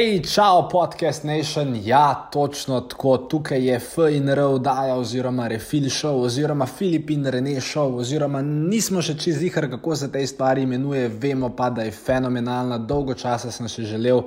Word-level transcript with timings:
Hej, 0.00 0.24
čau, 0.26 0.68
podcast 0.68 1.24
Nation. 1.24 1.76
Ja, 1.84 2.28
točno 2.32 2.80
tako, 2.80 3.16
tukaj 3.16 3.62
je 3.66 3.78
FNR 3.80 4.38
oddaja, 4.40 4.94
oziroma 4.96 5.48
Refil 5.48 5.84
Show, 5.86 6.24
oziroma 6.24 6.66
Filipin 6.66 7.26
Rene 7.26 7.60
Show, 7.60 8.00
oziroma 8.02 8.40
nismo 8.42 9.02
še 9.02 9.12
čez 9.14 9.42
jihar, 9.42 9.68
kako 9.70 9.94
se 9.96 10.08
te 10.10 10.26
stvari 10.26 10.64
imenuje, 10.66 11.12
vemo 11.22 11.52
pa, 11.54 11.68
da 11.70 11.84
je 11.86 11.92
fenomenalna. 11.94 12.78
Dolgo 12.78 13.14
časa 13.14 13.52
sem 13.54 13.68
še 13.70 13.84
želel 13.86 14.24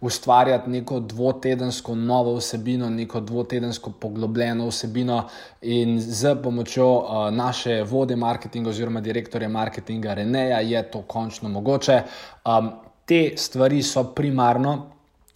ustvarjati 0.00 0.72
neko 0.72 1.02
dvotedensko 1.12 1.94
novo 1.94 2.32
vsebino, 2.38 2.88
neko 2.90 3.20
dvotedensko 3.20 3.92
poglobljeno 4.00 4.70
vsebino 4.70 5.18
in 5.60 5.98
z 6.00 6.32
pomočjo 6.42 6.86
uh, 6.94 7.18
naše 7.28 7.82
vode 7.82 8.16
marketinga 8.16 8.72
oziroma 8.72 9.04
direktorja 9.04 9.52
marketinga 9.52 10.16
Reneja 10.22 10.62
je 10.64 10.82
to 10.90 11.02
končno 11.02 11.52
mogoče. 11.58 12.00
Um, 12.46 12.72
te 13.04 13.20
stvari 13.36 13.82
so 13.82 14.04
primarno 14.14 14.78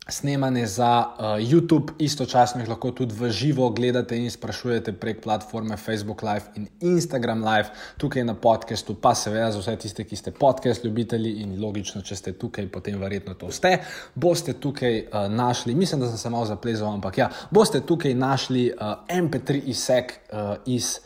snemane 0.09 0.67
za 0.67 1.07
uh, 1.07 1.25
YouTube, 1.25 1.93
istočasno 1.99 2.61
jih 2.61 2.69
lahko 2.69 2.91
tudi 2.91 3.15
v 3.15 3.31
živo 3.31 3.71
gledate 3.71 4.19
in 4.19 4.31
sprašujete 4.31 4.93
prek 4.93 5.23
platforme 5.23 5.77
Facebook 5.77 6.23
Live 6.23 6.45
in 6.57 6.67
Instagram 6.81 7.45
Live, 7.45 7.69
tukaj 7.99 8.25
na 8.25 8.35
podkastu, 8.35 8.95
pa 8.95 9.15
seveda 9.15 9.51
za 9.53 9.59
vse 9.59 9.77
tiste, 9.77 10.05
ki 10.05 10.17
ste 10.17 10.31
podcast 10.31 10.85
ljubitelji 10.85 11.33
in 11.43 11.57
logično, 11.63 12.03
če 12.03 12.17
ste 12.17 12.33
tukaj, 12.33 12.69
potem 12.69 13.01
verjetno 13.01 13.35
to 13.35 13.51
ste. 13.51 13.79
Boste 14.15 14.53
tukaj 14.53 15.01
uh, 15.01 15.27
našli, 15.33 15.75
mislim, 15.75 16.01
da 16.01 16.09
sem 16.09 16.19
se 16.19 16.31
malo 16.31 16.45
zaplezal, 16.47 16.93
ampak 16.93 17.19
ja, 17.19 17.31
boste 17.51 17.81
tukaj 17.81 18.15
našli 18.15 18.71
uh, 18.73 18.97
MP3 19.09 19.63
izsek 19.65 20.19
uh, 20.33 20.57
iz. 20.67 20.99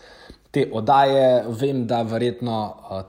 Te 0.51 0.63
oddaje, 0.73 1.45
vem, 1.61 1.83
da 1.87 1.99
verjetno 2.09 2.55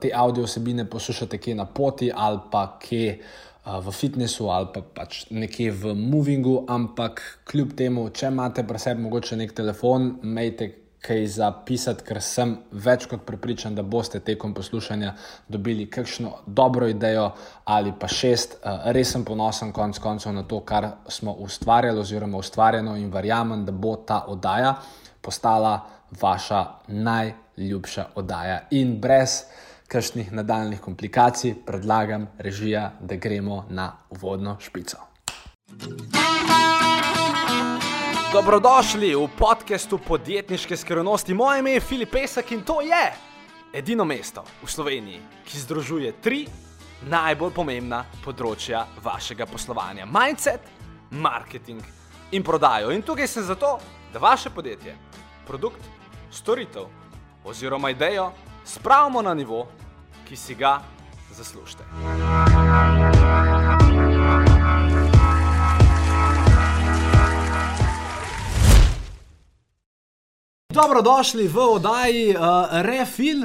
te 0.01 0.09
audio 0.13 0.43
vsebine 0.43 0.83
poslušate 0.85 1.37
kje 1.37 1.53
na 1.55 1.65
poti 1.65 2.09
ali 2.15 2.39
pa 2.51 2.65
kje 2.83 3.13
uh, 3.15 3.48
v 3.77 3.91
fitnessu 3.93 4.49
ali 4.49 4.67
pa 4.73 4.81
pač 4.81 5.25
nekje 5.29 5.71
v 5.71 5.93
movingu, 5.95 6.63
ampak 6.67 7.21
kljub 7.49 7.75
temu, 7.77 8.09
če 8.09 8.31
imate 8.33 8.65
pri 8.67 8.79
sebi 8.81 9.05
mogoče 9.05 9.37
nek 9.37 9.53
telefon, 9.57 10.15
imejte 10.23 10.69
kaj 10.99 11.21
zapisati, 11.31 12.03
ker 12.03 12.19
sem 12.23 12.55
več 12.71 13.05
kot 13.07 13.23
prepričan, 13.27 13.75
da 13.75 13.85
boste 13.87 14.19
tekom 14.19 14.53
poslušanja 14.53 15.13
dobili 15.47 15.87
kakšno 15.91 16.33
dobro 16.45 16.89
idejo 16.91 17.29
ali 17.71 17.93
pa 17.99 18.09
šest. 18.11 18.57
Res 18.91 19.13
sem 19.15 19.23
ponosen 19.25 19.71
konc 19.75 19.99
koncev 20.03 20.35
na 20.35 20.43
to, 20.43 20.59
kar 20.67 20.89
smo 21.07 21.37
ustvarjali 21.45 22.03
oziroma 22.03 22.37
ustvarjeno 22.37 22.97
in 22.99 23.11
verjamem, 23.13 23.63
da 23.65 23.71
bo 23.71 23.95
ta 23.95 24.25
oddaja 24.27 24.75
postala 25.21 25.77
vaša 26.21 26.65
najljubša 26.87 28.05
oddaja. 28.15 28.61
In 28.71 28.97
brez 28.99 29.43
kakšnih 29.89 30.31
nadaljnih 30.31 30.81
komplikacij, 30.81 31.55
predlagam 31.65 32.27
režija, 32.37 32.91
da 33.01 33.15
gremo 33.15 33.65
na 33.69 33.91
uvodno 34.09 34.57
špico. 34.59 34.97
Dobrodošli 38.33 39.15
v 39.15 39.27
podkastu 39.37 39.97
podjetniške 39.97 40.77
skrivnosti. 40.77 41.33
Moje 41.33 41.59
ime 41.59 41.71
je 41.71 41.81
Filip 41.81 42.11
Pesek 42.11 42.51
in 42.51 42.61
to 42.61 42.81
je 42.81 43.13
edino 43.73 44.05
mesto 44.05 44.43
v 44.63 44.69
Sloveniji, 44.69 45.21
ki 45.45 45.59
združuje 45.59 46.11
tri 46.21 46.43
najbolj 47.09 47.53
pomembna 47.55 48.03
področja 48.25 48.83
vašega 49.03 49.47
poslovanja: 49.49 50.05
mindset, 50.05 50.61
marketing 51.11 51.81
in 52.31 52.45
prodajo. 52.45 52.93
In 52.93 53.01
tukaj 53.01 53.27
sem 53.27 53.43
zato, 53.43 53.79
da 54.13 54.21
vaše 54.21 54.53
podjetje, 54.53 54.93
produkt, 55.47 55.81
storitev 56.29 56.85
oziroma 57.43 57.89
idejo 57.89 58.29
spravimo 58.69 59.21
na 59.21 59.33
nivo, 59.33 59.67
ki 60.27 60.35
si 60.35 60.55
ga 60.55 60.81
zaslužite. 61.33 61.83
Dobrodošli 70.73 71.47
v 71.47 71.57
oddaji 71.57 72.35
uh, 72.35 72.41
Refil, 72.85 73.41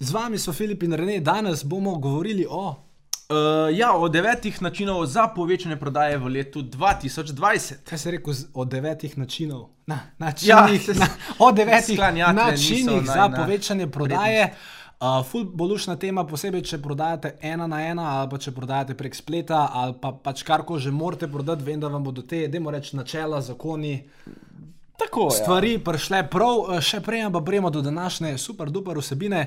z 0.00 0.08
vami 0.10 0.38
so 0.38 0.52
Filip 0.52 0.82
in 0.82 0.92
Rene. 0.92 1.20
Danes 1.20 1.64
bomo 1.64 1.98
govorili 1.98 2.46
o. 2.48 2.91
Uh, 3.32 3.78
ja, 3.78 3.96
o 3.96 4.08
devetih 4.08 4.62
načinov 4.62 5.06
za 5.06 5.26
povečanje 5.28 5.76
prodaje 5.76 6.18
v 6.18 6.28
letu 6.28 6.62
2020. 6.62 7.80
Kaj 7.88 7.98
se 7.98 8.08
je 8.08 8.12
rekel 8.12 8.34
o 8.54 8.64
devetih 8.64 9.18
načinov? 9.18 9.68
Na, 9.86 10.00
načinih, 10.18 10.88
ja, 10.88 10.94
na, 10.94 11.08
o 11.38 11.52
devetih 11.52 11.98
načinih 12.34 13.06
za 13.06 13.28
naj, 13.28 13.36
povečanje 13.36 13.86
prodaje. 13.86 14.52
Uh, 15.00 15.24
ful 15.24 15.44
bo 15.44 15.64
lušna 15.64 15.96
tema, 15.96 16.26
posebej 16.28 16.62
če 16.62 16.78
prodajate 16.82 17.32
ena 17.40 17.66
na 17.66 17.80
ena, 17.86 18.04
ali 18.18 18.28
pa 18.30 18.38
če 18.38 18.52
prodajate 18.52 18.94
prek 18.94 19.16
spleta, 19.16 19.64
ali 19.72 19.96
pa 20.00 20.12
pač 20.12 20.44
karkoli 20.44 20.84
že 20.84 20.92
morate 20.92 21.26
prodati, 21.28 21.64
vem, 21.64 21.80
da 21.80 21.88
vam 21.88 22.04
bodo 22.04 22.22
te, 22.22 22.44
da 22.48 22.60
moramo 22.60 22.76
reči, 22.76 22.96
načela, 22.96 23.40
zakoni. 23.40 23.96
Tako, 25.00 25.30
ja. 25.32 25.38
stvari 25.40 25.72
ja. 25.78 25.84
prišle 25.88 26.26
prav, 26.28 26.68
še 26.84 27.00
prej, 27.00 27.30
pa 27.32 27.40
prejmo 27.40 27.72
do 27.72 27.80
današnje 27.80 28.36
super, 28.38 28.68
duper 28.70 29.00
vsebine. 29.00 29.46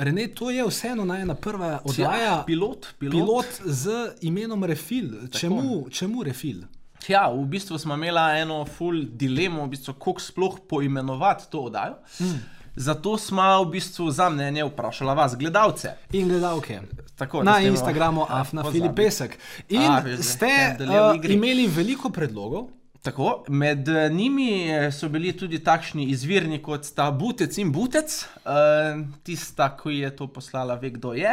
Rene, 0.00 0.28
to 0.28 0.50
je 0.50 0.64
vseeno 0.66 1.04
najna 1.04 1.34
prva 1.34 1.80
oddaja. 1.84 2.42
Pilot, 2.46 2.86
pilot. 2.98 3.12
pilot 3.12 3.46
z 3.64 3.90
imenom 4.20 4.64
Refil. 4.64 5.28
Čemu, 5.38 5.90
čemu 5.90 6.22
Refil? 6.22 6.62
Ja, 7.08 7.28
v 7.32 7.44
bistvu 7.44 7.78
smo 7.78 7.94
imeli 7.94 8.40
eno 8.40 8.64
full 8.64 9.04
dilemo, 9.04 9.64
v 9.64 9.68
bistvu, 9.68 9.94
kako 9.94 10.20
sploh 10.20 10.56
poimenovati 10.68 11.50
to 11.50 11.60
oddajo. 11.60 11.94
Hmm. 12.18 12.40
Zato 12.76 13.18
smo 13.18 13.64
v 13.64 13.70
bistvu 13.70 14.10
za 14.10 14.28
mnenje 14.28 14.64
vprašali 14.64 15.16
vas, 15.16 15.36
gledalce 15.36 15.92
in 16.12 16.28
gledalke. 16.28 16.80
Tako, 17.16 17.42
na 17.42 17.60
Instagramu, 17.60 18.24
afna 18.28 18.64
Filip 18.72 18.96
Pesek. 18.96 19.38
In 19.68 19.90
A, 19.90 20.02
ste 20.22 20.76
uh, 20.80 21.30
imeli 21.30 21.66
veliko 21.66 22.10
predlogov. 22.10 22.70
Tako, 23.02 23.44
med 23.48 23.88
eh, 23.88 24.10
njimi 24.12 24.70
eh, 24.70 24.92
so 24.92 25.08
bili 25.08 25.32
tudi 25.32 25.58
takšni 25.64 26.04
izvirni 26.12 26.58
kot 26.62 26.84
sta 26.84 27.10
Butec 27.10 27.56
in 27.58 27.72
Butec, 27.72 28.12
uh, 28.44 29.00
tista, 29.24 29.70
ki 29.76 29.94
je 30.02 30.10
to 30.16 30.26
poslala, 30.28 30.74
ve 30.74 30.90
kdo 30.90 31.14
je. 31.16 31.32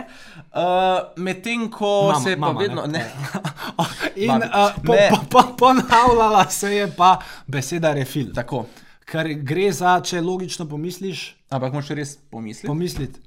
Uh, 0.55 1.11
Medtem 1.17 1.67
ko 1.71 2.07
mama, 2.07 2.23
se 2.23 2.29
je 2.29 2.39
pa 2.39 2.45
mama, 2.47 2.59
vedno. 2.59 2.85
Ne. 2.87 3.03
Ne. 3.77 4.23
in 4.23 4.31
uh, 4.31 4.73
po, 4.85 4.95
po, 5.09 5.17
po, 5.29 5.43
ponavljala 5.57 6.49
se 6.49 6.75
je 6.75 6.91
pa 6.97 7.19
beseda 7.47 7.93
refil. 7.93 8.33
Tako 8.33 8.65
kar 9.07 9.29
gre 9.47 9.69
za, 9.71 9.97
če 10.03 10.21
logično 10.21 10.67
pomisliš. 10.69 11.29
Ampak 11.53 11.75
moš 11.77 11.93
res 11.95 12.17
pomisliti. 12.31 12.67
Pomisliti. 12.67 13.23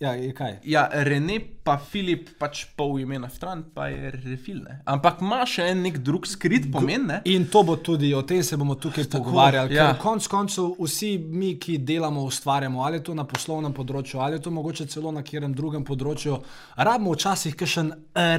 Ja, 0.00 0.12
kaj? 0.34 0.58
Ja, 0.68 0.88
Rene 0.92 1.38
pa 1.64 1.78
Filip, 1.80 2.28
pač 2.36 2.66
pol 2.76 2.98
imena 3.00 3.30
stran, 3.32 3.62
pa 3.74 3.86
je 3.88 4.10
refilne. 4.12 4.82
Ampak 4.92 5.22
ima 5.24 5.38
še 5.48 5.70
en 5.72 5.80
nek 5.86 6.02
drug 6.04 6.28
skrit 6.28 6.68
pomen. 6.72 7.06
Ne? 7.08 7.18
In 7.32 7.46
to 7.48 7.62
bo 7.64 7.78
tudi, 7.80 8.12
o 8.12 8.20
tem 8.28 8.42
se 8.44 8.58
bomo 8.60 8.76
tukaj 8.76 9.08
Tako, 9.08 9.24
pogovarjali. 9.24 9.74
Ja. 9.74 9.88
Konec 10.00 10.28
koncev, 10.28 10.74
vsi 10.76 11.14
mi, 11.16 11.54
ki 11.56 11.78
delamo, 11.80 12.26
ustvarjamo, 12.28 12.84
ali 12.84 13.00
je 13.00 13.06
to 13.08 13.16
na 13.16 13.24
poslovnem 13.24 13.72
področju, 13.76 14.20
ali 14.20 14.36
je 14.36 14.44
to 14.44 14.52
mogoče 14.52 14.86
celo 14.92 15.14
na 15.16 15.24
katerem 15.24 15.56
drugem 15.56 15.86
področju, 15.88 16.42
rabimo 16.76 17.16
včasih 17.16 17.56
kakšen 17.56 17.94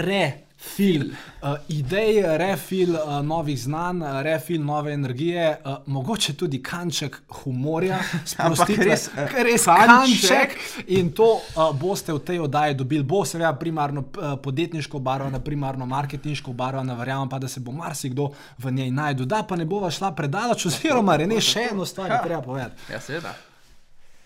re 0.05 0.46
fil, 0.57 1.11
uh, 1.41 1.57
idej, 1.67 2.37
refil 2.37 2.95
uh, 2.95 3.21
novih 3.25 3.59
znanj, 3.59 4.01
refil 4.23 4.63
nove 4.65 4.93
energije, 4.93 5.57
uh, 5.65 5.77
mogoče 5.85 6.33
tudi 6.33 6.63
kanček 6.63 7.21
humorja, 7.43 7.99
sprostitve, 8.31 8.85
res, 8.85 9.07
uh, 9.13 9.37
res 9.45 9.65
kanček. 9.65 10.57
kanček. 10.57 10.57
In 10.87 11.11
to 11.13 11.29
uh, 11.37 11.69
boste 11.77 12.13
v 12.13 12.19
tej 12.19 12.39
oddaji 12.39 12.73
dobili. 12.73 13.03
Bo 13.03 13.21
seveda 13.25 13.53
primarno 13.53 14.01
uh, 14.01 14.33
podjetniško 14.43 14.99
barvano, 14.99 15.39
primarno 15.39 15.85
marketinško 15.85 16.53
barvano, 16.53 16.95
verjamem 16.95 17.29
pa, 17.29 17.39
da 17.39 17.47
se 17.47 17.59
bo 17.59 17.71
marsikdo 17.71 18.31
v 18.57 18.71
njej 18.71 18.91
najdel. 18.91 19.25
Da 19.25 19.43
pa 19.43 19.55
ne 19.55 19.65
bova 19.65 19.91
šla 19.91 20.11
predaleč, 20.11 20.65
oziroma 20.65 21.17
ne 21.17 21.41
še 21.41 21.69
eno 21.71 21.85
stvar, 21.85 22.17
ki 22.17 22.27
treba 22.27 22.41
povedati. 22.41 22.91
Ja, 22.91 23.01
seveda. 23.01 23.35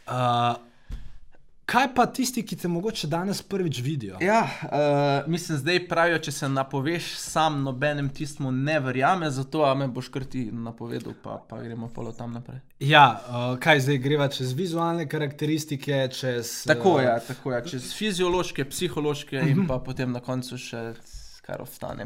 Uh, 0.08 0.71
Kaj 1.66 1.88
pa 1.96 2.06
tisti, 2.06 2.44
ki 2.44 2.56
te 2.56 2.68
mogoče 2.68 3.08
danes 3.08 3.42
prvič 3.42 3.80
vidijo? 3.80 4.18
Ja, 4.22 4.42
uh, 4.44 5.30
mislim, 5.32 5.58
zdaj 5.58 5.88
pravijo, 5.88 6.18
če 6.20 6.32
se 6.32 6.50
napoveš, 6.50 7.14
sam 7.16 7.62
nobenem 7.64 8.10
tistmu 8.10 8.52
ne 8.52 8.80
verjame, 8.80 9.30
zato 9.32 9.64
me 9.76 9.88
boš 9.88 10.10
kar 10.12 10.26
ti 10.26 10.50
napovedal, 10.52 11.14
pa, 11.24 11.38
pa 11.50 11.62
gremo 11.62 11.88
polo 11.96 12.12
tam 12.12 12.34
naprej. 12.34 12.60
Ja, 12.80 13.06
uh, 13.28 13.60
kaj 13.60 13.86
zdaj 13.88 14.02
greva 14.04 14.28
čez 14.28 14.52
vizualne 14.58 15.08
karakteristike? 15.10 16.08
Čez, 16.12 16.52
tako 16.68 17.00
je, 17.00 17.16
uh, 17.16 17.24
tako 17.28 17.56
je, 17.56 17.64
čez 17.72 17.94
fiziološke, 17.96 18.66
psihološke 18.66 19.38
uh 19.38 19.44
-huh. 19.44 19.52
in 19.52 19.58
mhm. 19.58 19.68
pa 19.68 19.80
potem 19.80 20.12
na 20.12 20.20
koncu 20.20 20.58
še 20.58 20.94
kar 21.52 21.62
ostane. 21.62 22.06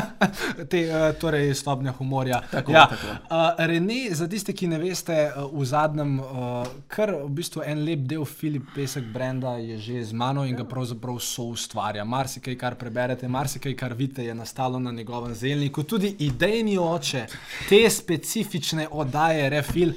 Te, 0.70 0.80
uh, 0.84 1.14
torej, 1.20 1.54
stopnja 1.54 1.94
humorja. 1.98 2.42
Tako, 2.50 2.72
ja. 2.72 2.86
tako. 2.90 3.14
Uh, 3.30 3.66
Rene, 3.66 4.14
za 4.14 4.28
tiste, 4.28 4.52
ki 4.56 4.68
ne 4.68 4.80
veste, 4.82 5.16
uh, 5.30 5.48
v 5.52 5.64
zadnjem, 5.64 6.18
uh, 6.20 6.68
kar 6.92 7.14
v 7.16 7.30
bistvu 7.38 7.64
en 7.64 7.84
lep 7.86 8.04
del 8.10 8.26
Filip 8.28 8.68
Pesek 8.74 9.08
Brenda 9.12 9.56
je 9.62 9.78
že 9.78 10.04
z 10.10 10.12
mano 10.12 10.44
in 10.44 10.56
ga 10.56 10.66
pravzaprav 10.68 11.20
so 11.24 11.48
ustvarja. 11.54 12.04
Marsikaj, 12.04 12.58
kar 12.60 12.76
preberete, 12.76 13.28
marsikaj, 13.28 13.76
kar 13.78 13.96
vidite, 13.96 14.24
je 14.26 14.34
nastalo 14.34 14.78
na 14.78 14.92
njegovem 14.92 15.34
zelniku. 15.34 15.82
Tudi 15.82 16.16
idejni 16.26 16.78
oče 16.78 17.26
te 17.68 17.84
specifične 17.90 18.88
oddaje, 18.90 19.48
refil 19.50 19.94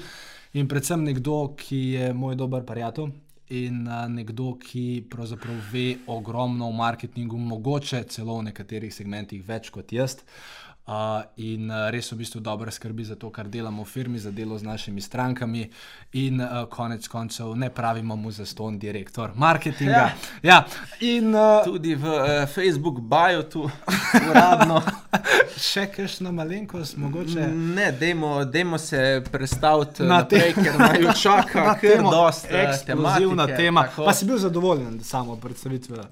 in 0.54 0.68
predvsem 0.68 1.04
nekdo, 1.04 1.50
ki 1.58 1.82
je 1.98 2.14
moj 2.14 2.36
dober 2.40 2.64
prijatelj 2.66 3.12
in 3.50 3.88
uh, 3.88 4.06
nekdo, 4.12 4.54
ki 4.62 5.04
pravzaprav 5.10 5.58
ve 5.72 5.98
ogromno 6.08 6.68
o 6.70 6.76
marketingu, 6.76 7.38
mogoče 7.38 8.04
celo 8.10 8.38
v 8.38 8.50
nekaterih 8.50 8.94
segmentih 8.94 9.44
več 9.48 9.72
kot 9.74 9.94
jaz. 9.94 10.20
Uh, 10.90 10.96
in 11.38 11.70
uh, 11.70 11.92
res 11.92 12.08
v 12.10 12.16
bistvu 12.18 12.40
dobro 12.42 12.72
skrbi 12.72 13.04
za 13.06 13.14
to, 13.16 13.30
kar 13.30 13.46
delamo 13.46 13.84
v 13.84 13.88
firmi, 13.88 14.18
za 14.18 14.32
delo 14.32 14.58
z 14.58 14.64
našimi 14.64 15.02
strankami, 15.02 15.68
in 16.14 16.42
uh, 16.42 16.66
konec 16.66 17.06
koncev 17.08 17.54
ne 17.56 17.70
pravimo 17.70 18.16
mu 18.16 18.32
za 18.32 18.46
ston 18.46 18.80
direktor 18.80 19.32
marketinga. 19.36 19.92
Ja. 19.94 20.10
Ja. 20.44 20.66
In, 21.02 21.30
uh, 21.30 21.62
Tudi 21.64 21.94
v 21.94 22.06
uh, 22.06 22.22
Facebook 22.48 23.00
bio 23.02 23.44
tu 23.44 23.70
uradno. 24.30 24.82
še 25.60 25.86
kakšno 25.88 26.32
malenkost, 26.32 26.98
mogoče. 26.98 27.46
Ne, 27.50 27.92
dajmo, 27.92 28.46
dajmo 28.46 28.78
se 28.78 29.04
predstaviti 29.32 30.04
Na 30.04 30.08
na 30.16 30.24
tem, 30.24 30.42
te- 30.42 30.64
ker 30.64 30.74
naj 30.76 31.14
čaka, 31.14 31.64
Na 31.68 31.76
ker 31.76 31.98
temo, 31.98 32.12
dosti 32.12 32.50
ekskluzivna 32.56 33.46
tematike, 33.46 33.58
tema. 33.60 33.84
tako. 33.84 34.06
Pa 34.06 34.14
si 34.14 34.26
bil 34.26 34.38
zadovoljen 34.38 35.00
samo 35.04 35.36
predstavitvijo. 35.36 36.04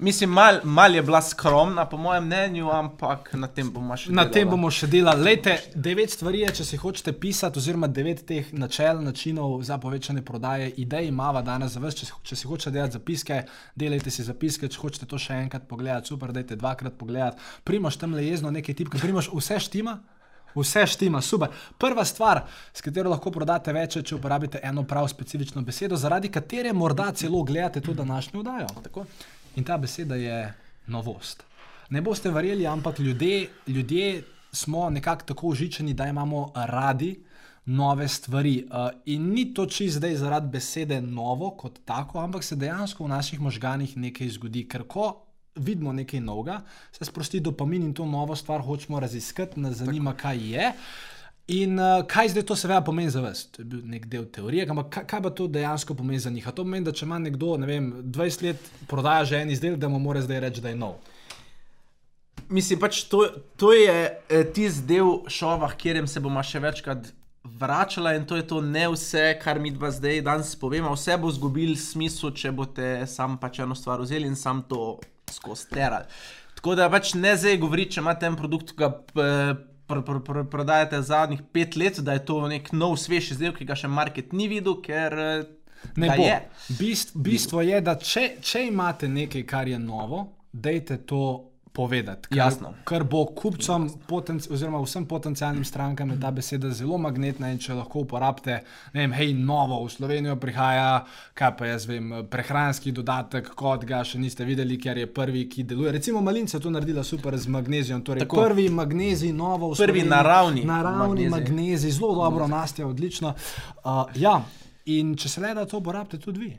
Mislim, 0.00 0.30
mal, 0.30 0.60
mal 0.64 0.94
je 0.94 1.02
bila 1.02 1.22
skromna, 1.22 1.84
po 1.84 1.96
mojem 1.96 2.24
mnenju, 2.24 2.70
ampak 2.72 3.34
na 3.36 3.48
tem 3.52 3.68
bomo 3.72 3.96
še 3.96 4.12
Na 4.12 4.24
tem 4.24 4.32
delala. 4.32 4.50
bomo 4.50 4.70
še 4.72 4.86
delali. 4.88 5.22
Lejte, 5.22 5.56
devet 5.74 6.10
stvari 6.14 6.40
je, 6.40 6.52
če 6.60 6.64
si 6.64 6.78
hočete 6.80 7.12
pisati, 7.12 7.60
oziroma 7.60 7.88
devet 7.88 8.22
teh 8.26 8.48
načel, 8.52 9.02
načinov 9.04 9.58
za 9.62 9.76
povečanje 9.78 10.22
prodaje, 10.24 10.70
idej 10.80 11.10
imamo 11.10 11.42
danes 11.44 11.74
za 11.76 11.82
vas. 11.84 11.94
Če, 11.94 12.08
če 12.22 12.36
si 12.36 12.48
hočete 12.48 12.72
delati 12.78 12.96
zapiske, 12.96 13.42
delajte 13.76 14.10
si 14.10 14.24
zapiske, 14.24 14.70
če 14.72 14.80
hočete 14.80 15.08
to 15.10 15.20
še 15.20 15.36
enkrat 15.36 15.66
pogledati, 15.68 16.08
super, 16.08 16.32
dajte 16.32 16.56
dvakrat 16.56 16.96
pogledati. 16.96 17.36
Primoš 17.68 18.00
tam 18.00 18.16
le 18.16 18.24
jezno 18.24 18.50
nekaj 18.50 18.78
tipke, 18.80 18.98
primoš 18.98 19.28
vse 19.36 19.60
štima. 19.66 19.98
Vse 20.54 20.86
štima, 20.86 21.20
super. 21.22 21.52
Prva 21.78 22.02
stvar, 22.04 22.40
s 22.74 22.82
katero 22.82 23.12
lahko 23.12 23.30
prodate 23.30 23.70
več, 23.76 24.00
je, 24.00 24.02
če 24.02 24.16
uporabite 24.16 24.58
eno 24.66 24.82
prav 24.82 25.06
specifično 25.12 25.62
besedo, 25.62 25.94
zaradi 26.00 26.32
katere 26.32 26.72
morda 26.72 27.12
celo 27.12 27.44
gledate 27.46 27.84
to 27.84 27.94
današnjo 27.94 28.40
oddajo. 28.40 28.72
Tako. 28.82 29.04
In 29.56 29.64
ta 29.64 29.78
beseda 29.78 30.14
je 30.14 30.52
novost. 30.86 31.44
Ne 31.90 32.00
boste 32.00 32.30
verjeli, 32.30 32.66
ampak 32.66 32.98
ljudje, 32.98 33.48
ljudje 33.66 34.22
smo 34.52 34.90
nekako 34.90 35.24
tako 35.24 35.46
užičeni, 35.46 35.94
da 35.94 36.06
imamo 36.06 36.52
radi 36.54 37.24
nove 37.64 38.08
stvari. 38.08 38.66
Uh, 38.70 39.00
in 39.04 39.32
ni 39.32 39.54
to 39.54 39.66
čist 39.66 39.96
zdaj 39.96 40.16
zaradi 40.16 40.48
besede 40.48 41.00
novo 41.00 41.50
kot 41.50 41.80
tako, 41.84 42.20
ampak 42.20 42.44
se 42.44 42.56
dejansko 42.56 43.04
v 43.04 43.08
naših 43.08 43.40
možganih 43.40 43.96
nekaj 43.96 44.28
zgodi. 44.28 44.64
Ker 44.68 44.86
ko 44.88 45.12
vidimo 45.54 45.92
nekaj 45.92 46.20
novega, 46.20 46.60
se 46.92 47.04
sprosti 47.04 47.40
dopamin 47.40 47.82
in 47.82 47.94
to 47.94 48.06
novo 48.06 48.36
stvar 48.36 48.62
hočemo 48.62 49.00
raziskati, 49.00 49.60
nas 49.60 49.76
zanima, 49.76 50.14
kaj 50.14 50.38
je. 50.52 50.72
In 51.50 51.78
uh, 51.78 52.04
kaj 52.06 52.28
zdaj 52.30 52.44
to 52.46 52.54
seveda 52.56 52.78
pomeni 52.86 53.10
za 53.10 53.20
vas? 53.24 53.42
To 53.50 53.62
je 53.62 53.66
bil 53.72 53.80
nek 53.90 54.04
del 54.06 54.26
teorije, 54.30 54.68
ampak 54.70 54.90
kaj, 54.94 55.04
kaj 55.10 55.22
pa 55.24 55.30
to 55.34 55.48
dejansko 55.50 55.96
pomeni 55.98 56.20
za 56.22 56.30
njih? 56.30 56.46
A 56.46 56.52
to 56.54 56.62
pomeni, 56.62 56.86
da 56.86 56.92
če 56.94 57.08
ima 57.08 57.18
nekdo, 57.18 57.56
ne 57.58 57.66
vem, 57.66 57.88
20 58.06 58.44
let 58.46 58.68
prodaja 58.86 59.24
že 59.26 59.40
en 59.42 59.50
izdelek, 59.50 59.80
da 59.82 59.88
mu 59.90 59.98
mora 59.98 60.22
zdaj 60.22 60.40
reči, 60.46 60.62
da 60.62 60.70
je 60.70 60.78
nov. 60.78 61.00
Mislim, 62.54 62.78
pač 62.78 63.02
to, 63.10 63.24
to 63.58 63.72
je 63.74 63.96
eh, 63.96 64.44
tisti 64.54 64.86
del 64.92 65.24
šova, 65.30 65.72
kjer 65.78 66.04
se 66.10 66.22
bomo 66.22 66.42
še 66.42 66.62
večkrat 66.62 67.10
vračali 67.58 68.14
in 68.16 68.26
to 68.30 68.38
je 68.38 68.46
to 68.46 68.60
ne 68.60 68.86
vse, 68.92 69.24
kar 69.42 69.58
mi 69.58 69.72
dva 69.74 69.90
zdaj 69.90 70.22
danes 70.26 70.52
povemo. 70.60 70.92
Vse 70.94 71.16
bo 71.18 71.32
zgubil 71.34 71.74
smisel, 71.78 72.30
če 72.30 72.52
boste 72.54 72.92
sam 73.10 73.40
pač 73.42 73.58
eno 73.64 73.74
stvar 73.74 74.02
vzeli 74.04 74.30
in 74.30 74.38
sam 74.38 74.62
to 74.70 75.00
skozi 75.30 75.66
terali. 75.74 76.06
Tako 76.60 76.76
da 76.78 76.86
pač 76.92 77.14
ne 77.18 77.34
zdaj 77.34 77.58
govoriti, 77.58 77.96
če 77.96 78.04
imate 78.04 78.28
en 78.28 78.38
produkt, 78.38 78.74
ki 78.74 78.82
ga 78.82 78.92
eh, 79.24 79.66
pr, 79.90 80.02
pr, 80.06 80.20
pr, 80.26 80.42
prodajate 80.50 81.02
zadnjih 81.02 81.42
pet 81.52 81.76
let, 81.76 81.98
da 82.06 82.14
je 82.16 82.24
to 82.30 82.40
nek 82.48 82.70
nov, 82.72 82.94
svež 83.02 83.34
izdelek, 83.34 83.58
ki 83.60 83.68
ga 83.68 83.76
še 83.82 83.90
market 83.90 84.32
ni 84.32 84.46
videl, 84.50 84.78
ker 84.84 85.18
eh, 85.26 85.48
Ne 85.96 86.10
bo. 86.16 86.22
je. 86.22 86.48
Bist, 86.78 87.14
bistvo 87.16 87.62
je, 87.64 87.80
da 87.80 87.94
če, 87.96 88.26
če 88.44 88.66
imate 88.68 89.08
nekaj, 89.08 89.44
kar 89.48 89.68
je 89.68 89.78
novo, 89.80 90.26
dejte 90.52 90.98
to 91.08 91.49
povedati. 91.80 92.28
Ker, 92.28 92.38
Jasno. 92.38 92.74
Ker 92.88 93.04
bo 93.08 93.24
kupcem, 93.36 93.88
potenc, 94.08 94.44
oziroma 94.52 94.82
vsem 94.84 95.06
potencijalnim 95.08 95.64
strankam 95.64 96.12
je 96.12 96.18
ta 96.20 96.30
beseda 96.36 96.70
zelo 96.76 96.98
magnetna 97.00 97.48
in 97.54 97.58
če 97.62 97.78
lahko 97.78 98.04
uporabite, 98.04 98.58
ne 98.92 99.04
vem, 99.06 99.14
hej, 99.16 99.32
novo 99.34 99.80
v 99.86 99.90
Slovenijo 99.94 100.36
prihaja, 100.40 101.04
kaj 101.34 101.54
pa 101.58 101.70
jaz 101.70 101.86
vem, 101.88 102.12
prehranski 102.30 102.92
dodatek, 102.92 103.52
kot 103.56 103.86
ga 103.88 104.02
še 104.04 104.20
niste 104.20 104.44
videli, 104.44 104.76
ker 104.80 105.00
je 105.00 105.08
prvi, 105.08 105.46
ki 105.48 105.64
deluje. 105.64 105.92
Recimo 105.96 106.20
Malinca 106.20 106.58
je 106.58 106.64
to 106.66 106.70
naredila 106.70 107.04
super 107.04 107.38
z 107.38 107.48
magnezijom. 107.48 108.04
Torej 108.04 108.26
Tako. 108.26 108.44
prvi 108.44 108.68
magnezij, 108.68 109.32
novo 109.32 109.72
v 109.72 109.78
Prvi 109.78 110.04
Sloveniji. 110.04 110.10
naravni 110.10 110.64
naravni 110.64 111.28
magnezij. 111.28 111.30
magnezij, 111.36 111.90
zelo 111.96 112.14
dobro, 112.14 112.48
nastja, 112.48 112.86
odlično. 112.86 113.34
Uh, 113.84 114.04
ja, 114.14 114.40
in 114.90 115.14
če 115.16 115.28
se 115.28 115.40
le 115.40 115.54
da 115.54 115.64
to 115.66 115.78
uporabite 115.80 116.18
tudi 116.18 116.38
vi. 116.44 116.50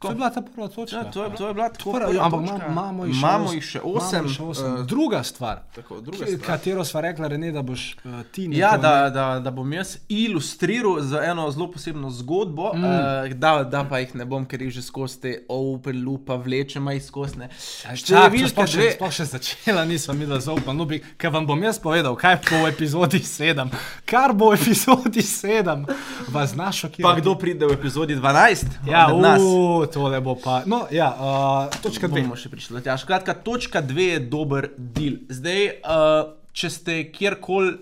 To 0.00 0.08
je 0.08 0.14
bila 0.14 0.30
ta 0.30 0.40
prva 0.42 0.64
točka. 0.66 0.96
Ja, 0.96 1.04
to, 1.06 1.24
je, 1.24 1.30
to 1.30 1.44
je 1.44 1.54
bila 1.54 1.68
tako 1.68 1.92
Prva, 1.92 2.08
prva 2.08 2.24
ampak 2.24 2.40
točka. 2.40 2.56
ima- 2.56 2.72
imamo 2.72 3.04
jih 3.04 3.14
še 3.14 3.18
imamo 3.18 3.44
os- 3.44 3.52
jih 3.52 3.64
še 3.64 3.80
osem. 3.82 4.28
še 4.28 4.42
osem. 4.44 4.74
eh, 4.74 4.82
Druga 4.84 5.22
stvar, 5.22 5.56
tako, 5.70 6.00
druga 6.00 6.24
stvar. 6.26 6.40
katero 6.40 6.84
sva 6.84 7.00
rekla, 7.02 7.28
Rene, 7.28 7.52
da 7.52 7.62
boš 7.62 7.96
uh, 7.98 8.10
ti 8.26 8.42
Ja, 8.44 8.48
nekaj 8.72 8.78
da, 8.78 9.10
da, 9.10 9.40
da 9.40 9.50
bom 9.50 9.68
jaz 9.70 9.98
ilustriral 10.08 11.00
z 11.02 11.20
eno 11.22 11.50
zelo 11.50 11.68
posebno 11.68 12.10
zgodbo, 12.10 12.72
mm. 12.74 12.84
uh, 12.84 12.90
da, 13.34 13.64
da 13.64 13.84
pa 13.84 13.98
jih 13.98 14.14
ne 14.14 14.24
bom, 14.24 14.44
ker 14.44 14.62
jih 14.62 14.70
že 14.70 14.82
skozi 14.82 15.20
te 15.20 15.44
open 15.50 16.02
lupa 16.02 16.34
vlečemo 16.36 16.90
jih 16.90 17.04
skozi. 17.04 17.36
ne. 17.38 17.48
Številka 17.94 18.64
dve. 18.66 18.90
Sploh 18.92 19.12
še 19.12 19.24
začela, 19.26 19.84
nisem 19.84 20.16
videla 20.16 20.40
zaupam. 20.40 20.72
No, 20.72 20.86
bi, 20.86 21.02
ker 21.14 21.30
vam 21.30 21.44
bom 21.44 21.60
jaz 21.60 21.78
povedal, 21.78 22.16
kaj 22.16 22.40
bo 22.42 22.56
v 22.58 22.70
epizodi 22.70 23.20
7. 23.20 23.68
Kar 24.04 24.32
bo 24.32 24.50
v 24.50 24.56
epizodi 24.56 25.20
7, 25.20 25.84
vas 26.28 26.50
znaš 26.50 26.80
šokirati. 26.80 27.02
Pa 27.04 27.14
kdo 27.14 27.34
pride 27.36 27.66
v 27.66 27.72
epizodi 27.72 28.16
12? 28.16 28.80
Ja, 28.86 29.06
uh, 29.10 29.86
tole 29.92 30.20
bo 30.24 30.36
pa. 30.38 30.62
No, 30.66 30.84
ja, 30.90 31.10
uh, 31.10 31.80
točka 31.82 32.08
dve. 32.08 32.22
bomo 32.24 32.38
še 32.38 32.50
prišli. 32.52 32.78
do 32.78 32.82
tja. 32.84 32.96
Skratka, 33.00 33.34
točka 33.34 33.82
dve 33.84 34.14
je 34.14 34.20
dober 34.32 34.70
deal. 34.78 35.20
Zdaj, 35.28 35.66
uh, 35.82 36.34
če 36.52 36.70
ste 36.70 36.96
kjerkoli 37.12 37.76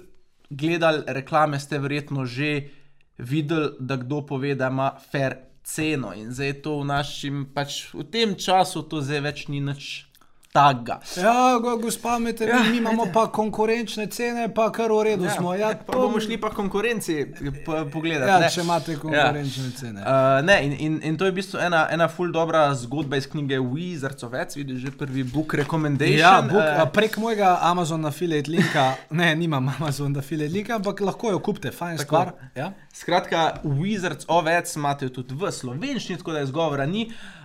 gledali 0.50 1.05
reklame, 1.06 1.60
ste 1.60 1.78
verjetno 1.78 2.25
že 2.25 2.70
videli, 3.19 3.75
da 3.81 3.96
kdo 4.00 4.22
pove, 4.26 4.55
da 4.55 4.70
ima 4.72 4.93
fair 5.12 5.37
ceno. 5.64 6.14
In 6.16 6.32
zdaj 6.32 6.62
to 6.64 6.78
v 6.81 6.88
našem, 6.88 7.46
pač 7.55 7.93
v 7.93 8.06
tem 8.08 8.34
času, 8.34 8.82
to 8.88 9.02
zdaj 9.04 9.20
več 9.20 9.46
ni 9.52 9.61
nič 9.61 10.07
taga. 10.52 11.00
Ja, 11.16 11.58
go, 11.62 11.76
gospa, 11.76 12.18
mete, 12.18 12.46
ja, 12.46 12.62
mi 12.70 12.76
imamo 12.76 13.06
pa 13.12 13.26
konkurenčne 13.32 14.06
cene, 14.06 14.48
pa 14.54 14.70
kar 14.72 14.92
v 14.92 15.02
redu 15.04 15.24
ja, 15.24 15.30
smo. 15.36 15.54
Ja, 15.54 15.74
pa 15.86 15.98
bomo 15.98 16.20
šli 16.20 16.40
pa 16.40 16.50
konkurenci 16.50 17.26
po- 17.66 17.84
pogledati. 17.92 18.30
Ja, 18.30 18.38
ne. 18.40 18.50
če 18.50 18.64
imate 18.64 18.96
konkurenčne 18.96 19.64
ja. 19.64 19.76
cene. 19.76 20.00
Uh, 20.00 20.40
ne, 20.46 20.58
in, 20.64 20.72
in, 20.78 20.98
in 21.04 21.18
to 21.20 21.28
je 21.28 21.34
v 21.34 21.38
bistvu 21.40 21.60
ena, 21.60 21.84
ena 21.92 22.08
ful 22.08 22.32
dobra 22.32 22.64
zgodba 22.74 23.20
iz 23.20 23.28
knjige 23.28 23.60
Wizards 23.60 24.24
of 24.26 24.34
Eds, 24.34 24.56
vidiš 24.56 24.86
že 24.88 24.94
prvi 24.98 25.24
book 25.24 25.54
recommendation. 25.54 26.20
Ja, 26.20 26.40
book, 26.42 26.64
uh, 26.64 26.84
prek 26.92 27.20
mojega 27.20 27.58
Amazon 27.68 28.08
affiliate 28.08 28.50
linka, 28.50 28.92
ne, 29.10 29.34
nimam 29.36 29.68
Amazon 29.76 30.16
affiliate 30.16 30.54
linka, 30.54 30.78
ampak 30.80 31.04
lahko 31.04 31.34
jo 31.37 31.42
kupite, 31.44 31.75
fajn 31.75 32.00
Tako. 32.00 32.08
stvar. 32.08 32.32
Ja? 32.56 32.73
Skratka, 32.94 33.61
Wizards 33.64 34.25
of 34.28 34.49
Eds 34.49 34.78
imate 34.80 35.12
tudi 35.12 35.37
v 35.37 35.52
slovenščini, 35.52 36.18
tako 36.23 36.38
da 36.38 36.46
izgovora 36.46 36.88
ni. 36.88 37.11
Uh, 37.12 37.38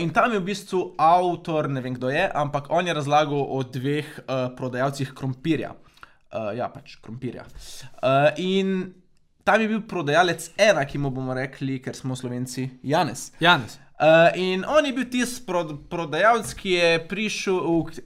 in 0.00 0.10
tam 0.10 0.32
je 0.32 0.40
v 0.40 0.46
bistvu 0.46 0.80
avtor, 0.98 1.68
ne 1.68 1.82
vem 1.84 1.94
kdo 1.94 2.10
je, 2.10 2.24
ampak 2.34 2.70
on 2.70 2.86
je 2.86 2.94
razlagal 2.96 3.42
o 3.42 3.62
dveh 3.62 4.08
uh, 4.22 4.48
prodajalcih 4.56 5.12
krompirja. 5.14 5.74
Uh, 6.30 6.52
ja, 6.56 6.68
pač 6.70 6.96
krompirja. 7.02 7.44
Uh, 7.98 8.30
in 8.38 8.94
tam 9.44 9.60
je 9.60 9.68
bil 9.68 9.82
prodajalec 9.90 10.50
ena, 10.56 10.84
ki 10.86 11.00
mu 11.02 11.10
bomo 11.10 11.34
rekli, 11.34 11.80
ker 11.82 11.96
smo 11.96 12.16
slovenci, 12.16 12.68
Janes. 12.86 13.32
Janes. 13.42 13.78
Uh, 14.00 14.30
in 14.38 14.64
on 14.64 14.86
je 14.86 14.94
bil 14.96 15.08
tisti 15.12 15.44
prod, 15.46 15.74
prodajalec, 15.90 16.54
ki 16.56 16.76
je 16.76 16.92
prišel, 17.10 17.58
v 17.60 18.04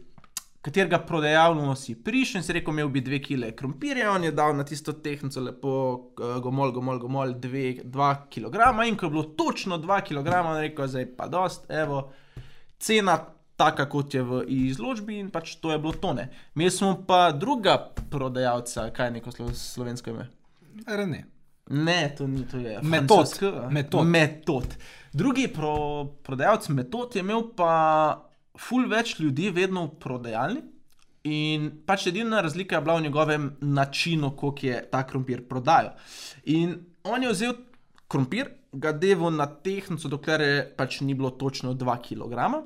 katerega 0.64 0.99
prodajalno 1.04 1.75
si 1.76 1.94
prišel 1.94 2.40
in 2.40 2.47
si 2.47 2.54
rekel, 2.56 2.73
imel 2.73 2.88
bi 2.88 3.02
dve 3.04 3.21
kile 3.23 3.50
krompirja, 3.56 4.09
on 4.14 4.25
je 4.25 4.33
dal 4.33 4.56
na 4.56 4.64
tisto 4.64 4.94
tehnico 5.04 5.42
lepo 5.44 5.75
uh, 6.16 6.38
gomol, 6.42 6.73
gomol, 6.73 6.99
gomol, 7.02 7.35
dve, 7.40 7.83
dva 7.85 8.14
kilograma 8.33 8.87
in 8.88 8.97
ko 8.97 9.06
je 9.06 9.11
bilo 9.11 9.25
točno 9.37 9.78
dva 9.78 10.00
kilograma, 10.00 10.54
on 10.54 10.62
je 10.62 10.68
rekel, 10.71 10.88
zdaj 10.88 11.06
pa 11.18 11.28
dost, 11.28 11.68
evo, 11.68 12.06
cena 12.80 13.18
taka, 13.61 13.87
kot 13.92 14.14
je 14.14 14.25
v 14.25 14.40
izložbi 14.71 15.21
in 15.21 15.30
pač 15.30 15.59
to 15.61 15.73
je 15.73 15.78
bilo 15.78 15.92
tone. 15.92 16.30
Mi 16.54 16.71
smo 16.71 16.97
pa 17.06 17.28
druga 17.33 17.76
prodajalca, 18.11 18.88
kaj 18.97 19.06
je 19.06 19.16
neko 19.21 19.37
slo, 19.37 19.52
slovensko 19.54 20.11
ime? 20.11 20.28
Rene. 20.87 21.26
Ne, 21.71 22.14
to 22.18 22.26
ni, 22.26 22.42
to 22.49 22.59
je 22.61 22.80
Metod. 22.83 23.09
francosko. 23.09 23.52
Metod. 23.71 24.06
metod. 24.06 24.76
Drugi 25.12 25.49
pro, 25.49 26.04
prodajalec 26.25 26.68
metod 26.68 27.16
je 27.16 27.21
imel 27.21 27.50
pa 27.56 27.73
ful 28.59 28.89
več 28.91 29.19
ljudi 29.19 29.51
vedno 29.51 29.87
v 29.87 29.99
prodajalni. 30.03 30.63
In 31.25 31.71
pač 31.89 32.09
edina 32.11 32.43
razlika 32.45 32.77
je 32.77 32.85
bila 32.85 32.99
v 32.99 33.07
njegovem 33.07 33.47
načinu, 33.61 34.35
kako 34.37 34.67
je 34.67 34.83
ta 34.91 35.07
krompir 35.09 35.47
prodajal. 35.49 35.95
In 36.53 36.77
on 37.05 37.23
je 37.23 37.33
vzel 37.33 37.55
krompir, 38.09 38.51
ga 38.73 38.93
devo 38.93 39.31
na 39.31 39.47
tehnico, 39.47 40.09
dokler 40.09 40.41
je 40.41 40.63
pač 40.77 41.01
ni 41.01 41.15
bilo 41.15 41.31
točno 41.31 41.73
2 41.75 41.97
kg. 42.05 42.61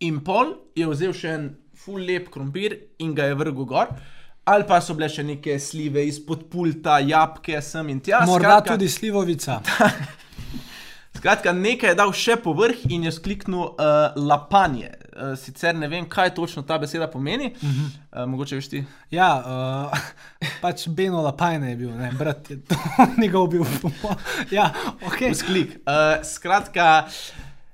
In 0.00 0.20
pol 0.24 0.54
je 0.76 0.88
vzel 0.88 1.12
še 1.12 1.34
en 1.36 1.48
ful 1.76 2.00
lep 2.00 2.30
krompir 2.32 2.76
in 2.98 3.14
ga 3.14 3.28
je 3.28 3.36
vrgel 3.36 3.68
gor. 3.68 3.92
Ali 4.46 4.64
pa 4.64 4.78
so 4.80 4.94
bile 4.94 5.08
še 5.10 5.24
neke 5.26 5.58
slive 5.58 6.04
izpod 6.06 6.46
pulta, 6.48 7.00
jabke 7.02 7.60
sem 7.60 7.88
in 7.90 8.00
tja. 8.00 8.22
Morda 8.24 8.60
skratka, 8.60 8.76
tudi 8.76 8.88
slivovica. 8.88 9.60
Skratka, 11.16 11.52
nekaj 11.52 11.90
je 11.90 11.96
dal 11.96 12.12
še 12.12 12.36
povrh 12.44 12.86
in 12.92 13.06
je 13.06 13.12
skliknil 13.14 13.72
uh, 13.72 14.16
lapanje. 14.16 14.90
Uh, 15.16 15.32
sicer 15.40 15.76
ne 15.76 15.88
vem, 15.88 16.04
kaj 16.08 16.34
točno 16.36 16.62
ta 16.66 16.76
beseda 16.78 17.08
pomeni. 17.08 17.54
Uh 17.54 17.68
-huh. 17.68 17.86
uh, 18.12 18.28
mogoče 18.28 18.56
veš 18.56 18.68
ti. 18.68 18.84
Ja, 19.10 19.30
uh, 19.92 19.98
pač 20.62 20.88
Beno 20.88 21.22
Lapajne 21.22 21.70
je 21.70 21.76
bil, 21.76 21.90
ne, 21.90 22.12
brat 22.18 22.50
je 22.50 22.60
to 22.60 22.76
njegov 23.22 23.48
bil. 23.48 23.64
ja, 24.50 24.72
ok. 25.06 25.34
Sklik. 25.34 25.68
Uh, 25.86 26.24
skratka. 26.24 27.06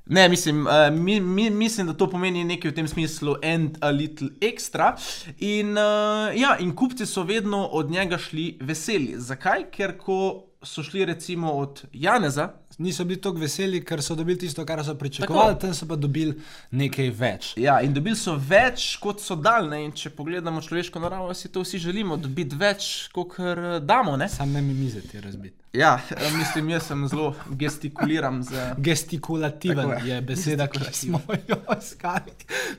Ne, 0.06 0.28
mislim, 0.28 0.66
uh, 0.66 0.72
mi, 0.92 1.20
mi, 1.20 1.50
mislim, 1.50 1.86
da 1.86 1.94
to 1.94 2.10
pomeni 2.10 2.44
nekaj 2.44 2.70
v 2.70 2.74
tem 2.74 2.88
smislu, 2.88 3.36
and 3.42 3.78
a 3.80 3.90
little 3.90 4.28
extra. 4.40 4.96
In, 5.38 5.70
uh, 5.70 6.40
ja, 6.40 6.56
in 6.60 6.74
kupci 6.76 7.06
so 7.06 7.22
vedno 7.22 7.66
od 7.66 7.90
njega 7.90 8.18
šli 8.18 8.58
veseli. 8.60 9.14
Zakaj? 9.16 9.70
Ker 9.70 9.98
ko 9.98 10.51
so 10.62 10.82
šli 10.82 11.04
recimo 11.04 11.52
od 11.52 11.84
Janeza. 11.92 12.48
Niso 12.78 13.04
bili 13.04 13.20
tako 13.20 13.38
veseli, 13.38 13.84
ker 13.84 14.02
so 14.02 14.14
dobili 14.14 14.38
tisto, 14.38 14.64
kar 14.66 14.84
so 14.84 14.94
pričakovali, 14.94 15.58
tam 15.60 15.74
so 15.74 15.86
pa 15.86 15.96
dobili 15.96 16.34
nekaj 16.70 17.10
več. 17.10 17.52
Ja, 17.56 17.80
in 17.84 17.94
dobili 17.94 18.16
so 18.16 18.36
več, 18.36 18.96
kot 19.02 19.20
so 19.20 19.36
daljne. 19.36 19.84
Če 19.94 20.10
pogledamo 20.16 20.62
človeško 20.62 21.02
naravo, 21.02 21.34
si 21.34 21.52
to 21.52 21.64
vsi 21.66 21.78
želimo, 21.78 22.16
dobiti 22.16 22.56
več, 22.56 22.92
kot 23.12 23.36
damo. 23.82 24.16
Ne? 24.16 24.28
Sam 24.28 24.52
ne 24.52 24.62
mi 24.62 24.74
mizeti 24.74 25.20
razbiti. 25.20 25.62
Ja, 25.72 26.00
eh, 26.10 26.30
mislim, 26.36 26.68
jaz 26.68 26.86
sem 26.86 27.08
zelo 27.08 27.34
gestikuliran. 27.50 28.42
Z... 28.42 28.74
Gestikulativen 28.78 29.90
je. 29.90 30.14
je 30.14 30.20
beseda, 30.20 30.66
ki 30.68 30.80
smo 30.92 31.20
jo 31.48 31.56
iskali. 31.78 32.34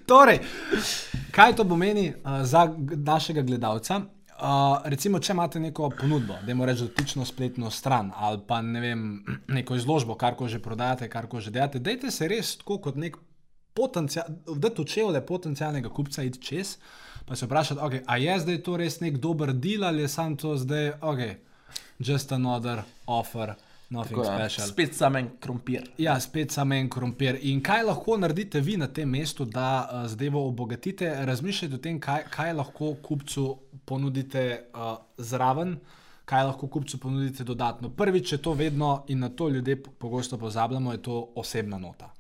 Torej, 0.05 0.39
kaj 1.31 1.55
to 1.55 1.65
pomeni 1.65 2.13
uh, 2.13 2.43
za 2.45 2.67
našega 2.95 3.41
gledalca? 3.41 4.01
Uh, 4.43 4.81
recimo, 4.91 5.21
če 5.23 5.31
imate 5.31 5.59
neko 5.63 5.87
ponudbo, 5.95 6.35
da 6.43 6.51
imate 6.51 6.73
dotično 6.81 7.23
spletno 7.25 7.69
stran 7.71 8.09
ali 8.15 8.41
pa 8.47 8.57
ne 8.61 8.81
vem, 8.83 9.03
neko 9.57 9.77
izložbo, 9.79 10.17
kar 10.19 10.35
ko 10.35 10.49
že 10.51 10.59
prodajate, 10.59 11.07
kar 11.09 11.29
ko 11.31 11.39
že 11.39 11.53
delate, 11.55 11.79
dajte 11.79 12.11
se 12.11 12.27
res 12.27 12.57
tako 12.59 12.81
kot 12.83 12.99
nek 12.99 13.15
potencial, 13.73 14.27
da 14.59 14.69
to 14.69 14.83
čevlje 14.83 15.21
potencialnega 15.25 15.89
kupca 15.89 16.27
id 16.27 16.41
čez, 16.43 16.75
pa 17.23 17.39
se 17.39 17.47
vprašati, 17.47 17.79
okay, 17.79 18.03
a 18.03 18.19
je 18.19 18.35
zdaj 18.43 18.59
to 18.67 18.75
res 18.83 18.99
nek 18.99 19.21
dober 19.23 19.53
deal 19.53 19.87
ali 19.87 20.03
je 20.03 20.11
sam 20.11 20.35
to 20.35 20.57
zdaj, 20.59 20.91
ok, 20.99 21.23
just 22.03 22.35
another 22.35 22.83
offer. 23.07 23.55
Tako, 23.93 24.23
ja. 24.23 24.49
Spet 24.49 24.95
samo 24.95 25.17
en 25.17 25.29
krompir. 25.39 25.89
Ja, 25.97 26.19
spet 26.19 26.51
samo 26.51 26.73
en 26.73 26.89
krompir. 26.89 27.37
In 27.41 27.61
kaj 27.63 27.83
lahko 27.83 28.17
naredite 28.17 28.61
vi 28.61 28.77
na 28.77 28.87
tem 28.87 29.09
mestu, 29.09 29.45
da 29.45 29.67
uh, 29.83 30.07
zdaj 30.09 30.31
obogatite? 30.33 31.11
Razmišljajte 31.25 31.75
o 31.75 31.83
tem, 31.83 31.99
kaj, 31.99 32.25
kaj 32.33 32.53
lahko 32.53 32.95
kupcu 33.03 33.45
ponudite 33.85 34.45
uh, 34.73 34.95
zraven, 35.17 35.77
kaj 36.25 36.43
lahko 36.49 36.67
kupcu 36.67 36.99
ponudite 36.99 37.43
dodatno. 37.43 37.89
Prvič, 37.89 38.29
če 38.29 38.41
to 38.41 38.53
vedno 38.57 39.03
in 39.07 39.19
na 39.19 39.29
to 39.29 39.49
ljudje 39.49 39.83
pogosto 39.83 40.37
pozabljamo, 40.37 40.91
je 40.91 41.01
to 41.01 41.27
osebna 41.35 41.77
nota. 41.77 42.13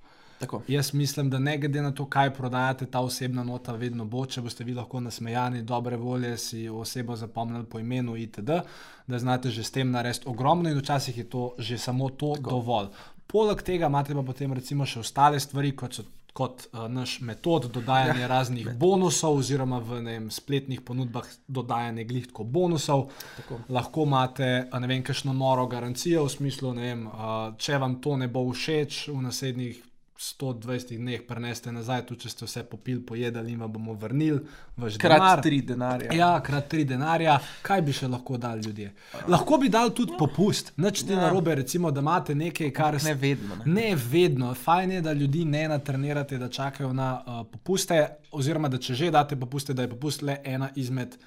Tako. 0.45 0.61
Jaz 0.67 0.93
mislim, 0.93 1.29
da 1.29 1.39
ne 1.39 1.57
glede 1.57 1.81
na 1.81 1.91
to, 1.91 2.05
kaj 2.05 2.33
prodajate, 2.33 2.85
ta 2.85 3.01
osebna 3.01 3.43
nota 3.43 3.73
vedno 3.73 4.05
bo, 4.05 4.25
če 4.25 4.41
boste 4.41 4.63
vi 4.63 4.75
lahko 4.77 4.99
nasmejani, 5.03 5.63
dobre 5.67 5.97
volje, 5.97 6.37
si 6.37 6.65
osebo 6.69 7.15
zapomnili 7.15 7.65
po 7.65 7.79
imenu 7.79 8.17
itd., 8.17 8.59
da 9.07 9.19
znate 9.19 9.49
že 9.51 9.63
s 9.63 9.71
tem 9.71 9.91
narediti 9.91 10.29
ogromno 10.29 10.69
in 10.69 10.77
včasih 10.79 11.17
je 11.17 11.29
to 11.29 11.53
že 11.57 11.77
samo 11.77 12.09
to 12.09 12.35
Tako. 12.35 12.49
dovolj. 12.49 12.87
Poleg 13.27 13.61
tega 13.61 13.87
imate 13.87 14.13
pa 14.13 14.21
potem 14.21 14.53
recimo 14.53 14.85
še 14.85 14.99
ostale 14.99 15.39
stvari, 15.39 15.71
kot 15.75 15.93
so 15.93 16.03
kot 16.33 16.65
uh, 16.71 16.87
naš 16.89 17.19
metod 17.21 17.67
dodajanja 17.71 18.21
ja, 18.21 18.27
raznih 18.27 18.65
ne. 18.65 18.73
bonusov, 18.73 19.37
oziroma 19.37 19.77
v 19.79 20.01
vem, 20.01 20.29
spletnih 20.33 20.81
ponudbah 20.81 21.27
dodajanja 21.47 22.03
glihko 22.09 22.43
bonusov. 22.43 23.11
Tako. 23.37 23.59
Lahko 23.69 24.07
imate, 24.09 24.49
ne 24.73 24.89
vem, 24.89 25.03
kakšno 25.05 25.33
noro 25.37 25.67
garancijo 25.69 26.25
v 26.25 26.33
smislu, 26.33 26.73
vem, 26.81 27.05
uh, 27.07 27.53
če 27.57 27.77
vam 27.77 27.99
to 28.01 28.17
ne 28.17 28.27
bo 28.33 28.47
všeč 28.49 29.07
v 29.13 29.19
naslednjih 29.21 29.83
120 30.23 30.97
dneh 30.97 31.21
preneste 31.27 31.71
nazaj, 31.71 32.05
tudi 32.07 32.23
če 32.23 32.29
ste 32.31 32.47
vse 32.47 32.61
popili, 32.63 33.01
pojedali 33.03 33.51
in 33.51 33.59
vam 33.59 33.71
bomo 33.73 33.93
vrnili. 33.99 34.39
Krat 34.77 35.19
denar. 35.19 35.41
tri 35.43 35.59
denarja. 35.61 36.13
Ja, 36.15 36.29
krat 36.45 36.69
tri 36.71 36.85
denarja. 36.87 37.35
Kaj 37.61 37.83
bi 37.83 37.95
še 37.95 38.07
lahko 38.07 38.39
dali 38.39 38.63
ljudje? 38.63 38.93
Lahko 39.27 39.59
bi 39.59 39.71
dali 39.73 39.91
tudi 39.95 40.15
popust. 40.19 40.71
Noč 40.79 41.03
ti 41.03 41.11
ja. 41.11 41.19
na 41.25 41.33
robe, 41.33 41.55
recimo, 41.59 41.91
da 41.91 41.99
imate 41.99 42.35
nekaj, 42.39 42.71
kar 42.71 42.99
se. 42.99 43.11
Ne 43.11 43.19
vedno. 43.19 43.59
Ne. 43.59 43.73
ne 43.73 43.89
vedno. 43.99 44.53
Fajn 44.55 44.97
je, 44.97 45.03
da 45.03 45.13
ljudi 45.13 45.43
ne 45.45 45.67
natrenirate, 45.75 46.39
da 46.39 46.49
čakajo 46.49 46.93
na 46.93 47.11
uh, 47.19 47.43
popuste, 47.51 47.99
oziroma 48.31 48.71
da 48.71 48.79
če 48.79 48.95
že 48.95 49.11
date 49.11 49.35
popuste, 49.39 49.75
da 49.75 49.83
je 49.83 49.91
popust 49.91 50.23
le 50.23 50.39
ena 50.43 50.71
izmed 50.79 51.19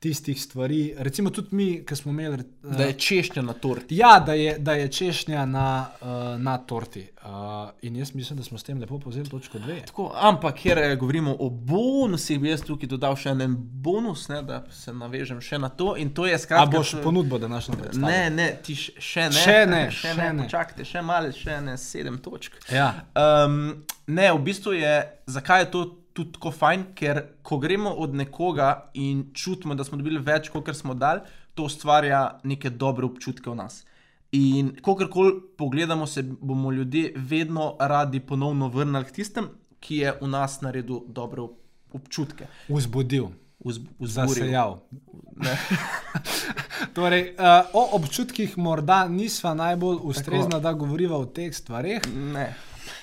tistih 0.00 0.42
stvari. 0.42 0.94
Recimo 0.98 1.30
tudi 1.30 1.48
mi, 1.56 1.84
ki 1.86 1.96
smo 1.96 2.12
imeli. 2.12 2.38
Uh, 2.62 2.76
da 2.76 2.84
je 2.84 2.92
češnja 2.92 3.42
na 3.42 3.52
torti. 3.52 3.96
Ja, 3.96 4.22
da 4.26 4.32
je, 4.34 4.58
da 4.58 4.72
je 4.72 4.88
češnja 4.88 5.44
na, 5.46 5.86
uh, 6.00 6.08
na 6.40 6.58
torti. 6.58 7.08
Uh, 7.24 7.30
in 7.82 7.96
jaz 7.96 8.14
mislim, 8.14 8.38
da 8.38 8.44
smo 8.44 8.58
s 8.58 8.62
tem 8.62 8.80
lepo 8.80 8.98
povzeli 8.98 9.28
točko 9.28 9.58
dve. 9.58 9.80
Tako, 9.86 10.12
ampak, 10.14 10.54
ker 10.62 10.96
govorimo 10.96 11.36
o 11.38 11.50
bonusih, 11.50 12.40
bi 12.40 12.48
jaz 12.48 12.64
tukaj 12.64 12.88
dodal 12.88 13.16
še 13.16 13.36
en 13.36 13.56
bonus, 13.58 14.28
ne, 14.32 14.40
da 14.42 14.62
se 14.72 14.92
navežem 14.92 15.40
še 15.40 15.58
na 15.58 15.68
to. 15.68 15.92
to 16.14 16.24
skratka, 16.38 16.62
A 16.62 16.66
boš 16.66 16.94
ponudbo 17.02 17.38
današnjo 17.38 17.76
predstavil? 17.76 18.08
Ne, 18.08 18.30
ne, 18.30 18.48
ti 18.64 18.74
še 18.74 19.28
ne. 19.28 19.36
Še 19.36 19.60
ne, 19.66 19.84
še 19.90 20.16
ne. 20.16 20.32
ne. 20.32 20.48
Čakajte, 20.48 20.84
še 20.84 21.04
malo, 21.04 21.32
še 21.32 21.60
ne, 21.60 21.76
sedem 21.76 22.18
točk. 22.24 22.56
Ja. 22.72 22.94
Um, 23.12 23.84
ne, 24.06 24.32
v 24.32 24.44
bistvu 24.48 24.72
je, 24.80 24.96
zakaj 25.28 25.66
je 25.66 25.72
to 25.76 25.88
tudi 26.12 26.32
tako 26.32 26.50
fajn, 26.50 26.84
ker 26.94 27.22
ko 27.42 27.58
gremo 27.58 27.90
od 27.90 28.14
nekoga 28.14 28.90
in 28.94 29.30
čutimo, 29.34 29.74
da 29.74 29.84
smo 29.84 29.98
dobili 29.98 30.18
več, 30.18 30.50
kot 30.50 30.70
smo 30.76 30.94
dali, 30.94 31.20
to 31.54 31.66
ustvarja 31.68 32.40
neke 32.44 32.70
dobre 32.70 33.06
občutke 33.06 33.50
v 33.50 33.56
nas. 33.58 33.84
In 34.32 34.76
ko 34.82 34.94
karkoli 34.94 35.34
pogledamo, 35.58 36.06
se 36.06 36.22
bomo 36.22 36.70
ljudje 36.72 37.12
vedno 37.16 37.76
radi 37.80 38.20
ponovno 38.20 38.68
vrnili 38.68 39.04
k 39.04 39.12
tistem, 39.12 39.48
ki 39.80 39.96
je 39.96 40.14
v 40.20 40.28
nas 40.30 40.60
naredil 40.60 41.02
dobre 41.08 41.42
občutke. 41.92 42.46
Vzbudil. 42.68 43.30
Zasejal. 44.00 44.78
torej, 46.96 47.34
uh, 47.36 47.68
o 47.76 47.88
občutkih 47.98 48.58
morda 48.58 49.08
nisva 49.08 49.54
najbolj 49.54 49.98
ustrezna, 50.02 50.50
Tako. 50.50 50.60
da 50.60 50.72
govoriva 50.72 51.18
o 51.18 51.26
teh 51.26 51.52
stvarih. 51.54 52.00
Ne. 52.32 52.54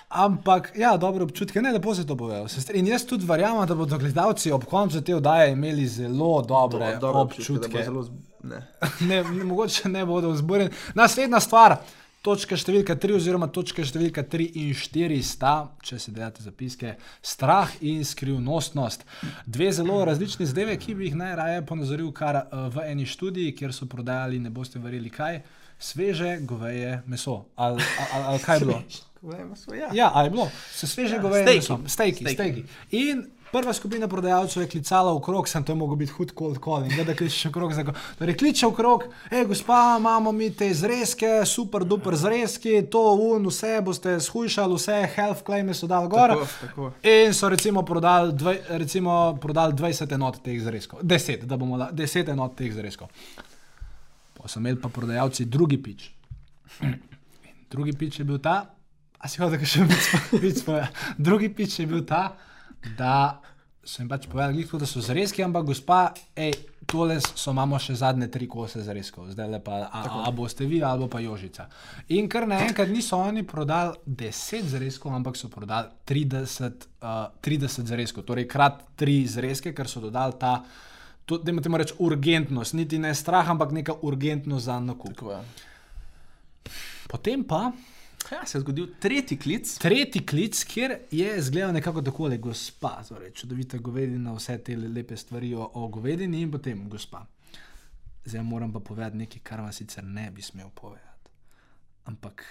Ampak, 0.07 0.71
ja, 0.75 0.97
dobro 0.97 1.25
občutke, 1.27 1.61
ne 1.61 1.71
lepo 1.71 1.95
se 1.95 2.05
to 2.07 2.15
povejo. 2.15 2.45
In 2.73 2.87
jaz 2.87 3.03
tudi 3.05 3.25
verjamem, 3.27 3.67
da 3.67 3.75
bodo 3.75 3.97
gledalci 3.99 4.51
ob 4.51 4.63
koncu 4.65 5.01
te 5.01 5.15
oddaje 5.15 5.51
imeli 5.51 5.87
zelo 5.87 6.41
dobre 6.41 6.95
Do, 7.01 7.11
občutke. 7.11 7.53
občutke 7.53 7.83
zelo 7.83 8.07
ne. 8.43 8.61
ne, 9.09 9.23
mogoče 9.23 9.89
ne 9.89 10.05
bodo 10.05 10.31
vzburjeni. 10.31 10.71
Naslednja 10.95 11.41
stvar, 11.43 11.75
točka 12.23 12.55
številka 12.59 12.95
3, 12.95 13.17
oziroma 13.19 13.47
točka 13.51 13.83
številka 13.83 14.23
3 14.23 14.47
in 14.63 14.71
4 14.75 15.19
sta, 15.23 15.53
če 15.83 15.99
se 15.99 16.15
delate 16.15 16.43
zapiske, 16.43 16.95
strah 17.21 17.71
in 17.81 18.03
skrivnostnost. 18.07 19.03
Dve 19.45 19.69
zelo 19.75 19.99
različni 20.07 20.47
zadeve, 20.47 20.75
ki 20.79 20.95
bi 20.95 21.07
jih 21.09 21.19
najraje 21.19 21.61
ponazoril 21.67 22.11
kar 22.15 22.45
uh, 22.45 22.67
v 22.73 22.87
eni 22.93 23.07
študiji, 23.07 23.55
kjer 23.59 23.75
so 23.75 23.87
prodajali, 23.91 24.39
ne 24.39 24.51
boste 24.51 24.79
verjeli 24.79 25.11
kaj, 25.13 25.41
sveže 25.79 26.37
goveje 26.41 27.01
meso. 27.07 27.45
Ali 27.55 27.83
al, 28.13 28.23
al, 28.33 28.39
kaj 28.39 28.55
je 28.55 28.65
bilo? 28.65 28.81
Ja. 29.77 29.89
ja, 29.93 30.11
ali 30.13 30.25
je 30.25 30.29
bilo, 30.29 30.49
se 30.71 30.87
sveže 30.87 31.15
ja, 31.15 31.21
goveje 31.21 31.45
meso, 31.45 31.79
stejki, 31.87 32.25
stejki. 32.33 32.63
In 32.91 33.25
prva 33.51 33.73
skupina 33.73 34.07
prodajalcev 34.07 34.61
je 34.63 34.69
klicala 34.69 35.13
v 35.13 35.21
krog, 35.21 35.47
sem 35.47 35.63
to 35.63 35.75
mogel 35.75 35.95
biti 35.95 36.11
hud 36.11 36.31
cold 36.37 36.59
calling, 36.63 36.93
da 37.05 37.15
kličeš 37.15 37.45
v 37.49 37.51
krog. 37.51 37.73
Torej, 38.19 38.37
kliče 38.37 38.67
v 38.67 38.75
krog, 38.75 39.07
hej, 39.31 39.45
gospa, 39.47 39.97
imamo 39.99 40.31
mi 40.31 40.49
te 40.55 40.69
zrezke, 40.73 41.45
super, 41.45 41.85
duper 41.85 42.15
zrezki, 42.15 42.81
to 42.91 43.01
un, 43.13 43.47
vse 43.47 43.79
boste 43.81 44.17
shujšali, 44.19 44.77
vse 44.77 45.01
health 45.15 45.43
claime 45.47 45.73
so 45.73 45.87
dal 45.87 46.07
gor. 46.11 46.35
Tako, 46.35 46.47
tako. 46.61 46.91
In 47.03 47.33
so 47.33 47.49
recimo 47.49 47.83
prodali, 47.85 48.33
dve, 48.33 48.59
recimo 48.69 49.37
prodali 49.41 49.73
20 49.73 50.13
enot 50.13 50.41
teh 50.43 50.59
zrezkov, 50.61 51.03
10, 51.03 51.45
da 51.45 51.57
bomo 51.57 51.77
dali 51.77 51.95
10 51.95 52.33
enot 52.35 52.57
teh 52.57 52.73
zrezkov. 52.73 53.09
Pa 54.37 54.47
so 54.47 54.61
imeli 54.61 54.79
pa 54.81 54.89
prodajalci 54.93 55.45
drugi 55.45 55.81
pič. 55.81 56.11
drugi 57.73 57.93
pič 57.97 58.19
je 58.19 58.25
bil 58.25 58.39
ta, 58.39 58.77
a 59.17 59.27
si 59.27 59.41
hodil 59.41 59.65
še 59.65 59.83
več 59.87 60.63
povedati. 60.63 60.93
Drugi 61.17 61.49
pič 61.49 61.79
je 61.81 61.87
bil 61.89 62.05
ta, 62.05 62.37
da 62.97 63.41
so 63.87 64.01
jim 64.01 64.09
pač 64.11 64.27
povedali, 64.27 64.65
da 64.67 64.85
so 64.85 65.01
zrezki, 65.01 65.43
ampak 65.43 65.69
gospa, 65.69 65.99
ej, 66.35 66.51
tole 66.87 67.17
so 67.23 67.51
imamo 67.51 67.79
še 67.79 67.95
zadnje 67.99 68.27
tri 68.31 68.47
kose 68.51 68.81
zrezkov, 68.83 69.29
zdaj 69.31 69.47
le 69.51 69.59
pa, 69.63 69.79
a, 69.87 70.03
a 70.27 70.31
boste 70.35 70.67
vi 70.67 70.81
ali 70.83 71.07
pa 71.11 71.21
Jožica. 71.23 71.67
In 72.15 72.27
kar 72.31 72.47
naenkrat 72.47 72.91
niso 72.91 73.19
oni 73.19 73.43
prodali 73.47 73.95
10 74.07 74.67
zrezkov, 74.73 75.15
ampak 75.15 75.39
so 75.39 75.51
prodali 75.51 75.91
30, 76.07 76.87
uh, 76.99 77.31
30 77.43 77.91
zrezkov, 77.91 78.27
torej 78.27 78.47
krat 78.51 78.83
3 78.99 79.17
zrezke, 79.37 79.75
ker 79.75 79.87
so 79.91 80.03
dodali 80.03 80.35
ta. 80.39 80.59
Da 81.27 81.51
imate 81.51 81.69
reči 81.77 81.93
urgentnost, 81.99 82.73
niti 82.73 82.99
ne 82.99 83.15
strah, 83.15 83.49
ampak 83.49 83.71
neka 83.71 83.93
urgentnost 84.01 84.65
za 84.65 84.79
nakup. 84.79 85.21
Potem 87.07 87.43
pa 87.43 87.71
Ja, 88.31 88.45
se 88.45 88.57
je 88.57 88.61
zgodil 88.61 88.87
tretji 88.99 89.37
klic. 89.37 89.77
Tretji 89.77 90.25
klic, 90.25 90.63
kjer 90.63 90.97
je 91.11 91.41
zgledal 91.41 91.73
nekako 91.73 92.01
tako, 92.01 92.29
gospa, 92.37 93.03
torej, 93.07 93.31
čudovita 93.31 93.77
govedina, 93.77 94.33
vse 94.33 94.57
te 94.57 94.75
lepe 94.75 95.17
stvari 95.17 95.53
o, 95.55 95.69
o 95.73 95.87
govedini 95.87 96.41
in 96.41 96.51
potem 96.51 96.89
gospa. 96.89 97.25
Zdaj 98.25 98.43
moram 98.43 98.73
pa 98.73 98.79
povedati 98.79 99.17
nekaj, 99.17 99.41
kar 99.43 99.61
vam 99.61 99.71
sicer 99.73 100.03
ne 100.03 100.31
bi 100.31 100.41
smel 100.41 100.69
povedati. 100.69 101.31
Ampak 102.05 102.43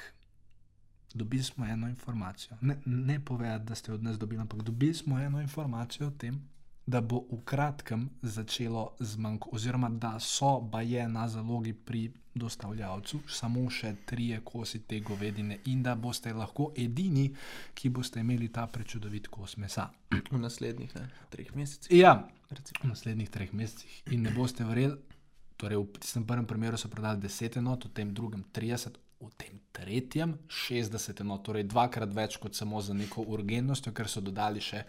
dobili 1.14 1.42
smo 1.42 1.66
eno 1.66 1.88
informacijo. 1.88 2.56
Ne, 2.60 2.78
ne 2.86 3.20
povedati, 3.24 3.64
da 3.64 3.74
ste 3.74 3.92
od 3.92 4.02
nas 4.02 4.18
dobili, 4.18 4.40
ampak 4.40 4.62
dobili 4.62 4.94
smo 4.94 5.18
eno 5.18 5.40
informacijo 5.40 6.08
o 6.08 6.10
tem, 6.10 6.40
da 6.86 7.00
bo 7.00 7.24
v 7.30 7.40
kratkem 7.44 8.10
začelo 8.22 8.92
zmanjkati, 9.00 9.50
oziroma 9.52 9.88
da 9.88 10.20
so 10.20 10.60
baje 10.60 11.08
na 11.08 11.28
zalogi 11.28 11.72
pri 11.72 12.12
dostavljavcu 12.34 13.20
samo 13.28 13.70
še 13.70 13.94
trije 14.06 14.40
kosi 14.44 14.82
te 14.86 15.00
govedine 15.00 15.58
in 15.64 15.82
da 15.82 15.94
boste 15.94 16.32
lahko 16.34 16.70
edini, 16.76 17.30
ki 17.74 17.88
boste 17.88 18.20
imeli 18.20 18.48
ta 18.52 18.66
prečudovit 18.66 19.28
kos 19.32 19.56
mesa. 19.56 19.88
V 20.30 20.38
naslednjih 20.38 20.94
ne, 20.94 21.08
treh 21.30 21.54
mesecih. 21.56 21.96
Ja, 21.96 22.28
recimo. 22.50 22.84
v 22.84 22.92
naslednjih 22.92 23.30
treh 23.30 23.52
mesecih. 23.52 24.02
In 24.12 24.22
ne 24.22 24.34
boste 24.36 24.64
verjeli, 24.64 24.98
torej 25.56 25.80
v 25.80 25.98
tistem 25.98 26.26
prvem 26.28 26.46
primeru 26.46 26.78
so 26.78 26.92
prodali 26.92 27.20
10 27.24 27.58
enot, 27.58 27.88
v 27.88 27.94
tem 27.96 28.14
drugem 28.14 28.44
30. 28.52 29.00
V 29.20 29.30
tem 29.40 29.60
tretjem 29.72 30.34
60, 30.48 31.22
no, 31.24 31.38
torej 31.40 31.64
dvakrat 31.70 32.12
več 32.12 32.36
kot 32.40 32.54
samo 32.54 32.82
za 32.84 32.92
neko 32.96 33.24
urgentnost, 33.32 33.88
ker 33.96 34.10
so 34.12 34.20
dodali 34.20 34.60
še 34.60 34.82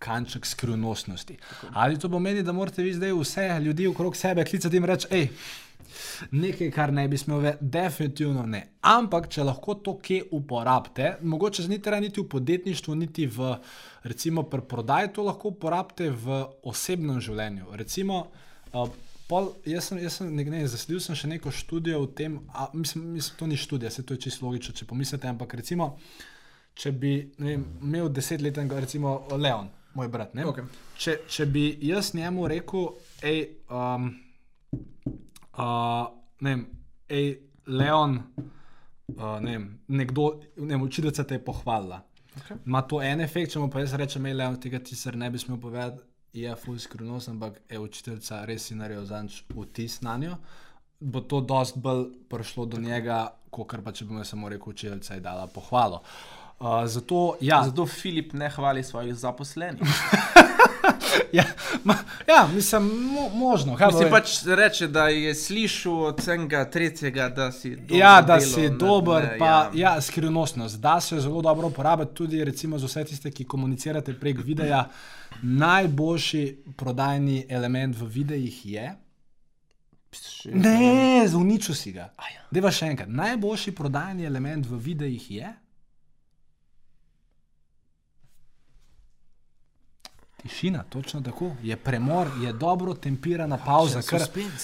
kanček 0.00 0.46
skrivnostnosti. 0.48 1.36
Ali 1.72 1.98
to 2.00 2.08
pomeni, 2.08 2.42
da 2.42 2.52
morate 2.52 2.82
vi 2.82 2.94
zdaj 2.94 3.12
vse 3.12 3.46
ljudi 3.60 3.86
okrog 3.86 4.16
sebe 4.16 4.44
klicati 4.44 4.80
in 4.80 4.88
reči, 4.88 5.08
hej, 5.12 5.28
nekaj, 6.32 6.70
kar 6.74 6.92
ne 6.92 7.06
bi 7.08 7.18
smel 7.20 7.44
več, 7.44 7.60
definitivno 7.60 8.44
ne. 8.48 8.62
Ampak, 8.88 9.28
če 9.32 9.46
lahko 9.46 9.76
to 9.84 9.96
kje 10.02 10.22
uporabite, 10.36 11.16
mogoče 11.22 11.68
ni 11.68 11.80
treba 11.82 12.00
niti 12.04 12.22
v 12.22 12.28
podjetništvu, 12.34 12.96
niti 13.00 13.26
v, 13.30 13.54
recimo, 14.08 14.44
pri 14.50 14.64
prodaji, 14.68 15.12
to 15.14 15.28
lahko 15.28 15.54
uporabite 15.54 16.10
v 16.10 16.42
osebnem 16.72 17.20
življenju. 17.24 17.72
Recimo, 17.80 18.26
uh, 18.72 18.88
Pol, 19.28 19.54
jaz 19.64 19.88
sem, 19.88 19.98
jaz 20.04 20.18
sem 20.18 20.28
ne, 20.36 20.44
ne, 20.52 20.60
zasledil 20.68 21.00
sem 21.00 21.16
še 21.16 21.28
neko 21.30 21.52
študijo 21.54 22.02
o 22.04 22.08
tem, 22.12 22.36
a, 22.52 22.66
mislim, 22.76 23.06
mislim, 23.14 23.38
to 23.40 23.48
ni 23.48 23.56
študija, 23.56 23.90
se 23.90 24.04
to 24.04 24.16
je 24.16 24.26
čisto 24.26 24.44
logično, 24.44 24.74
če 24.76 24.88
pomislite. 24.90 25.30
Ampak 25.30 25.56
recimo, 25.56 25.94
če 26.76 26.92
bi 26.92 27.14
vem, 27.40 27.64
imel 27.80 28.10
desetletnega, 28.12 28.82
recimo 28.84 29.16
Leon, 29.32 29.70
moj 29.96 30.12
brat. 30.12 30.36
Okay. 30.52 30.68
Če, 31.00 31.16
če 31.24 31.48
bi 31.48 31.64
jaz 31.88 32.12
njemu 32.18 32.50
rekel, 32.52 32.90
hej, 33.22 33.42
um, 33.72 34.10
uh, 35.56 36.04
ne 36.44 36.56
vem, 36.56 36.66
hej, 37.14 37.30
Leon, 37.72 38.20
uh, 39.16 39.36
ne 39.40 39.54
vem, 39.54 39.68
nekdo, 40.02 40.34
ne 40.60 40.74
vem, 40.74 40.84
učiteljica 40.84 41.24
te 41.24 41.40
je 41.40 41.46
pohvalila. 41.48 42.04
Okay. 42.42 42.60
Ma 42.68 42.84
to 42.84 43.00
en 43.00 43.24
efekt, 43.24 43.54
če 43.54 43.62
mu 43.62 43.72
pa 43.72 43.80
jaz 43.80 43.96
rečem, 43.96 44.28
hej, 44.28 44.36
Leon, 44.36 44.60
tega 44.60 44.84
ti 44.84 44.98
se 45.00 45.16
ne 45.16 45.32
bi 45.32 45.40
smel 45.40 45.56
povedati 45.62 46.12
je 46.34 46.54
full 46.56 46.78
skrivnost, 46.78 47.28
ampak 47.28 47.60
je 47.70 47.78
učiteljica 47.78 48.44
res 48.44 48.66
si 48.68 48.74
naredila 48.74 49.06
zanč 49.06 49.42
vtis 49.54 50.00
na 50.02 50.16
njo. 50.18 50.36
Bo 51.00 51.20
to 51.20 51.40
dosti 51.40 51.78
bolj 51.80 52.06
prišlo 52.28 52.66
do 52.66 52.80
njega, 52.80 53.28
kot 53.50 53.76
pa 53.84 53.92
če 53.92 54.04
bi 54.04 54.18
mu 54.18 54.24
samo 54.24 54.48
rekel, 54.48 54.74
učiteljica 54.74 55.14
je 55.14 55.22
dala 55.22 55.46
pohvalo. 55.46 56.02
Uh, 56.60 56.86
zato, 56.86 57.36
ja. 57.40 57.62
zato 57.64 57.86
Filip 57.86 58.32
ne 58.32 58.50
hvali 58.50 58.82
svojih 58.84 59.14
zaposlenih. 59.14 59.82
ja, 61.32 61.44
ma, 61.84 61.96
ja, 62.28 62.48
mislim, 62.54 62.82
mo, 62.82 63.28
možno. 63.28 63.76
Mislim 63.86 64.10
pač 64.10 64.42
reče, 64.46 64.88
da 64.88 65.08
je 65.08 65.34
slišal 65.34 66.02
od 66.10 66.20
vsega 66.20 66.64
tretjega, 66.70 67.28
da 67.28 67.52
si 67.52 67.76
dober. 67.76 67.98
Ja, 67.98 68.22
da 68.22 68.38
delo, 68.38 68.52
si 68.52 68.68
dober, 68.70 69.22
ne, 69.22 69.38
pa 69.38 69.46
ja. 69.46 69.70
Ja, 69.74 70.00
skrivnostnost. 70.00 70.80
Da 70.80 71.00
se 71.00 71.20
zelo 71.20 71.42
dobro 71.42 71.68
uporabiti 71.68 72.14
tudi 72.14 72.44
recimo, 72.44 72.78
za 72.78 72.86
vse 72.86 73.04
tiste, 73.04 73.30
ki 73.30 73.44
komunicirate 73.44 74.14
prek 74.20 74.44
videa. 74.44 74.84
Najboljši 75.42 76.44
prodajni 76.76 77.46
element 77.48 77.96
v 77.96 78.06
videih 78.06 78.66
je. 78.66 78.94
Ne, 80.44 81.28
zuničil 81.28 81.74
si 81.74 81.92
ga. 81.92 82.12
Ja. 82.34 82.46
Deva 82.50 82.70
še 82.72 82.86
enkrat. 82.92 83.10
Najboljši 83.10 83.74
prodajni 83.74 84.26
element 84.26 84.66
v 84.66 84.78
videih 84.78 85.30
je. 85.30 85.52
Tišina, 90.44 90.82
točno 90.82 91.20
tako. 91.20 91.56
Je 91.62 91.76
premor, 91.76 92.28
je 92.42 92.52
dobro 92.52 92.94
temperana 92.94 93.56
pauza. 93.56 94.02
Kar, 94.02 94.20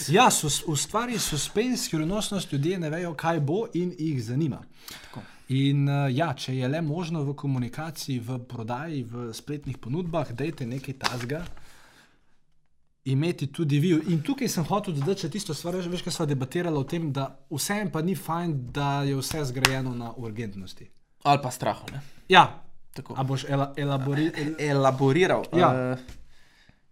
ja, 0.09 0.31
sus, 0.31 0.63
ustvari 0.67 1.19
suspens, 1.19 1.87
skrivnostnost, 1.87 2.53
ljudje 2.53 2.79
ne 2.79 2.91
vejo, 2.91 3.15
kaj 3.15 3.41
bo 3.41 3.65
in 3.75 3.95
jih 3.99 4.25
zanima. 4.25 4.61
Tako. 5.05 5.23
In 5.49 5.89
uh, 5.89 6.07
ja, 6.13 6.35
če 6.37 6.53
je 6.57 6.69
le 6.69 6.83
možno 6.85 7.25
v 7.25 7.33
komunikaciji, 7.35 8.21
v 8.21 8.39
prodaji, 8.45 9.03
v 9.09 9.33
spletnih 9.33 9.79
ponudbah, 9.81 10.29
dajte 10.37 10.67
nekaj 10.67 10.99
tasga. 11.01 11.41
Imeti 13.05 13.49
tudi 13.49 13.81
vi. 13.81 13.97
In 14.13 14.21
tukaj 14.23 14.53
sem 14.53 14.69
hotel 14.69 14.95
dodati 15.01 15.31
tisto 15.33 15.57
stvar, 15.57 15.81
veš, 15.81 16.05
kaj 16.05 16.13
smo 16.13 16.29
debatirali 16.29 16.77
o 16.77 16.85
tem, 16.85 17.09
da 17.13 17.31
vseeno 17.49 17.89
pa 17.91 18.03
ni 18.05 18.15
fajn, 18.15 18.59
da 18.69 19.03
je 19.09 19.17
vse 19.17 19.47
zgrajeno 19.49 19.95
na 19.97 20.13
urgentnosti. 20.13 20.91
Ali 21.25 21.41
pa 21.43 21.51
strahu. 21.51 21.89
Ne? 21.93 22.05
Ja, 22.29 22.45
tako. 22.95 23.15
A 23.19 23.25
boš 23.25 23.45
ela, 23.49 23.73
elabori, 23.77 24.31
el, 24.37 24.55
elaboriral. 24.71 25.47
Ja. 25.57 25.75
Uh, 25.93 26.19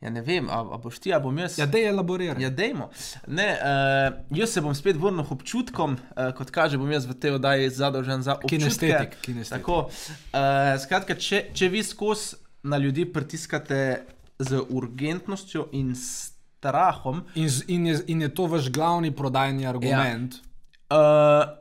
Ja, 0.00 0.10
ne 0.10 0.20
vem, 0.22 0.46
ali 0.50 0.78
boš 0.82 1.00
ti, 1.02 1.12
ali 1.12 1.22
bom 1.22 1.38
jaz. 1.38 1.56
Ja, 1.58 1.66
da 1.66 1.78
je 1.78 1.88
elaborirano. 1.88 2.40
Ja, 2.40 2.50
dejmo. 2.50 2.90
Ne, 3.26 3.48
uh, 3.58 4.38
jaz 4.38 4.52
se 4.54 4.60
bom 4.62 4.74
spet 4.74 4.96
vrnil 4.96 5.26
občutkom, 5.30 5.96
uh, 5.98 6.28
kot 6.38 6.52
kaže, 6.54 6.78
bom 6.78 6.90
jaz 6.92 7.08
v 7.10 7.16
tej 7.18 7.34
oddaji 7.34 7.70
zadolžen 7.74 8.22
za 8.22 8.36
občutke. 8.36 8.56
Kinestetik. 8.56 9.16
kinestetik. 9.24 9.58
Tako, 9.58 9.80
uh, 9.90 10.76
skratka, 10.78 11.18
če, 11.18 11.48
če 11.50 11.70
vi 11.74 11.82
skozi 11.82 12.38
na 12.62 12.78
ljudi 12.78 13.08
pritiskate 13.10 14.04
z 14.38 14.62
urgentnostjo 14.70 15.66
in 15.74 15.90
strahom. 15.98 17.24
In, 17.34 17.50
z, 17.50 17.66
in, 17.66 17.90
je, 17.90 17.98
in 18.14 18.22
je 18.22 18.30
to 18.34 18.46
vaš 18.46 18.70
glavni 18.70 19.10
prodajni 19.10 19.66
argument. 19.66 20.38
Ja, 20.38 20.94
uh, 20.94 21.56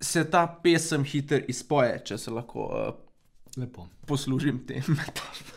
se 0.00 0.26
ta 0.30 0.44
pesem 0.62 1.04
hitro 1.04 1.40
izpoje, 1.48 1.96
če 2.04 2.20
se 2.20 2.32
lahko 2.32 2.68
uh, 2.68 2.92
poslužim 4.06 4.62
tem 4.66 4.84
metodom. 4.98 5.56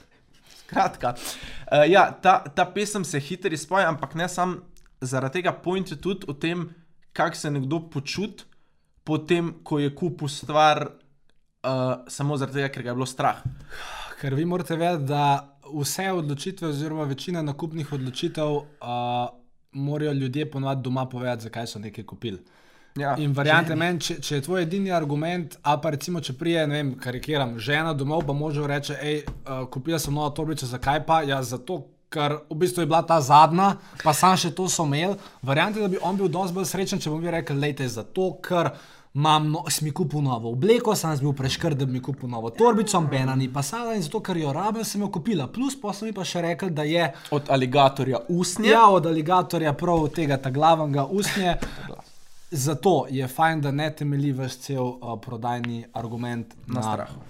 Skratka, 0.64 1.14
uh, 1.16 1.84
ja, 1.90 2.12
ta, 2.12 2.40
ta 2.56 2.66
pesem 2.66 3.04
se 3.06 3.20
hitro 3.20 3.54
izpoje, 3.54 3.86
ampak 3.86 4.16
ne 4.16 4.30
samo 4.30 4.62
zaradi 5.02 5.42
tega, 5.42 5.54
point 5.54 5.92
je 5.92 6.00
tudi 6.02 6.26
o 6.28 6.34
tem, 6.34 6.70
kako 7.14 7.38
se 7.38 7.52
nekdo 7.52 7.80
počuti, 7.90 8.44
potem, 9.04 9.54
ko 9.64 9.80
je 9.80 9.92
kupil 9.96 10.28
stvar, 10.28 10.88
uh, 10.88 12.06
samo 12.08 12.38
zaradi 12.38 12.62
tega, 12.62 12.72
ker 12.74 12.84
ga 12.84 12.94
je 12.94 12.96
bilo 12.96 13.10
strah. 13.10 13.44
Ker 14.22 14.36
vi 14.36 14.46
morate 14.46 14.78
vedeti, 14.80 15.10
da 15.12 15.60
vse 15.74 16.12
odločitve, 16.12 16.68
oziroma 16.72 17.04
večina 17.10 17.42
nakupnih 17.42 17.94
odločitev, 17.94 18.56
uh, 18.56 18.64
morajo 19.74 20.14
ljudje 20.14 20.52
ponovadi 20.52 20.82
doma 20.82 21.06
povedati, 21.10 21.44
zakaj 21.44 21.68
so 21.68 21.80
nekaj 21.80 22.06
kupili. 22.06 22.40
Ja, 23.00 23.16
In 23.18 23.32
verjamete 23.34 23.76
meni, 23.76 23.98
če, 24.06 24.20
če 24.22 24.36
je 24.36 24.44
tvoj 24.46 24.68
edini 24.68 24.92
argument, 24.94 25.56
a 25.66 25.80
pa 25.82 25.96
recimo, 25.96 26.22
če 26.22 26.36
prije, 26.38 26.68
ne 26.70 26.78
vem, 26.78 26.92
karikiram, 27.02 27.56
žena 27.58 27.96
domov, 27.98 28.22
pa 28.28 28.36
može 28.38 28.68
reči, 28.70 28.94
hej, 29.02 29.24
uh, 29.26 29.64
kupila 29.74 29.98
sem 30.00 30.14
novo 30.14 30.30
torbico, 30.30 30.70
zakaj 30.70 31.02
pa? 31.08 31.24
Ja, 31.26 31.42
zato, 31.42 31.80
ker 32.14 32.44
v 32.52 32.60
bistvu 32.62 32.86
je 32.86 32.92
bila 32.92 33.02
ta 33.02 33.18
zadnja, 33.22 33.74
pa 34.04 34.14
sam 34.14 34.38
še 34.38 34.54
to 34.54 34.70
so 34.70 34.86
imel. 34.86 35.18
Verjamete, 35.42 35.82
da 35.82 35.90
bi 35.90 36.02
on 36.06 36.20
bil 36.20 36.30
dosti 36.30 36.60
bolj 36.60 36.70
srečen, 36.70 37.02
če 37.02 37.10
bi 37.10 37.24
mi 37.24 37.34
rekel, 37.34 37.58
lejte, 37.58 37.90
zato, 37.90 38.36
ker. 38.46 38.76
Mam, 39.14 39.52
no, 39.54 39.60
sem 39.70 39.86
mi 39.86 39.92
kupil 39.94 40.24
novo 40.26 40.50
obleko, 40.56 40.96
sem 40.98 41.12
bil 41.22 41.36
preškrt, 41.38 41.78
da 41.78 41.86
bi 41.86 42.00
mi 42.00 42.00
kupil 42.02 42.26
novo 42.32 42.50
torbico, 42.50 42.98
bena 43.06 43.36
ni 43.38 43.46
pasala 43.46 43.94
in 43.94 44.02
zato, 44.02 44.24
ker 44.26 44.40
jo 44.42 44.50
rabim, 44.50 44.82
sem 44.82 45.04
jo 45.06 45.12
kupila. 45.14 45.46
Plus, 45.54 45.76
pa 45.78 45.94
sem 45.94 46.10
mi 46.10 46.16
pa 46.18 46.26
še 46.26 46.42
rekel, 46.42 46.72
da 46.74 46.82
je. 46.82 47.12
Od 47.38 47.52
aligatorja 47.54 48.24
usnja. 48.34 48.72
Ja, 48.72 48.88
od 48.90 49.06
aligatorja 49.06 49.76
prav 49.78 50.08
tega 50.18 50.40
ta 50.42 50.50
glavnega 50.50 51.06
usnja. 51.06 51.60
Zato 52.54 53.06
je 53.10 53.28
fajn, 53.28 53.62
da 53.62 53.72
ne 53.72 53.90
temelji 53.92 54.32
vaš 54.32 54.58
cel 54.58 54.84
uh, 54.84 55.16
prodajni 55.20 55.86
argument 55.94 56.54
Na 56.68 56.82
strahu. 56.84 57.22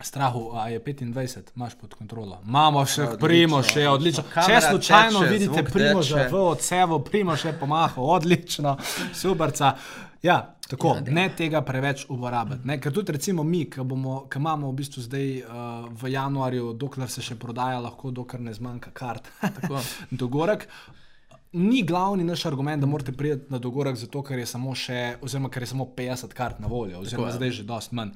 Strahu, 0.00 0.50
a 0.54 0.68
je 0.68 0.80
25, 0.80 1.38
imaš 1.56 1.74
pod 1.74 1.94
kontrolo. 1.94 2.40
Imamo 2.44 2.80
še 2.82 3.02
Odlično, 3.02 3.18
primo, 3.20 3.62
še 3.62 3.88
odlično. 3.88 4.24
odlično. 4.24 4.42
Če 4.48 4.60
slučajno 4.60 5.20
teče, 5.20 5.30
vidite 5.30 5.52
zvok 5.54 5.70
primo 5.72 6.02
že 6.02 6.14
teče. 6.16 6.28
v 6.28 6.40
odsevu, 6.44 6.98
primo 7.00 7.36
še 7.36 7.52
pomaha, 7.52 8.00
odlično, 8.02 8.76
superca. 9.14 9.76
Ja, 10.22 10.36
tako, 10.68 10.96
Ja, 10.96 11.12
ne 11.12 11.28
tega 11.36 11.62
preveč 11.62 12.06
uporabljati. 12.08 12.66
ne, 12.66 12.80
Ker 12.80 12.92
tudi 12.92 13.12
recimo 13.12 13.42
mi, 13.42 13.64
ki 13.64 13.80
imamo 14.36 14.70
v 14.70 14.74
bistvu 14.74 15.02
zdaj 15.02 15.28
uh, 15.38 15.46
v 15.92 16.10
januarju, 16.10 16.72
dokler 16.72 17.08
se 17.08 17.22
še 17.22 17.34
prodaja, 17.36 17.78
lahko 17.78 18.10
dokler 18.10 18.40
ne 18.40 18.54
zmanjka 18.54 18.90
kart. 18.90 19.30
Tako. 19.40 19.78
Dogorek. 20.12 20.66
Ni 21.52 21.82
glavni 21.82 22.24
naš 22.24 22.46
argument, 22.48 22.80
da 22.80 22.86
morate 22.86 23.12
priti 23.12 23.52
na 23.52 23.58
dogorek, 23.58 23.96
zato 23.96 24.22
ker 24.24 24.38
je 24.40 24.46
samo 24.48 24.72
še, 24.74 25.16
oziroma 25.20 25.50
ker 25.52 25.62
je 25.62 25.72
samo 25.74 25.84
50 25.96 26.32
kart 26.32 26.62
na 26.64 26.70
voljo, 26.70 27.02
oziroma 27.04 27.28
je. 27.28 27.34
zdaj 27.36 27.50
že 27.50 27.66
dosti 27.68 27.94
manj. 27.94 28.14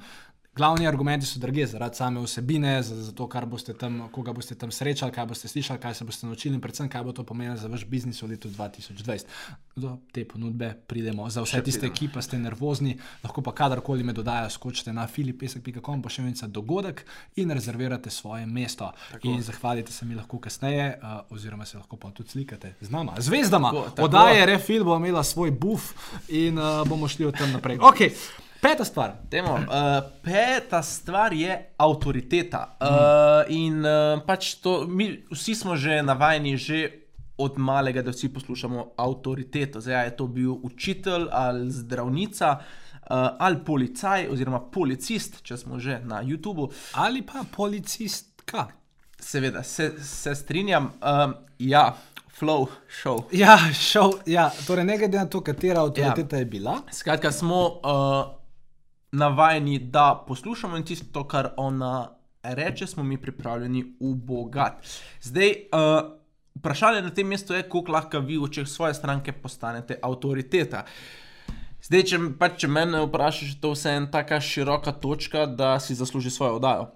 Glavni 0.57 0.87
argumenti 0.87 1.25
so 1.25 1.39
drage, 1.39 1.65
zaradi 1.69 1.95
same 1.95 2.21
vsebine, 2.21 2.81
za, 2.83 2.95
za 3.03 3.11
to, 3.15 3.27
kar 3.29 3.45
boste 3.45 3.73
tam, 3.77 3.99
koga 4.11 4.33
boste 4.33 4.55
tam 4.57 4.71
srečali, 4.71 5.13
kaj 5.13 5.25
boste 5.29 5.47
slišali, 5.47 5.79
kaj 5.79 5.93
se 5.93 6.05
boste 6.05 6.25
naučili 6.27 6.55
in 6.55 6.61
predvsem, 6.61 6.89
kaj 6.89 7.03
bo 7.03 7.13
to 7.13 7.23
pomenilo 7.23 7.57
za 7.57 7.69
vaš 7.69 7.85
biznis 7.85 8.21
v 8.21 8.31
letu 8.31 8.49
2020. 8.49 9.29
Do 9.75 9.97
te 10.11 10.25
ponudbe 10.25 10.71
pridemo. 10.87 11.29
Za 11.29 11.43
vse 11.45 11.59
Še 11.59 11.63
tiste, 11.67 11.91
ki 11.93 12.09
pa 12.13 12.23
ste 12.25 12.39
nervozni, 12.41 12.95
lahko 13.23 13.43
pa 13.45 13.53
kadarkoli 13.53 14.03
me 14.03 14.15
dodajo, 14.17 14.49
skočite 14.49 14.93
na 14.93 15.05
filipesek.com, 15.07 16.01
pošiljnica 16.01 16.47
dogodek 16.47 17.05
in 17.37 17.53
rezervirate 17.53 18.09
svoje 18.09 18.49
mesto. 18.49 18.89
Tako. 19.11 19.29
In 19.29 19.45
zahvalite 19.45 19.93
se 19.93 20.09
mi 20.09 20.17
lahko 20.17 20.41
kasneje, 20.41 20.89
uh, 20.97 21.21
oziroma 21.37 21.65
se 21.65 21.77
lahko 21.77 22.01
pa 22.01 22.11
tudi 22.11 22.33
slikate 22.33 22.73
z 22.81 22.89
nama, 22.89 23.13
zvezdama. 23.21 23.71
Tako, 23.71 23.89
tako. 23.89 24.09
Oddaje 24.09 24.45
Refil 24.45 24.83
bo 24.83 24.97
imela 24.97 25.23
svoj 25.23 25.51
buf 25.51 25.93
in 26.27 26.57
uh, 26.57 26.81
bomo 26.87 27.07
šli 27.07 27.29
od 27.29 27.37
tam 27.37 27.53
naprej. 27.53 27.77
Okay. 27.77 28.45
Peta 28.61 28.85
stvar. 28.85 29.13
Temo, 29.29 29.53
uh, 29.53 29.65
peta 30.23 30.81
stvar 30.83 31.33
je 31.33 31.73
avtoriteta. 31.77 32.77
Uh, 32.81 33.53
in 33.53 33.85
uh, 33.85 34.17
pač 34.25 34.55
to, 34.61 34.87
mi 34.87 35.11
vsi 35.31 35.55
smo 35.55 35.75
že 35.77 36.01
navajeni, 36.01 36.57
že 36.57 36.89
od 37.37 37.59
malega, 37.61 38.01
da 38.01 38.11
vsi 38.11 38.33
poslušamo 38.33 38.97
avtoriteto. 38.97 39.81
Zdaj 39.81 40.05
je 40.05 40.15
to 40.17 40.27
bil 40.27 40.57
učitelj 40.63 41.27
ali 41.31 41.71
zdravnica. 41.71 42.57
Uh, 43.07 43.29
ali 43.39 43.63
policaj, 43.65 44.27
oziroma 44.27 44.59
policist, 44.59 45.39
če 45.45 45.57
smo 45.57 45.79
že 45.79 46.01
na 46.03 46.23
YouTubu. 46.23 46.71
Ali 46.93 47.21
pa 47.21 47.45
policistka. 47.55 48.67
Seveda, 49.19 49.63
se, 49.63 49.93
se 50.03 50.35
strinjam. 50.35 50.91
Um, 50.99 51.33
ja, 51.59 51.95
flow, 52.39 52.67
show. 52.89 53.23
Ja, 53.31 53.57
šel. 53.73 54.11
Ja, 54.25 54.49
torej, 54.67 54.85
ne 54.85 54.97
glede 54.97 55.17
na 55.17 55.25
to, 55.25 55.41
katera 55.41 55.81
avtoriteta 55.81 56.35
ja. 56.35 56.39
je 56.39 56.45
bila. 56.45 56.81
Skratka, 56.91 57.31
smo 57.31 57.61
uh, 57.79 58.36
navajeni, 59.11 59.79
da 59.79 60.23
poslušamo 60.27 60.77
in 60.77 60.85
tisto, 60.85 61.23
kar 61.27 61.49
ona 61.57 62.09
reče, 62.43 62.87
smo 62.87 63.03
mi 63.03 63.21
pripravljeni 63.21 63.95
ubogati. 63.99 64.87
Zdaj, 65.21 65.47
uh, 65.47 66.11
vprašanje 66.55 67.01
na 67.01 67.09
tem 67.09 67.27
mestu 67.27 67.53
je, 67.53 67.63
kako 67.63 67.91
lahko 67.91 68.19
vi 68.19 68.37
v 68.37 68.43
očeh 68.43 68.67
svoje 68.67 68.93
stranke 68.93 69.31
postanete 69.31 69.99
avtoriteta. 70.03 70.83
Zdaj, 71.83 72.03
če, 72.03 72.19
pač, 72.39 72.61
če 72.63 72.67
mene 72.67 73.03
vprašaš, 73.05 73.49
je 73.53 73.59
to 73.61 73.71
vse 73.71 73.93
ena 73.95 74.09
tako 74.11 74.39
široka 74.41 74.91
točka, 74.91 75.45
da 75.45 75.79
si 75.79 75.95
zasluži 75.95 76.31
svojo 76.31 76.57
oddajo. 76.57 76.87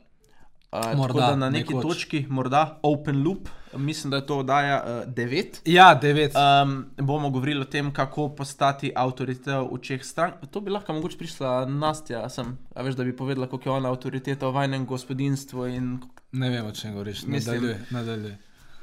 Uh, 0.73 0.95
Morda, 0.95 1.35
na 1.35 1.49
neki 1.49 1.73
nekoč. 1.73 1.83
točki, 1.83 2.25
morda 2.29 2.79
Open 2.81 3.23
Loop, 3.23 3.49
mislim, 3.73 4.11
da 4.11 4.17
je 4.17 4.25
to 4.25 4.37
oddaja 4.39 4.83
uh, 5.03 5.13
9. 5.13 5.45
Ja, 5.65 5.95
devet. 5.95 6.31
Um, 6.33 6.85
bomo 6.97 7.29
govorili 7.29 7.61
o 7.61 7.65
tem, 7.65 7.93
kako 7.93 8.29
postati 8.29 8.91
avtoriteta 8.95 9.59
v 9.59 9.67
očeh 9.71 10.05
strank. 10.05 10.33
To 10.51 10.61
bi 10.61 10.71
lahko 10.71 10.93
mogoče 10.93 11.17
prišla 11.17 11.65
Nastja, 11.65 12.29
sem, 12.29 12.57
a 12.75 12.81
veš, 12.81 12.95
da 12.95 13.03
bi 13.03 13.15
povedala, 13.15 13.47
kako 13.47 13.63
je 13.65 13.73
ona 13.73 13.89
avtoriteta 13.89 14.47
v 14.47 14.53
vajnem 14.53 14.85
gospodinstvu. 14.85 15.67
In 15.67 15.99
Ne 16.31 16.49
vem, 16.49 16.65
o 16.65 16.71
čem 16.71 16.93
govoriš. 16.93 17.25
Mislim- 17.25 17.55
Nadaljuj. 17.55 17.75
nadaljuj. 17.91 18.35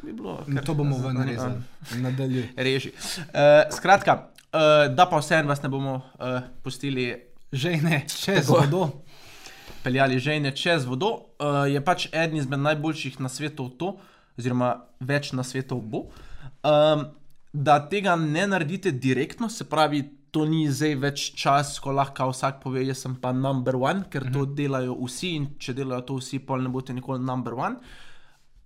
bi 0.03 0.13
bilo, 0.13 0.45
To 0.65 0.75
bomo 0.75 0.99
ven 0.99 1.17
za- 1.17 1.25
rezali. 1.25 1.55
Nadaljuj. 2.05 2.49
Reži. 2.57 2.93
Uh, 2.93 3.25
skratka, 3.73 4.29
uh, 4.53 4.61
da 4.95 5.07
pa 5.07 5.19
vseeno 5.19 5.49
vas 5.49 5.63
ne 5.63 5.69
bomo 5.69 5.95
uh, 5.95 6.27
pustili 6.63 7.25
Že 7.53 7.71
ne, 7.77 8.05
čez 8.07 8.47
Tako. 8.47 8.93
Peljali 9.83 10.19
žejne 10.19 10.53
čez 10.57 10.87
vodo, 10.87 11.11
uh, 11.39 11.65
je 11.71 11.81
pač 11.85 12.09
eden 12.13 12.37
izmed 12.37 12.61
najboljših 12.61 13.21
na 13.21 13.29
svetu 13.29 13.69
to, 13.79 13.97
oziroma 14.39 14.75
več 15.01 15.33
na 15.33 15.45
svetu 15.45 15.81
bo, 15.81 16.07
um, 16.63 17.09
da 17.53 17.79
tega 17.89 18.17
ne 18.17 18.47
naredite 18.47 18.93
direktno, 18.93 19.49
se 19.49 19.65
pravi, 19.65 20.05
to 20.31 20.45
ni 20.45 20.67
zdaj 20.69 20.95
več 21.01 21.23
čas, 21.41 21.79
ko 21.81 21.95
lahko 21.97 22.29
vsak 22.33 22.61
pove, 22.63 22.83
jaz 22.85 23.03
sem 23.05 23.15
pa 23.21 23.33
number 23.33 23.79
one, 23.81 24.05
ker 24.13 24.29
to 24.33 24.45
delajo 24.59 24.99
vsi 25.01 25.33
in 25.39 25.49
če 25.59 25.75
delajo 25.79 26.05
to 26.11 26.19
vsi, 26.21 26.43
pol 26.45 26.63
ne 26.63 26.73
boste 26.73 26.95
nikoli 26.95 27.25
number 27.25 27.57
one. 27.57 27.81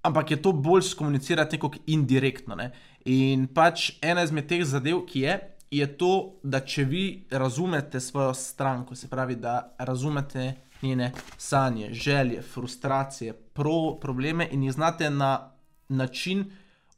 Ampak 0.02 0.34
je 0.34 0.40
to 0.42 0.50
bolj 0.52 0.82
skomunicirati 0.88 1.56
nekako 1.56 1.78
indirektno. 1.94 2.56
Ne? 2.58 2.72
In 3.06 3.46
pač 3.54 3.92
ena 4.02 4.24
izmed 4.26 4.48
teh 4.50 4.64
zadev, 4.66 5.04
ki 5.06 5.22
je, 5.22 5.36
je 5.72 5.86
to, 5.98 6.12
da 6.42 6.60
če 6.66 6.84
vi 6.90 7.04
razumete 7.30 8.00
svojo 8.02 8.34
stranko, 8.34 8.98
se 8.98 9.08
pravi, 9.08 9.38
da 9.38 9.76
razumete 9.78 10.50
njene 10.82 11.12
sanje, 11.36 11.92
želje, 11.94 12.42
frustracije, 12.42 13.32
pro, 13.32 13.96
probleme 14.00 14.48
in 14.52 14.62
jih 14.62 14.72
znate 14.72 15.10
na 15.10 15.52
način 15.88 16.44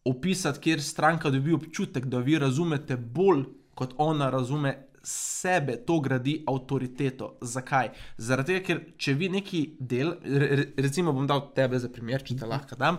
opisati, 0.05 0.61
kjer 0.61 0.83
stranka 0.83 1.31
dobi 1.31 1.53
občutek, 1.53 2.05
da 2.07 2.19
vi 2.19 2.39
razumete 2.39 2.97
bolj, 2.97 3.45
kot 3.75 3.95
ona 3.99 4.31
razume 4.31 4.87
sebe, 5.03 5.77
to 5.77 6.01
gradi 6.01 6.45
avtoriteto. 6.47 7.39
Zakaj? 7.41 7.91
Zaradi 8.17 8.55
tega, 8.55 8.67
ker 8.67 8.81
če 8.97 9.15
vi 9.15 9.29
neki 9.29 9.63
del, 9.81 10.15
re, 10.25 10.49
re- 10.57 10.67
recimo 10.77 11.13
bom 11.13 11.27
dal 11.27 11.51
tebe 11.57 11.79
za 11.79 11.89
primer, 11.93 12.25
če 12.25 12.37
te 12.41 12.49
lahko 12.49 12.77
dam. 12.81 12.99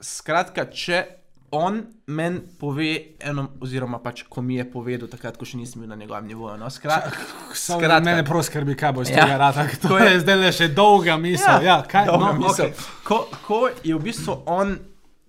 Skratka, 0.00 0.66
če 0.70 1.02
on 1.50 1.82
meni 2.06 2.40
pove 2.60 2.98
eno, 3.20 3.48
oziroma 3.60 3.98
pač 3.98 4.22
ko 4.28 4.42
mi 4.42 4.56
je 4.56 4.64
povedal, 4.70 5.08
takrat, 5.08 5.36
ko 5.36 5.46
še 5.48 5.56
nisem 5.56 5.80
bil 5.82 5.88
na 5.88 5.96
njegovem 5.96 6.26
nivoju. 6.28 6.56
No, 6.60 6.70
skrat, 6.70 7.08
Skratka, 7.54 8.00
mene 8.04 8.24
prav 8.24 8.42
skrbi, 8.42 8.76
kaj 8.76 8.92
bo 8.92 9.02
iz 9.02 9.10
Ja. 9.10 9.24
tega 9.24 9.36
rata. 9.40 9.66
To 9.88 9.98
je 9.98 10.20
zdaj 10.20 10.36
le 10.36 10.52
še 10.52 10.68
dolga 10.68 11.16
misel. 11.16 11.62
Ja, 11.64 11.80
kaj, 11.88 12.06
Dolga 12.06 12.32
no, 12.32 12.38
misel. 12.42 12.72
okej. 12.72 12.88
ko, 13.04 13.20
ko 13.46 13.60
je 13.84 13.94
v 13.94 14.02
bistvu 14.02 14.42
on 14.46 14.76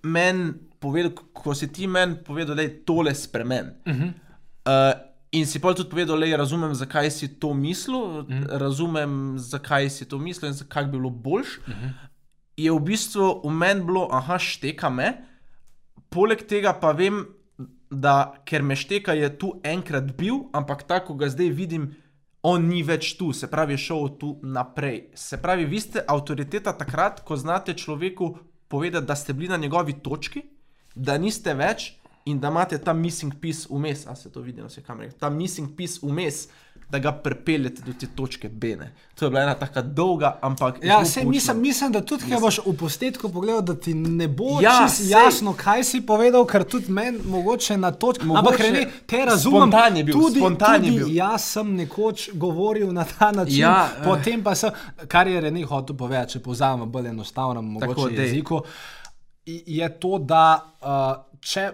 meni 0.02 0.52
povedal, 0.80 1.12
ko 1.32 1.54
si 1.54 1.68
ti 1.72 1.86
meni 1.86 2.16
povedal, 2.24 2.56
da 2.56 2.62
je 2.62 2.74
tole 2.84 3.14
spremen. 3.14 3.72
Uh 3.86 3.92
-huh. 3.94 4.12
uh, 4.66 4.92
in 5.32 5.46
si 5.46 5.58
pa 5.60 5.74
tudi 5.74 5.88
povedal, 5.90 6.20
da 6.20 6.36
razumem, 6.36 6.74
zakaj 6.74 7.10
si 7.10 7.28
to 7.28 7.54
mislil, 7.54 8.24
-huh. 8.24 8.58
razumem, 8.58 9.38
zakaj 9.38 9.90
si 9.90 10.04
to 10.04 10.18
mislil 10.18 10.48
in 10.50 10.56
zakaj 10.56 10.84
bi 10.84 10.90
bilo 10.90 11.10
boljš. 11.10 11.58
Uh 11.58 11.74
-huh. 11.74 11.90
Je 12.56 12.70
v 12.72 12.80
bistvu 12.80 13.40
v 13.44 13.50
meni 13.52 13.84
bilo, 13.84 14.08
aha, 14.12 14.38
šteka 14.38 14.90
me, 14.90 15.29
poleg 16.10 16.44
tega 16.48 16.74
pa 16.76 16.92
vem, 16.96 17.24
da 17.90 18.34
ker 18.46 18.62
me 18.62 18.76
šteka, 18.78 19.16
je 19.18 19.28
tu 19.38 19.54
enkrat 19.66 20.12
bil, 20.16 20.46
ampak 20.54 20.84
tako 20.86 21.16
ga 21.18 21.28
zdaj 21.30 21.50
vidim, 21.54 21.90
on 22.46 22.68
ni 22.70 22.84
več 22.86 23.16
tu, 23.18 23.32
se 23.36 23.50
pravi, 23.50 23.76
šel 23.76 24.14
tu 24.20 24.30
naprej. 24.42 25.10
Se 25.18 25.40
pravi, 25.42 25.66
vi 25.68 25.80
ste 25.82 26.04
avtoriteta 26.06 26.72
takrat, 26.78 27.20
ko 27.26 27.36
znate 27.36 27.74
človeku 27.74 28.30
povedati, 28.70 29.06
da 29.06 29.16
ste 29.16 29.34
bili 29.34 29.50
na 29.50 29.58
njegovi 29.58 29.98
točki, 30.02 30.44
da 30.94 31.18
niste 31.18 31.54
več 31.54 31.96
in 32.30 32.38
da 32.40 32.48
imate 32.48 32.78
ta 32.78 32.92
missing 32.94 33.34
piece 33.40 33.66
vmes, 33.70 34.06
a 34.06 34.14
se 34.14 34.30
to 34.32 34.40
vidi 34.40 34.62
na 34.62 34.70
vseh 34.70 34.84
kamerah, 34.86 35.12
ta 35.18 35.30
missing 35.30 35.74
piece 35.76 36.00
vmes. 36.02 36.46
Da 36.90 36.98
ga 36.98 37.12
pripeljete 37.14 37.82
do 37.82 37.92
te 37.92 38.06
točke 38.08 38.48
B. 38.48 38.76
Ne. 38.76 38.88
To 39.14 39.24
je 39.24 39.30
bila 39.30 39.42
ena 39.42 39.54
tako 39.54 39.82
dolga, 39.84 40.38
ampak. 40.40 40.78
Ja, 40.82 41.04
sej, 41.04 41.22
poučna. 41.22 41.30
mislim, 41.30 41.60
mislim, 41.60 41.92
da 41.92 42.00
tudi, 42.00 42.24
če 42.24 42.38
boš 42.40 42.58
v 42.66 42.72
posnetku 42.74 43.28
pogledal, 43.28 43.60
da 43.62 43.74
ti 43.76 43.94
ne 43.94 44.26
bo 44.28 44.56
Ja, 44.58 44.72
ja, 44.72 44.88
sej. 44.88 45.06
jasno, 45.08 45.52
kaj 45.54 45.84
si 45.84 46.00
povedal, 46.02 46.42
ker 46.44 46.64
tudi 46.64 46.90
meni 46.90 47.18
mogoče 47.24 47.76
na 47.76 47.92
točki. 47.92 48.26
Ampak 48.26 48.58
Rene, 48.58 48.82
te 49.06 49.24
razumem. 49.24 49.60
spontan 49.62 49.96
je 49.96 50.04
bil, 50.04 50.14
tudi, 50.14 50.40
spontan 50.40 50.74
je 50.74 50.90
tudi 50.90 51.04
bil. 51.04 51.12
Jaz 51.14 51.44
sem 51.44 51.74
nekoč 51.76 52.30
govoril 52.34 52.90
na 52.92 53.04
ta 53.04 53.30
način, 53.32 53.58
Ja, 53.58 53.88
eh. 53.92 54.04
potem 54.04 54.42
pa 54.42 54.54
sem, 54.54 54.70
kar 55.06 55.28
je 55.28 55.40
Rene 55.40 55.62
hotel 55.64 55.96
povedati, 55.96 56.32
če 56.32 56.40
povzamem 56.40 56.90
bolj 56.90 57.08
enostavnem 57.08 57.70
Tako, 57.76 57.92
mogoče 57.92 58.16
dej. 58.16 58.26
jeziku, 58.26 58.60
je 59.46 59.88
to, 59.98 60.18
da 60.18 60.42
uh, 60.80 61.14
če. 61.40 61.70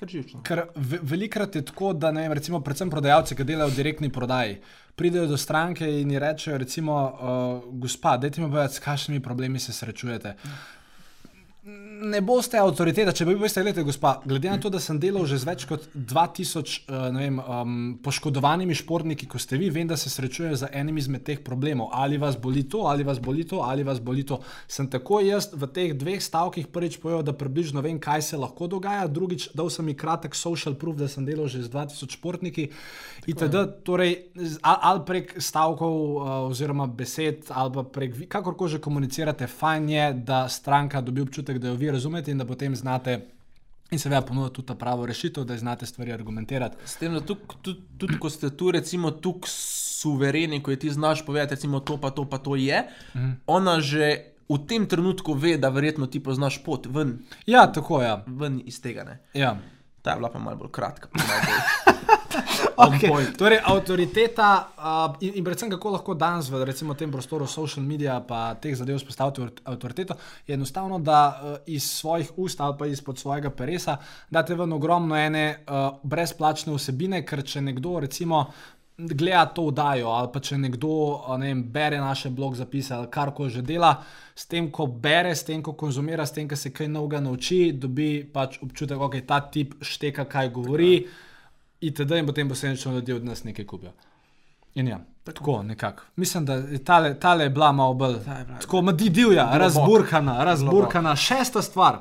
Kar 0.00 0.08
živčno. 0.08 0.42
Ker 0.42 0.64
ve, 0.74 0.98
velikrat 1.02 1.56
je 1.56 1.64
tako, 1.64 1.92
da 1.92 2.10
ne 2.12 2.24
vem, 2.24 2.32
recimo, 2.32 2.60
predvsem 2.60 2.90
prodajalci, 2.90 3.36
ki 3.38 3.46
delajo 3.46 3.70
v 3.70 3.76
direktni 3.76 4.10
prodaji, 4.12 4.56
pridejo 4.98 5.26
do 5.30 5.36
stranke 5.38 5.86
in 6.00 6.10
ji 6.10 6.22
rečejo, 6.22 6.58
recimo, 6.58 6.96
uh, 6.96 7.68
gospa, 7.82 8.16
dajte 8.16 8.42
mi 8.42 8.48
povedati, 8.48 8.74
s 8.74 8.84
kakšnimi 8.84 9.22
problemi 9.22 9.62
se 9.62 9.72
srečujete. 9.72 10.34
Ne 11.64 12.18
boste 12.20 12.58
avtoriteta, 12.60 13.14
če 13.16 13.24
bi 13.24 13.32
bili, 13.38 13.48
gledajte, 13.48 13.82
gospa, 13.88 14.10
glede 14.28 14.50
na 14.52 14.58
to, 14.60 14.68
da 14.68 14.76
sem 14.84 14.98
delal 15.00 15.24
že 15.24 15.38
z 15.40 15.48
več 15.48 15.62
kot 15.64 15.86
2000 15.96 16.60
uh, 16.92 17.06
ne 17.14 17.22
vem, 17.22 17.38
um, 17.40 17.76
poškodovanimi 18.04 18.76
športniki, 18.76 19.24
kot 19.32 19.40
ste 19.40 19.56
vi, 19.56 19.70
vem, 19.72 19.88
da 19.88 19.96
se 19.96 20.12
srečujejo 20.12 20.58
z 20.60 20.68
enim 20.76 20.98
izmed 21.00 21.24
teh 21.24 21.40
problemov. 21.40 21.88
Ali 21.96 22.18
vas 22.20 22.36
boli 22.36 22.66
to, 22.68 22.82
ali 22.90 23.06
vas 23.08 23.16
boli 23.16 23.46
to, 23.48 23.62
ali 23.64 23.86
vas 23.86 24.02
boli 24.04 24.26
to. 24.28 24.42
Sem 24.68 24.90
tako 24.92 25.22
jaz 25.24 25.48
v 25.56 25.70
teh 25.72 25.94
dveh 25.96 26.20
stavkih 26.20 26.68
prvič 26.68 26.98
povedal, 27.00 27.24
da 27.24 27.32
približno 27.32 27.80
vem, 27.80 27.96
kaj 27.96 28.26
se 28.28 28.42
lahko 28.42 28.68
dogaja, 28.68 29.08
drugič 29.08 29.48
dal 29.56 29.72
sem 29.72 29.88
mi 29.88 29.96
kratek 29.96 30.36
social 30.36 30.76
proof, 30.76 31.00
da 31.00 31.08
sem 31.08 31.24
delal 31.24 31.48
že 31.48 31.64
z 31.64 31.72
2000 31.72 32.18
športniki. 32.18 32.68
Itd. 33.24 33.64
Torej, 33.88 34.18
ali, 34.60 34.78
ali 34.90 35.04
prek 35.08 35.34
stavkov, 35.40 35.96
uh, 35.96 36.36
oziroma 36.52 36.84
besed, 36.92 37.48
ali 37.48 37.72
pa 37.72 37.88
prek, 37.88 38.20
kakorkoli 38.28 38.76
že 38.76 38.84
komunicirate, 38.84 39.48
fajn 39.48 39.88
je, 39.88 40.12
da 40.28 40.44
stranka 40.52 41.00
dobi 41.00 41.24
občutek, 41.24 41.53
da 41.58 41.68
jo 41.68 41.74
vi 41.74 41.90
razumete 41.90 42.30
in 42.30 42.38
da 42.38 42.44
potem 42.44 42.76
znate. 42.76 43.20
In 43.90 43.98
seveda 43.98 44.22
ponuditi 44.22 44.54
tudi 44.54 44.66
ta 44.66 44.74
pravo 44.74 45.06
rešitev, 45.06 45.44
da 45.44 45.56
znate 45.56 45.86
stvari 45.86 46.12
argumentirati. 46.12 46.76
S 46.84 46.96
tem, 46.96 47.12
da 47.14 47.20
tudi, 47.20 47.40
tudi, 47.62 47.80
tudi 47.98 48.18
ko 48.18 48.30
ste 48.30 48.50
tu, 48.50 48.70
recimo, 48.70 49.10
tukaj 49.10 49.50
suvereni, 49.50 50.62
ko 50.62 50.70
je 50.70 50.78
ti 50.78 50.90
znaš 50.90 51.26
povedati, 51.26 51.54
recimo, 51.54 51.80
to 51.80 51.96
pa 51.96 52.10
to 52.10 52.24
pa 52.24 52.38
to 52.38 52.56
je, 52.56 52.82
mm. 53.14 53.32
ona 53.46 53.80
že 53.80 54.08
v 54.48 54.58
tem 54.66 54.86
trenutku 54.86 55.32
ve, 55.34 55.56
da 55.56 55.68
verjetno 55.68 56.06
ti 56.06 56.20
poznaš 56.20 56.64
pot 56.64 56.86
ven, 56.86 57.18
Ja, 57.46 57.66
tako 57.66 58.02
je. 58.02 58.08
Ja. 58.08 58.24
ven 58.26 58.62
iz 58.66 58.80
tega. 58.80 59.04
Ne. 59.04 59.18
Ja. 59.34 59.56
Ta 60.02 60.10
je 60.10 60.16
bila 60.16 60.28
pa 60.30 60.38
malo 60.38 60.56
bolj 60.56 60.70
kratka. 60.70 61.08
malo 61.12 61.40
bolj- 61.40 61.94
Okay. 62.86 63.10
Torej, 63.38 63.60
avtoriteta 63.62 64.48
uh, 64.76 65.16
in, 65.20 65.38
in 65.38 65.44
predvsem 65.44 65.70
kako 65.70 65.94
lahko 65.94 66.14
danes 66.18 66.50
v 66.50 66.64
recimo, 66.66 66.94
tem 66.94 67.10
prostoru 67.10 67.46
social 67.46 67.84
media 67.86 68.18
pa 68.20 68.54
teh 68.60 68.74
zadev 68.74 68.98
spostaviti 68.98 69.42
avt- 69.42 69.62
avtoriteto, 69.64 70.16
je 70.46 70.54
enostavno, 70.54 70.98
da 70.98 71.20
uh, 71.30 71.56
iz 71.66 71.84
svojih 71.90 72.32
ust 72.36 72.60
ali 72.60 72.74
pa 72.78 72.86
izpod 72.86 73.18
svojega 73.18 73.50
peresa 73.50 73.96
date 74.30 74.54
ven 74.54 74.72
ogromno 74.72 75.16
ene 75.16 75.64
uh, 75.66 75.98
brezplačne 76.02 76.74
vsebine, 76.74 77.24
ker 77.26 77.44
če 77.44 77.60
nekdo 77.60 78.00
recimo. 78.00 78.46
Gleda 78.94 79.48
to 79.50 79.64
vdajo, 79.72 80.06
ali 80.14 80.28
pa 80.30 80.38
če 80.38 80.54
nekdo 80.62 80.90
ne 81.40 81.48
vem, 81.48 81.64
bere 81.66 81.98
naše 81.98 82.30
blog 82.30 82.54
zapise 82.54 82.94
ali 82.94 83.08
kar 83.10 83.32
koli 83.34 83.50
že 83.50 83.62
dela, 83.66 83.90
s 84.34 84.46
tem, 84.46 84.68
ko 84.70 84.86
bere, 84.86 85.32
s 85.34 85.42
tem, 85.42 85.62
ko 85.62 85.72
konzumira, 85.74 86.22
s 86.22 86.30
tem, 86.30 86.46
ko 86.46 86.54
se 86.54 86.70
kaj 86.70 86.92
novega 86.94 87.18
nauči, 87.20 87.72
dobi 87.72 88.22
pač 88.22 88.60
občutek, 88.62 88.94
da 88.98 89.08
okay, 89.08 89.26
ta 89.26 89.40
tip 89.50 89.74
šteka, 89.82 90.28
kaj 90.30 90.52
govori. 90.54 90.94
Ja 91.02 91.33
itd. 91.80 92.10
in 92.10 92.26
potem 92.26 92.48
posledično 92.48 92.92
ljudje 92.92 93.14
od 93.14 93.24
nas 93.24 93.44
nekaj 93.44 93.66
kupijo. 93.66 93.92
In 94.74 94.88
ja, 94.88 95.00
Tako 95.24 95.62
nekako. 95.62 96.02
Mislim, 96.16 96.44
da 96.44 96.54
je 96.54 96.84
tale, 96.84 97.20
tale 97.20 97.44
je 97.44 97.50
bila 97.50 97.72
malo 97.72 97.94
bolj. 97.94 98.14
Tako 98.60 98.82
madi 98.82 99.08
divja, 99.08 99.44
Globok. 99.44 99.60
razburkana, 99.60 100.44
razburkana. 100.44 101.16
Šesta 101.16 101.62
stvar. 101.62 101.98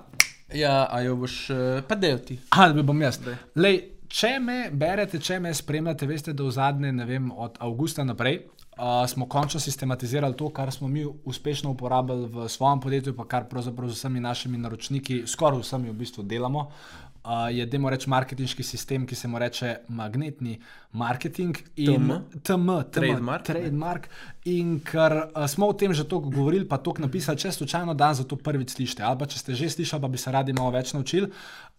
Ja, 0.53 0.87
a 0.91 1.01
jo 1.01 1.15
boš, 1.15 1.49
eh, 1.49 1.81
pa 1.87 1.95
del 1.95 2.19
ti. 2.19 2.39
Ali 2.49 2.83
bom 2.83 3.01
jaz. 3.01 3.19
Lej, 3.55 3.79
če 4.07 4.39
me 4.39 4.69
berete, 4.71 5.19
če 5.19 5.39
me 5.39 5.53
spremljate, 5.53 6.07
veste, 6.07 6.33
da 6.33 6.43
v 6.43 6.51
zadnje, 6.51 6.91
ne 6.91 7.05
vem, 7.05 7.31
od 7.31 7.55
avgusta 7.59 8.03
naprej. 8.03 8.41
Uh, 8.73 9.05
smo 9.07 9.27
končno 9.29 9.59
sistematizirali 9.59 10.33
to, 10.33 10.47
kar 10.49 10.71
smo 10.71 10.87
mi 10.87 11.05
uspešno 11.05 11.69
uporabljali 11.71 12.25
v 12.25 12.47
svojem 12.49 12.79
podjetju, 12.79 13.13
pa 13.15 13.27
kar 13.29 13.43
pravzaprav 13.49 13.89
z 13.89 13.99
vsemi 13.99 14.19
našimi 14.19 14.57
naročniki, 14.57 15.23
skoraj 15.27 15.61
vsemi 15.61 15.91
v 15.91 15.93
bistvu 15.93 16.23
delamo. 16.23 16.71
Uh, 17.23 17.47
je, 17.55 17.63
demo 17.71 17.87
reči, 17.87 18.09
marketinški 18.11 18.63
sistem, 18.67 19.05
ki 19.07 19.15
se 19.15 19.29
mu 19.31 19.39
reče 19.39 19.77
magnetni 19.95 20.57
marketing 20.91 21.55
in 21.79 22.09
TM? 22.09 22.41
TM, 22.43 22.71
Trademark. 23.47 24.09
In 24.51 24.73
ker 24.83 25.15
uh, 25.29 25.45
smo 25.47 25.69
o 25.71 25.73
tem 25.73 25.93
že 25.95 26.03
toliko 26.03 26.33
govorili, 26.33 26.67
pa 26.67 26.81
toliko 26.83 27.05
napisali, 27.05 27.39
če 27.39 27.53
slučajno 27.55 27.95
dan 27.95 28.19
za 28.19 28.27
to 28.27 28.35
prvič 28.35 28.75
slišite, 28.75 29.07
ali 29.07 29.19
pa 29.19 29.29
če 29.31 29.39
ste 29.39 29.55
že 29.55 29.71
slišali, 29.71 30.03
pa 30.03 30.11
bi 30.11 30.19
se 30.19 30.35
radi 30.35 30.51
malo 30.51 30.75
več 30.75 30.91
naučili. 30.91 31.31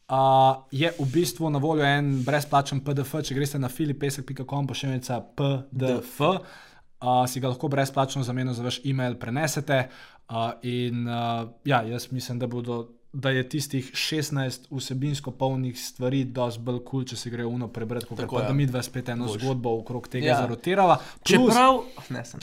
Uh, 0.09 0.65
je 0.73 0.89
v 0.97 1.11
bistvu 1.13 1.53
na 1.53 1.61
voljo 1.61 1.85
en 1.85 2.25
brezplačen 2.25 2.81
PDF, 2.81 3.21
če 3.29 3.37
greste 3.37 3.61
na 3.61 3.69
filipesek.com, 3.69 4.65
pošiljka 4.73 5.21
PDF, 5.37 6.25
uh, 6.25 7.25
si 7.29 7.45
ga 7.45 7.53
lahko 7.53 7.69
brezplačno 7.69 8.25
v 8.25 8.33
zameno 8.33 8.57
za 8.57 8.65
vaš 8.65 8.81
e-mail 8.81 9.21
prenesete. 9.21 9.91
Uh, 10.25 10.57
in 10.65 11.05
uh, 11.05 11.53
ja, 11.69 11.85
jaz 11.85 12.09
mislim, 12.17 12.41
da, 12.41 12.49
bodo, 12.49 12.87
da 13.15 13.31
je 13.31 13.45
tistih 13.49 13.93
16 13.95 14.67
vsebinsko 14.71 15.31
polnih 15.33 15.79
stvari 15.79 16.25
dosti 16.27 16.61
bolj 16.61 16.79
kul, 16.79 16.87
cool, 16.91 17.05
če 17.05 17.17
si 17.17 17.31
gre 17.31 17.45
uno 17.47 17.69
prebrati, 17.69 18.07
kot 18.07 18.19
Tako, 18.19 18.37
pa 18.37 18.43
ja. 18.43 18.49
da 18.49 18.55
mi 18.55 18.67
dva 18.67 18.83
spet 18.83 19.09
eno 19.09 19.27
Boljše. 19.27 19.39
zgodbo 19.39 19.77
okrog 19.79 20.09
tega 20.09 20.27
Ja. 20.27 20.37
zarotirava. 20.37 20.97
Plus, 20.97 21.23
Čeprav, 21.25 21.79
ne 22.11 22.25
sem. 22.25 22.41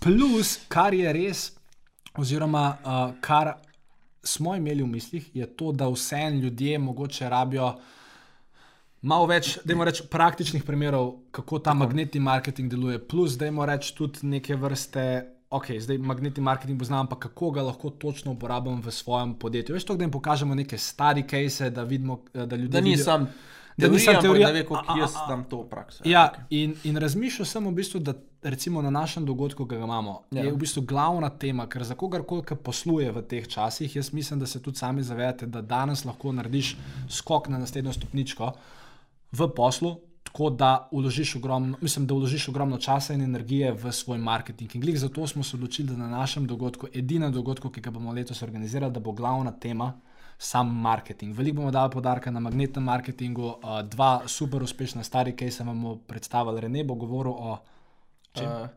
Plus, 0.00 0.58
kar 0.68 0.94
je 0.94 1.12
res, 1.12 1.52
oziroma 2.14 2.64
uh, 2.74 3.14
kar 3.20 3.52
smo 4.22 4.56
imeli 4.56 4.82
v 4.82 4.88
mislih, 4.88 5.28
je 5.34 5.46
to, 5.48 5.72
da 5.72 5.86
vse 5.86 6.30
ljudje 6.32 6.78
mogoče 6.80 7.28
rabijo 7.28 7.74
malo 9.02 9.26
več, 9.26 9.58
da 9.64 9.72
imamo 9.72 9.84
reči, 9.84 10.02
praktičnih 10.10 10.64
primerov, 10.64 11.12
kako 11.30 11.58
ta 11.58 11.74
magnetni 11.74 12.20
marketing 12.20 12.70
deluje. 12.70 12.98
Plus, 13.00 13.32
da 13.32 13.46
imamo 13.46 13.66
reči 13.66 13.94
tudi 13.94 14.18
neke 14.24 14.56
vrste. 14.56 15.35
Ok, 15.56 15.70
zdaj 15.78 15.98
magnetni 16.00 16.42
marketing 16.42 16.78
poznam, 16.78 17.06
pa 17.06 17.16
kako 17.18 17.50
ga 17.50 17.62
lahko 17.62 17.90
točno 17.92 18.32
uporabljam 18.32 18.80
v 18.80 18.90
svojem 18.92 19.34
podjetju. 19.34 19.72
Veš, 19.72 19.84
to, 19.84 19.96
da 19.96 20.04
jim 20.04 20.10
pokažemo 20.10 20.54
neke 20.54 20.78
stari 20.78 21.24
case, 21.24 21.70
da 21.70 21.82
vidimo, 21.84 22.20
eh, 22.34 22.44
da 22.44 22.56
ljudje. 22.56 22.68
Da 22.70 22.80
ni 22.80 22.90
vidijo- 22.90 23.04
sam 23.04 23.28
Da 23.78 23.88
ni 23.88 23.98
teorija, 23.98 24.22
samo 24.22 24.38
da 24.44 24.52
ve, 24.52 24.64
koliko 24.64 24.86
A, 24.86 24.92
a, 24.92 24.94
a, 24.94 24.98
jaz 24.98 25.14
a. 25.16 25.26
dam 25.28 25.44
to 25.44 25.58
v 25.58 25.68
prakso. 25.68 26.02
Ja, 26.06 26.22
in, 26.50 26.74
in 26.84 26.96
razmišljal 26.96 27.46
sem 27.46 27.66
v 27.66 27.72
bistvu, 27.72 28.00
da 28.00 28.14
recimo 28.42 28.82
na 28.82 28.90
našem 28.90 29.26
dogodku, 29.26 29.66
ki 29.66 29.74
ga 29.74 29.84
imamo, 29.84 30.22
Ja. 30.30 30.38
ja. 30.38 30.44
je 30.44 30.52
v 30.52 30.56
bistvu 30.56 30.82
glavna 30.82 31.28
tema, 31.30 31.66
ker 31.66 31.84
za 31.84 31.94
kogarkoli, 31.94 32.42
ki 32.42 32.56
posluje 32.56 33.12
v 33.12 33.22
teh 33.22 33.44
časih, 33.46 33.96
jaz 33.96 34.12
mislim, 34.12 34.40
da 34.40 34.46
se 34.46 34.62
tudi 34.62 34.78
sami 34.78 35.02
zavedate, 35.02 35.46
da 35.46 35.60
danes 35.62 36.04
lahko 36.04 36.32
narediš 36.32 36.76
skok 37.10 37.48
na 37.48 37.58
naslednjo 37.58 37.92
stopničko 37.92 38.52
v 39.32 39.48
poslu. 39.50 39.96
Tako 40.26 40.50
da 40.50 40.88
vložiš 40.92 41.36
ogromno, 41.36 41.78
mislim, 41.80 42.06
da 42.06 42.14
vložiš 42.14 42.48
ogromno 42.48 42.78
časa 42.82 43.14
in 43.14 43.22
energije 43.22 43.72
v 43.72 43.92
svoj 43.92 44.18
marketing. 44.18 44.74
In 44.74 44.82
glih 44.82 44.98
zato 44.98 45.26
smo 45.26 45.44
se 45.44 45.56
odločili, 45.56 45.88
da 45.88 45.96
na 45.96 46.08
našem 46.08 46.46
dogodku, 46.46 46.88
edinem 46.94 47.32
dogodku, 47.32 47.70
ki 47.70 47.80
ga 47.80 47.90
bomo 47.90 48.12
letos 48.12 48.42
organizirali, 48.42 48.92
da 48.92 49.00
bo 49.00 49.12
glavna 49.12 49.52
tema 49.52 49.92
sam 50.38 50.74
marketing. 50.80 51.36
Veliko 51.36 51.56
bomo 51.56 51.70
dali 51.70 51.90
podarka 51.90 52.30
na 52.30 52.40
magnetnem 52.40 52.84
marketingu, 52.84 53.46
uh, 53.46 53.80
dva 53.82 54.22
super 54.26 54.62
uspešna 54.62 55.04
stari, 55.04 55.36
ki 55.36 55.50
sem 55.50 55.66
vam 55.66 56.00
predstavil. 56.06 56.58
Rene 56.60 56.84
bo 56.84 56.94
govoril 56.94 57.32
o. 57.32 57.58
Uh, 58.36 58.68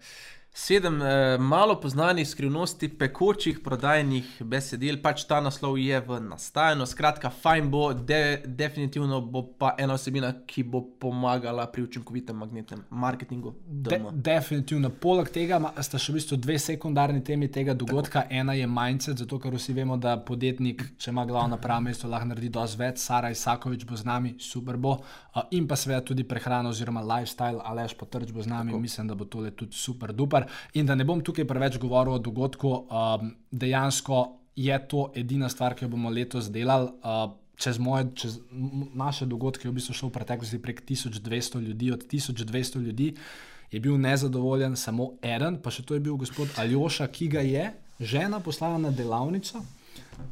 sedem 0.54 1.02
uh, 1.02 1.08
malo 1.40 1.80
poznanih 1.80 2.28
skrivnosti 2.28 2.90
pekočih 2.98 3.60
prodajnih 3.64 4.42
besedil, 4.44 4.98
pač 5.02 5.24
ta 5.30 5.40
naslov 5.42 5.78
je 5.80 6.00
v 6.02 6.20
nastajanju. 6.26 6.86
Skratka, 6.90 7.30
fajn 7.30 7.70
bo, 7.72 7.94
de, 7.94 8.42
definitivno 8.46 9.22
bo 9.22 9.44
pa 9.60 9.76
ena 9.78 9.94
osebina, 9.94 10.34
ki 10.48 10.64
bo 10.64 10.82
pomagala 11.00 11.68
pri 11.72 11.86
učinkovitem 11.88 12.36
magnetnem 12.36 12.84
marketingu. 12.90 13.54
De, 13.66 14.02
definitivno. 14.12 14.90
Poleg 14.90 15.32
tega 15.34 15.62
sta 15.82 16.02
še 16.02 16.12
v 16.12 16.20
bistvu 16.20 16.40
dve 16.42 16.60
sekundarni 16.60 17.24
temi 17.24 17.52
tega 17.52 17.74
dogodka. 17.74 18.26
Tako. 18.26 18.40
Ena 18.42 18.54
je 18.58 18.68
mindset, 18.68 19.22
zato 19.22 19.40
ker 19.40 19.56
vsi 19.56 19.74
vemo, 19.78 19.98
da 19.98 20.18
podjetnik, 20.18 20.84
če 21.00 21.14
ima 21.14 21.26
glavo 21.30 21.54
na 21.54 21.62
pravem 21.62 21.90
mestu, 21.92 22.10
lahko 22.10 22.32
naredi 22.34 22.52
dosti 22.54 22.82
več. 22.82 23.02
Sara 23.04 23.32
Isakovič 23.32 23.86
bo 23.88 23.98
z 23.98 24.10
nami, 24.10 24.36
super 24.44 24.78
bo. 24.78 24.98
Uh, 25.00 25.44
in 25.56 25.68
pa 25.70 25.78
seveda 25.80 26.02
tudi 26.06 26.26
prehrana 26.28 26.70
oziroma 26.74 27.06
lifestyle, 27.06 27.62
Aleš 27.64 27.96
Potrč 28.00 28.34
bo 28.36 28.44
z 28.44 28.52
nami. 28.52 28.74
Tako. 28.74 28.84
Mislim, 28.84 29.08
da 29.08 29.16
bo 29.16 29.30
tole 29.30 29.54
tudi 29.56 29.78
super 29.78 30.14
duper. 30.14 30.38
In 30.73 30.86
da 30.86 30.95
ne 30.95 31.06
bom 31.08 31.21
tukaj 31.25 31.47
preveč 31.47 31.78
govoril 31.82 32.17
o 32.17 32.23
dogodku, 32.23 32.71
um, 32.86 33.34
dejansko 33.52 34.23
je 34.56 34.80
to 34.88 35.10
edina 35.15 35.49
stvar, 35.49 35.75
ki 35.75 35.86
jo 35.86 35.93
bomo 35.95 36.10
letos 36.10 36.52
delali. 36.52 36.91
Uh, 37.04 37.30
Čez, 37.60 37.75
moje, 37.75 38.06
čez 38.15 38.38
naše 38.95 39.25
dogodke 39.28 39.65
je 39.67 39.71
v 39.73 39.75
bistvu 39.75 39.91
šel 39.91 40.08
v 40.08 40.13
preteklosti 40.15 40.62
prek 40.63 40.78
1200 40.88 41.60
ljudi, 41.60 41.89
od 41.91 42.06
1200 42.08 42.80
ljudi 42.80 43.10
je 43.71 43.80
bil 43.84 43.97
nezadovoljen 43.99 44.78
samo 44.80 45.10
eden, 45.21 45.58
pa 45.60 45.67
še 45.67 45.84
to 45.84 45.97
je 45.97 45.99
bil 45.99 46.15
gospod 46.15 46.56
Aljoša, 46.56 47.10
ki 47.12 47.28
ga 47.28 47.43
je 47.43 47.65
žena 47.99 48.39
poslala 48.39 48.78
na 48.78 48.93
delavnico 48.95 49.60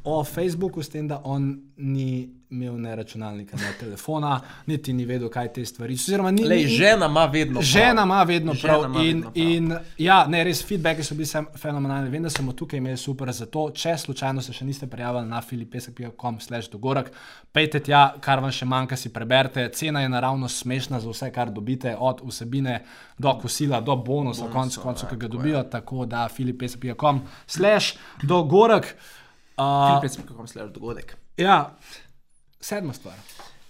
o 0.04 0.24
Facebooku, 0.24 0.84
s 0.84 0.90
tem, 0.90 1.08
da 1.08 1.22
on 1.24 1.50
ni 1.78 2.30
imel 2.50 2.78
ne 2.80 2.96
računalnika, 2.96 3.58
ne 3.58 3.74
telefona, 3.80 4.38
niti 4.66 4.94
ni 4.94 5.06
vedel, 5.06 5.28
kaj 5.30 5.50
te 5.50 5.66
stvari. 5.66 5.94
Oziroma, 5.96 6.32
ni, 6.32 6.46
Lej, 6.46 6.58
ni, 6.58 6.68
žena 6.70 7.06
ima 7.06 7.26
vedno. 7.26 7.62
Žena 7.62 7.94
prav. 7.94 8.06
ima 8.06 8.24
vedno 8.24 8.54
Žena 8.54 8.74
prav. 8.74 8.86
ima 8.86 9.02
In, 9.02 9.16
vedno 9.16 9.32
prav. 9.32 9.46
in 9.46 9.74
ja, 9.98 10.28
ne, 10.28 10.44
res 10.44 10.64
feedbacki 10.64 11.04
so 11.04 11.16
bili 11.16 11.26
sem- 11.26 11.48
fenomenalni. 11.58 12.10
Vem, 12.10 12.24
da 12.24 12.30
smo 12.30 12.52
tukaj 12.54 12.78
imeli 12.78 12.98
super. 12.98 13.32
Zato, 13.32 13.72
če 13.72 13.98
slučajno 13.98 14.42
se 14.42 14.54
še 14.54 14.66
niste 14.66 14.88
prijavili 14.88 15.26
na 15.26 15.42
filipesek.com/slash 15.42 16.70
dogorak, 16.70 17.12
pejte 17.52 17.80
tja, 17.82 18.14
kar 18.20 18.40
vam 18.40 18.52
še 18.52 18.66
manjka, 18.66 18.96
si 18.96 19.10
preberite. 19.10 19.70
Cena 19.70 20.02
je 20.02 20.10
naravno 20.10 20.48
smešna 20.50 21.00
za 21.00 21.10
vse, 21.10 21.32
kar 21.32 21.52
dobite, 21.52 21.96
od 22.00 22.22
vsebine 22.24 22.80
do 23.18 23.34
kosila, 23.34 23.82
do 23.82 23.96
bonusa, 23.98 24.08
Bonusa, 24.42 24.54
konec 24.54 24.78
koncev, 24.78 25.06
ja, 25.06 25.10
ki 25.10 25.18
ga 25.18 25.28
dobijo. 25.28 25.64
Tako 25.66 26.06
da 26.06 26.30
filipesek.com/slash 26.30 27.94
dogorak. 28.24 28.96
Uh, 29.58 29.88
Filipec, 29.90 30.18
kako 30.18 30.38
vam 30.38 30.48
sledi 30.48 30.74
dogodek. 30.74 31.18
ja, 31.38 31.76
sedma 32.62 32.94
stvar. 32.94 33.16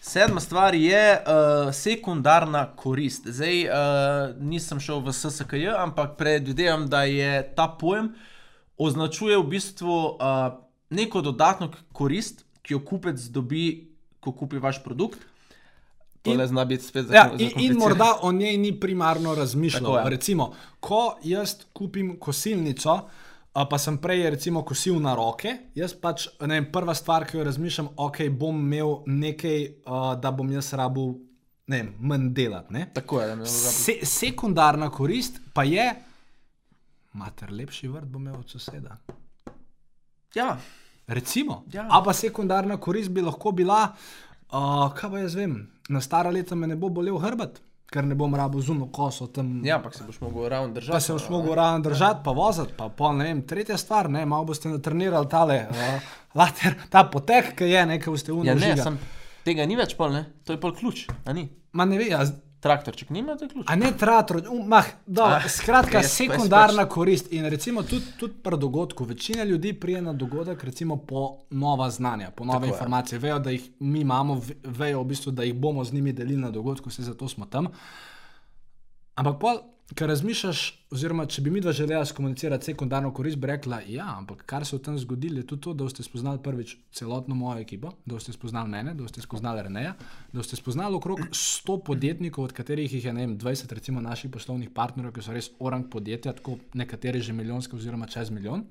Sedma 0.02 0.40
stvar 0.40 0.76
je 0.76 1.20
uh, 1.20 1.74
sekundarna 1.74 2.76
korist. 2.76 3.28
Zdaj 3.28 3.64
uh, 3.64 3.74
nisem 4.40 4.80
šel 4.80 5.00
v 5.00 5.14
SSKJ, 5.14 5.68
ampak 5.78 6.16
predvidevam, 6.18 6.88
da 6.88 7.04
je 7.04 7.54
ta 7.56 7.68
pojem 7.68 8.14
označuje 8.78 9.38
v 9.38 9.44
bistvu 9.44 10.06
uh, 10.06 10.16
neko 10.90 11.22
dodatno 11.22 11.72
korist, 11.94 12.46
ki 12.62 12.74
jo 12.74 12.80
kupec 12.80 13.20
dobi, 13.20 13.90
ko 14.20 14.32
kupi 14.32 14.58
vaš 14.58 14.84
produkt. 14.84 15.20
In- 16.28 16.48
zna 16.48 16.66
biti 16.66 16.84
spet 16.84 17.06
Ja, 17.12 17.24
zako- 17.32 17.40
in, 17.40 17.52
in 17.56 17.78
morda 17.78 18.18
o 18.22 18.32
njej 18.32 18.58
ni 18.58 18.80
primarno 18.80 19.36
razmišljal. 19.36 19.96
Je. 19.96 20.10
Recimo, 20.10 20.54
ko 20.80 21.18
jaz 21.24 21.56
kupim 21.74 22.18
kosilnico, 22.20 22.90
a 22.92 23.02
pa 23.66 23.78
sem 23.82 23.98
prej 23.98 24.30
recimo 24.30 24.62
kosil 24.66 25.00
na 25.02 25.16
roke, 25.18 25.54
jaz 25.76 25.96
pač 25.98 26.28
ne 26.46 26.60
vem, 26.60 26.68
prva 26.72 26.94
stvar, 26.94 27.26
ki 27.26 27.40
jo 27.40 27.46
razmišljam, 27.48 27.88
ok, 28.06 28.28
bom 28.30 28.60
imel 28.62 29.00
nekaj, 29.10 29.64
uh, 29.88 30.12
da 30.22 30.32
bom 30.32 30.52
jaz 30.54 30.74
rabil 30.78 31.16
ne 31.68 31.82
vem, 31.82 31.94
manj 32.00 32.28
delati. 32.38 32.74
Ne? 32.74 32.90
Tako 32.94 33.22
je, 33.22 33.28
da 33.28 33.36
me 33.36 33.46
Se... 33.46 33.72
Se, 33.74 33.96
sekundarna 34.06 34.92
korist 34.94 35.40
pa 35.54 35.66
je, 35.68 35.88
mater, 37.18 37.52
lepši 37.52 37.90
vrt 37.92 38.12
bom 38.12 38.22
imel 38.22 38.40
od 38.40 38.58
soseda. 38.58 38.98
Ja, 40.36 40.58
Recimo. 41.08 41.64
Ja. 41.72 41.88
A 41.90 42.02
pa 42.04 42.14
sekundarna 42.14 42.78
korist 42.78 43.10
bi 43.16 43.22
lahko 43.24 43.52
bila, 43.56 43.94
uh, 44.52 44.90
kaj 44.96 45.12
pa 45.12 45.20
jaz 45.24 45.36
vem, 45.40 45.56
na 45.90 46.02
stara 46.04 46.32
leta 46.36 46.56
me 46.56 46.68
ne 46.68 46.76
bo 46.76 46.90
bolel 46.92 47.16
hrbet, 47.24 47.62
ker 47.88 48.04
ne 48.04 48.16
bom 48.16 48.36
rabo 48.36 48.62
zuno 48.62 48.88
koso 48.88 49.28
tam. 49.28 49.66
ja, 49.66 49.76
ampak 49.76 49.96
se 49.96 50.04
boš 50.04 50.20
mogel 50.22 50.50
ravno 50.50 50.74
držati. 50.74 50.92
Pa 50.92 51.00
se 51.00 51.14
boš 51.14 51.30
mogel 51.30 51.54
ravno 51.54 51.80
držati, 51.80 52.20
pa 52.24 52.32
voziti, 52.32 52.74
pa 52.78 52.90
pol, 52.90 53.18
ne 53.18 53.24
vem, 53.24 53.42
tretja 53.42 53.78
stvar, 53.78 54.10
ne, 54.10 54.26
malo 54.26 54.46
boste 54.46 54.70
natrenirali 54.70 55.30
tale, 55.30 55.68
uh, 55.70 56.02
later, 56.36 56.76
ta 56.90 57.04
potek, 57.04 57.56
ki 57.56 57.64
je, 57.64 57.86
nekaj 57.86 58.12
boste 58.12 58.32
Ja, 58.44 58.56
ne, 58.56 58.78
sem, 58.78 59.00
tega 59.46 59.66
ni 59.66 59.76
več 59.76 59.96
pol, 59.96 60.12
ne? 60.12 60.26
To 60.44 60.54
je 60.54 60.60
pol 60.60 60.74
ključ, 60.74 61.06
a 61.26 61.34
ni? 61.34 61.48
Ma 61.72 61.86
ne 61.86 61.98
ve, 61.98 62.12
a, 62.14 62.26
z- 62.26 62.36
Traktorček 62.60 63.10
nima, 63.10 63.36
to 63.36 63.46
je 63.46 63.50
ključ. 63.50 63.66
a 63.68 63.76
ne 63.76 63.92
tratro, 63.94 64.40
um, 64.50 64.68
mah, 64.68 64.86
do, 65.08 65.22
Ah, 65.24 65.42
skratka, 65.48 65.92
res, 65.94 66.04
res 66.04 66.14
sekundarna 66.14 66.84
pač. 66.84 66.90
korist. 66.90 67.32
In 67.32 67.46
recimo 67.46 67.84
tudi, 67.84 68.06
tudi 68.18 68.34
pri 68.36 68.58
dogodku, 68.58 69.06
večina 69.06 69.44
ljudi 69.44 69.74
prije 69.76 70.02
na 70.02 70.14
dogodek, 70.16 70.64
recimo 70.64 70.98
po 70.98 71.22
nova 71.52 71.90
znanja, 71.92 72.32
po 72.32 72.44
nove 72.44 72.56
Tako 72.56 72.66
je. 72.66 72.70
informacije, 72.72 73.20
vejo, 73.20 73.40
da 73.40 73.50
jih 73.52 73.70
mi 73.80 74.02
imamo, 74.02 74.36
ve- 74.38 74.56
vejo 74.64 75.02
v 75.02 75.06
bistvu, 75.06 75.32
da 75.32 75.44
jih 75.44 75.54
bomo 75.56 75.84
z 75.84 75.94
njimi 75.94 76.14
delili 76.14 76.38
na 76.40 76.52
dogodku, 76.52 76.90
vse 76.90 77.04
zato 77.04 77.28
smo 77.28 77.46
tam. 77.48 77.68
Ampak 79.16 79.40
pol 79.40 79.58
ker 79.96 80.10
razmišljaš, 80.12 80.62
oziroma 80.92 81.26
če 81.32 81.42
bi 81.46 81.52
mi 81.52 81.62
dva 81.64 81.72
želela 81.72 82.06
skomunicirati 82.06 82.66
sekundarno 82.72 83.14
korist, 83.16 83.38
bi 83.40 83.48
rekla, 83.48 83.80
ja, 83.88 84.08
ampak 84.18 84.44
kar 84.50 84.66
se 84.68 84.76
je 84.76 84.80
v 84.80 84.84
tem 84.84 84.98
zgodilo, 85.00 85.40
je 85.40 85.48
tudi 85.48 85.64
to, 85.64 85.74
da 85.80 85.88
ste 85.90 86.04
spoznali 86.04 86.42
prvič 86.44 86.76
celotno 86.92 87.36
mojo 87.36 87.62
ekipo, 87.64 87.94
da 88.06 88.20
ste 88.20 88.36
spoznali 88.36 88.70
mene, 88.70 88.94
da 89.00 89.08
ste 89.08 89.24
spoznali 89.24 89.64
Reneja, 89.64 89.94
da 90.34 90.44
ste 90.44 90.60
spoznali 90.60 91.00
okrog 91.00 91.22
100 91.32 91.78
podjetnikov, 91.88 92.50
od 92.50 92.56
katerih 92.58 92.94
jih 92.94 93.06
je 93.06 93.14
vem, 93.16 93.38
20, 93.40 93.74
recimo 93.74 94.04
naših 94.04 94.32
poslovnih 94.32 94.74
partnerjev, 94.76 95.14
ki 95.16 95.24
so 95.24 95.36
res 95.36 95.52
orang 95.60 95.88
podjetja, 95.92 96.36
tako 96.36 96.58
nekateri 96.74 97.22
že 97.24 97.34
milijonske 97.34 97.76
oziroma 97.76 98.12
čez 98.12 98.32
milijon. 98.32 98.66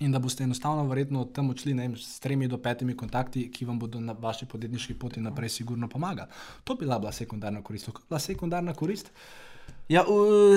In 0.00 0.12
da 0.14 0.18
boste 0.22 0.44
enostavno, 0.44 0.84
verjetno, 0.86 1.24
tam 1.34 1.50
odšli 1.50 1.72
vem, 1.74 1.96
s 1.98 2.20
tremi 2.22 2.46
do 2.48 2.58
petimi 2.62 2.94
kontakti, 2.96 3.48
ki 3.50 3.66
vam 3.66 3.78
bodo 3.82 3.98
na 4.00 4.14
vaši 4.14 4.46
podjetniški 4.46 4.94
poti 4.94 5.20
naprej, 5.20 5.50
sigurno 5.56 5.88
pomagali. 5.90 6.30
To 6.64 6.76
bi 6.78 6.86
bila, 6.86 7.12
sekundarna 7.12 7.62
korist. 7.66 7.90
Bila 8.08 8.20
sekundarna 8.22 8.74
korist. 8.78 9.10
Ja, 9.88 10.04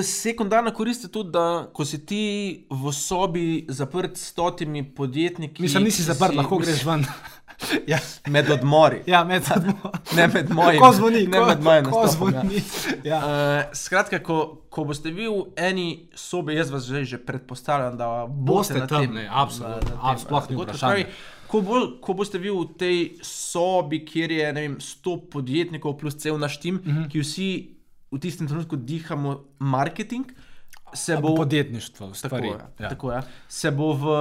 sekundarna 0.04 0.74
korist 0.74 1.04
je 1.04 1.08
tudi, 1.08 1.30
da 1.32 1.68
ko 1.72 1.84
si 1.88 2.02
ti 2.06 2.24
v 2.70 2.92
sobi 2.92 3.66
zaprt 3.68 4.16
s 4.16 4.28
stotimi 4.28 4.84
podjetniki. 4.94 5.62
Mislim, 5.62 5.84
nisi 5.88 6.04
zaprt, 6.04 6.34
si, 6.34 6.36
lahko 6.36 6.58
greš 6.60 6.84
ven. 6.84 7.06
ja, 7.92 7.98
med 8.26 8.50
odmori. 8.50 9.00
Ja, 9.06 9.24
med 9.24 9.48
odmori. 9.56 10.02
ne 10.16 10.28
med 10.28 10.52
mojimi. 10.52 10.82
Ko 10.84 10.92
zvoni, 10.92 11.24
ne 11.26 11.38
ko, 11.38 11.46
med 11.46 11.64
mojimi. 11.64 11.90
ko 11.90 12.04
zvoni. 12.12 12.62
Ja. 13.08 13.22
Uh, 13.24 13.72
skratka, 13.72 14.20
ko, 14.20 14.38
ko 14.68 14.84
boste 14.84 15.08
vi 15.08 15.30
v 15.30 15.46
eni 15.56 15.88
sobi, 16.14 16.58
jaz 16.60 16.70
vas 16.70 16.84
že, 16.84 17.04
že 17.08 17.24
predpostavljam, 17.24 17.96
da 17.96 18.12
boste, 18.28 18.76
boste 18.76 18.86
tam, 18.86 19.06
tem, 19.06 19.14
ne, 19.16 19.28
absolutno. 19.32 19.96
absolutno 20.02 20.76
ko, 21.52 21.60
bo, 21.60 21.80
ko 22.00 22.16
boste 22.16 22.40
vi 22.40 22.48
v 22.48 22.64
tej 22.80 22.98
sobi, 23.26 24.00
kjer 24.08 24.32
je 24.32 24.52
vem, 24.56 24.76
100 24.80 25.16
podjetnikov 25.32 25.98
plus 26.00 26.16
cel 26.16 26.38
naš 26.40 26.56
tim, 26.60 26.80
uh 26.80 26.86
-huh. 26.86 27.08
ki 27.12 27.20
vsi 27.20 27.48
v 28.12 28.20
tistem 28.20 28.48
trenutku 28.48 28.76
dihamo 28.76 29.40
marketing, 29.58 30.32
se 30.94 31.16
bo 31.16 31.34
podjetništvo, 31.34 32.14
stvari. 32.14 32.48
Tako, 32.48 32.82
ja. 32.82 32.88
tako 32.88 33.12
je. 33.12 33.22
Se 33.48 33.70
bo 33.70 33.92
v, 33.96 34.16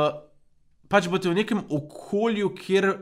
pač 0.87 1.09
boste 1.11 1.29
v 1.29 1.35
nekem 1.41 1.63
okolju, 1.69 2.53
kjer, 2.55 2.93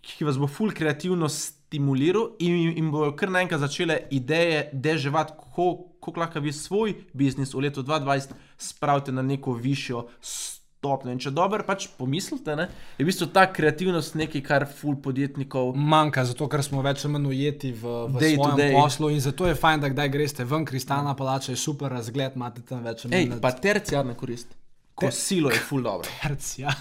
ki 0.00 0.26
vas 0.28 0.38
bo 0.38 0.46
full 0.46 0.70
kreativno 0.70 1.28
stimuliral 1.28 2.36
in, 2.38 2.76
in 2.78 2.90
bo 2.94 3.08
kar 3.18 3.32
naenkrat 3.34 3.60
začele 3.60 3.98
ideje 4.14 4.68
deževati, 4.72 5.34
kako 5.56 6.20
lahko 6.20 6.40
vi 6.40 6.52
svoj 6.54 6.94
biznis 7.12 7.54
v 7.54 7.66
letu 7.66 7.82
2020 7.82 8.36
spravite 8.56 9.12
na 9.12 9.26
neko 9.26 9.56
višjo 9.58 10.06
stopnjo 10.20 10.55
stopnjo. 10.86 11.12
In 11.12 11.20
če 11.22 11.32
dobro 11.34 11.64
pač 11.66 11.88
pomislite, 11.98 12.56
ne, 12.56 12.68
je 12.98 13.04
v 13.04 13.08
bistvu 13.10 13.28
ta 13.34 13.46
kreativnost 13.52 14.16
nekaj, 14.18 14.42
kar 14.46 14.66
ful 14.70 14.96
podjetnikov 15.02 15.74
manjka, 15.76 16.24
zato 16.30 16.48
ker 16.52 16.62
smo 16.64 16.82
več 16.86 17.04
ali 17.04 17.16
manj 17.16 17.30
ujeti 17.32 17.72
v, 17.72 17.96
v 18.12 18.22
day 18.22 18.36
svojem 18.36 18.60
day. 18.60 18.76
poslu. 18.76 19.10
In 19.14 19.24
zato 19.24 19.48
je 19.50 19.56
fajn, 19.58 19.82
da 19.84 19.90
kdaj 19.92 20.12
greste 20.14 20.46
ven, 20.46 20.66
kristalna 20.68 21.16
palača 21.18 21.52
je 21.52 21.60
super 21.60 21.92
razgled, 21.92 22.36
imate 22.38 22.62
tam 22.66 22.84
več 22.86 23.06
ali 23.06 23.26
manj. 23.26 23.42
Pa 23.42 23.52
terciarna 23.52 24.16
korist. 24.18 24.54
Ko 24.96 25.10
Ter 25.10 25.12
silo 25.12 25.50
je 25.52 25.58
ful 25.60 25.82
dobro. 25.84 26.08
Tercija. 26.22 26.72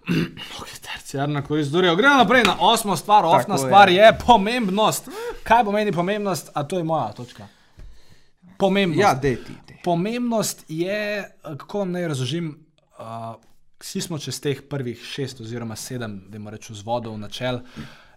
Terciarna 0.90 1.40
korist. 1.46 1.72
Gremo 1.72 2.18
naprej 2.18 2.44
na 2.44 2.58
osmo 2.60 2.96
stvar. 2.96 3.24
Osma 3.24 3.56
stvar 3.58 3.88
je. 3.88 4.02
je 4.02 4.12
pomembnost. 4.26 5.08
Kaj 5.46 5.64
pomeni 5.64 5.94
pomembnost? 5.94 6.52
A 6.54 6.66
to 6.68 6.76
je 6.76 6.84
moja 6.84 7.12
točka. 7.16 7.48
Pomembnost. 8.60 9.00
Ja, 9.00 9.14
dejti, 9.16 9.54
dej. 9.68 9.78
Pomembnost 9.84 10.64
je, 10.68 11.24
kako 11.42 11.78
vam 11.78 11.94
naj 11.96 12.08
razložim, 12.12 12.50
vsi 13.80 14.00
smo 14.00 14.18
čez 14.18 14.40
teh 14.40 14.62
prvih 14.68 15.02
šest 15.04 15.40
oziroma 15.40 15.76
sedem, 15.76 16.20
da 16.28 16.36
imamo 16.36 16.50
reči, 16.56 16.72
vzvodov 16.72 17.18
na 17.18 17.28
čel. 17.28 17.60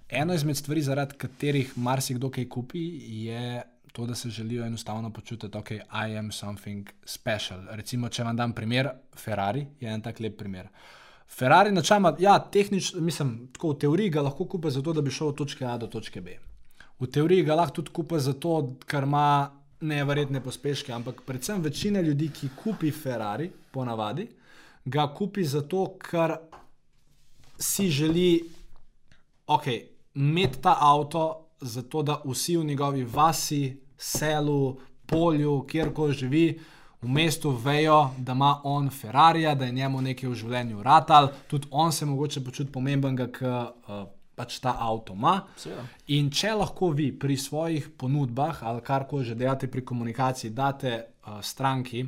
Eno 0.09 0.33
izmed 0.33 0.57
stvari, 0.57 0.81
zaradi 0.81 1.17
katerih 1.17 1.77
marsikdo 1.77 2.29
kaj 2.29 2.49
kupi, 2.49 2.81
je 3.25 3.61
to, 3.93 4.05
da 4.05 4.15
se 4.15 4.29
želijo 4.29 4.65
enostavno 4.65 5.09
počutiti, 5.09 5.57
je 5.69 5.85
I 6.09 6.17
am 6.17 6.31
something 6.31 6.89
special. 7.05 7.59
Recimo, 7.69 8.09
če 8.09 8.23
vam 8.23 8.35
dam 8.37 8.53
primer, 8.53 8.89
Ferrari 9.15 9.67
je 9.79 9.89
en 9.89 10.01
tak 10.01 10.19
lep 10.19 10.37
primer. 10.37 10.67
Ferrari 11.29 11.71
načama, 11.71 12.15
ja, 12.19 12.39
tehnično, 12.39 13.01
mislim, 13.01 13.47
tako 13.53 13.69
v 13.73 13.79
teoriji 13.79 14.09
ga 14.09 14.21
lahko 14.21 14.45
kupi 14.45 14.71
zato, 14.71 14.93
da 14.93 15.01
bi 15.01 15.11
šel 15.11 15.27
od 15.27 15.37
točke 15.37 15.65
A 15.65 15.77
do 15.77 15.87
točke 15.87 16.21
B. 16.21 16.37
V 16.99 17.07
teoriji 17.07 17.43
ga 17.43 17.55
lahko 17.55 17.81
tudi 17.81 17.93
kupi 17.93 18.19
zato, 18.19 18.57
ker 18.85 19.03
ima 19.03 19.51
nevrjetne 19.81 20.41
pospeške, 20.43 20.93
ampak 20.93 21.21
predvsem 21.25 21.61
večina 21.61 22.01
ljudi, 22.01 22.29
ki 22.29 22.49
kupi 22.63 22.91
Ferrari, 22.91 23.49
ponavadi, 23.71 24.27
ga 24.85 25.07
kupi 25.13 25.43
zato, 25.43 25.97
ker 25.99 26.37
si 27.59 27.89
želi 27.89 28.43
okay, 29.47 29.87
imeti 30.15 30.61
ta 30.61 30.77
avto, 30.79 31.47
zato 31.61 32.03
da 32.03 32.21
vsi 32.25 32.57
v 32.57 32.63
njegovi 32.63 33.03
vasi, 33.03 33.81
selu, 33.97 34.79
polju, 35.05 35.65
kjerkoli 35.67 36.13
živi. 36.13 36.59
V 37.01 37.07
mestu 37.11 37.49
vejo, 37.51 38.09
da 38.17 38.31
ima 38.31 38.61
on 38.63 38.89
Ferrari, 38.89 39.41
da 39.55 39.65
je 39.65 39.71
njemu 39.71 40.01
nekaj 40.01 40.29
v 40.29 40.35
življenju 40.35 40.83
ratal, 40.83 41.27
tudi 41.47 41.67
on 41.71 41.91
se 41.91 42.05
mogoče 42.05 42.43
počuti 42.43 42.71
pomembenega, 42.71 43.27
ker 43.27 43.51
uh, 43.51 44.05
pač 44.35 44.59
ta 44.63 44.77
avto 44.79 45.13
ima. 45.13 45.41
In 46.15 46.29
če 46.31 46.53
lahko 46.55 46.93
vi 46.95 47.11
pri 47.11 47.37
svojih 47.37 47.89
ponudbah 47.99 48.63
ali 48.63 48.81
karkoli 48.81 49.25
že 49.25 49.35
delate 49.35 49.67
pri 49.67 49.83
komunikaciji, 49.85 50.53
date 50.55 50.93
uh, 50.95 51.41
stranki, 51.41 52.05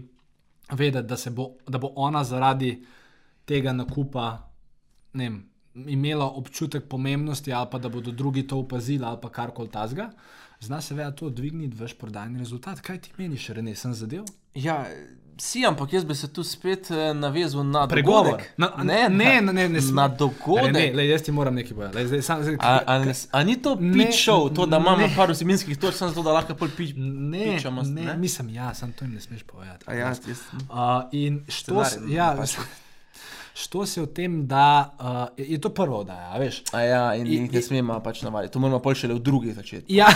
vedeti, 0.71 1.07
da, 1.07 1.31
bo, 1.31 1.49
da 1.67 1.77
bo 1.77 1.91
ona 1.95 2.23
zaradi 2.23 2.85
tega 3.45 3.73
nakupa 3.73 4.51
vem, 5.13 5.43
imela 5.75 6.25
občutek 6.25 6.87
pomembnosti, 6.89 7.53
ali 7.53 7.67
pa 7.71 7.79
da 7.79 7.89
bodo 7.89 8.11
drugi 8.11 8.47
to 8.47 8.59
opazili, 8.59 9.05
ali 9.05 9.17
pa 9.21 9.29
karkoli 9.29 9.69
tasga. 9.69 10.09
Zna 10.59 10.81
se 10.81 10.95
veja 10.95 11.11
to 11.11 11.29
dvigniti, 11.29 11.75
veš, 11.77 11.97
prodajni 11.97 12.39
rezultat. 12.39 12.79
Kaj 12.81 13.01
ti 13.01 13.11
meniš, 13.17 13.49
Rene, 13.49 13.75
sem 13.75 13.93
zadev? 13.93 14.23
Ja, 14.55 14.85
si, 15.37 15.65
ampak 15.65 15.93
jaz 15.93 16.05
bi 16.05 16.15
se 16.15 16.27
tu 16.33 16.43
spet 16.43 16.91
eh, 16.91 17.13
navezal 17.13 17.63
na 17.63 17.87
pregovor. 17.87 18.41
Na, 18.57 18.71
ne, 18.83 19.09
ne, 19.09 19.41
ne, 19.41 19.53
ne, 19.53 19.69
ne, 19.69 19.79
na 19.93 20.07
dogodek. 20.07 20.73
Ne, 20.73 20.91
ne, 20.93 21.07
jaz 21.07 21.21
ti 21.21 21.31
moram 21.31 21.55
nekaj 21.55 21.75
povedati. 21.75 22.19
A, 22.59 22.79
a, 22.87 23.03
a 23.31 23.43
ni 23.43 23.61
to 23.61 23.77
pičov, 23.77 24.49
to, 24.55 24.65
da 24.65 24.77
imamo 24.77 25.07
par 25.15 25.31
vsebinskih 25.31 25.77
točk, 25.77 25.97
samo 25.97 26.11
zato, 26.11 26.23
da 26.23 26.33
lahko 26.33 26.55
pol 26.55 26.71
pič, 26.77 26.93
ne, 26.97 27.55
pičamo? 27.55 27.83
Ne, 27.83 28.01
ne, 28.01 28.17
mislim, 28.17 28.49
ja, 28.49 28.73
sem 28.73 28.93
to 28.93 29.05
jim 29.05 29.13
ne 29.13 29.21
smeš 29.21 29.43
povedati. 29.43 29.85
A 29.87 29.93
ja, 29.93 30.07
jaz. 30.07 30.19
Uh, 30.53 30.67
in 31.11 31.43
što, 31.47 31.83
ja, 32.07 32.35
što 33.63 33.85
se 33.85 34.01
v 34.01 34.07
tem, 34.07 34.47
da 34.47 34.95
uh, 34.99 35.47
je 35.47 35.61
to 35.61 35.69
prvo, 35.69 36.03
da 36.03 36.13
ja, 36.13 36.37
veš. 36.37 36.63
A 36.71 36.81
ja, 36.81 37.15
in, 37.15 37.27
in 37.27 37.49
ne 37.51 37.61
smemo 37.61 37.99
pač 38.03 38.21
navaditi, 38.21 38.53
to 38.53 38.59
moramo 38.59 38.79
pol 38.79 38.95
šele 38.95 39.13
v 39.13 39.19
drugi 39.19 39.53
začeti. 39.53 39.95
Ja, 39.95 40.07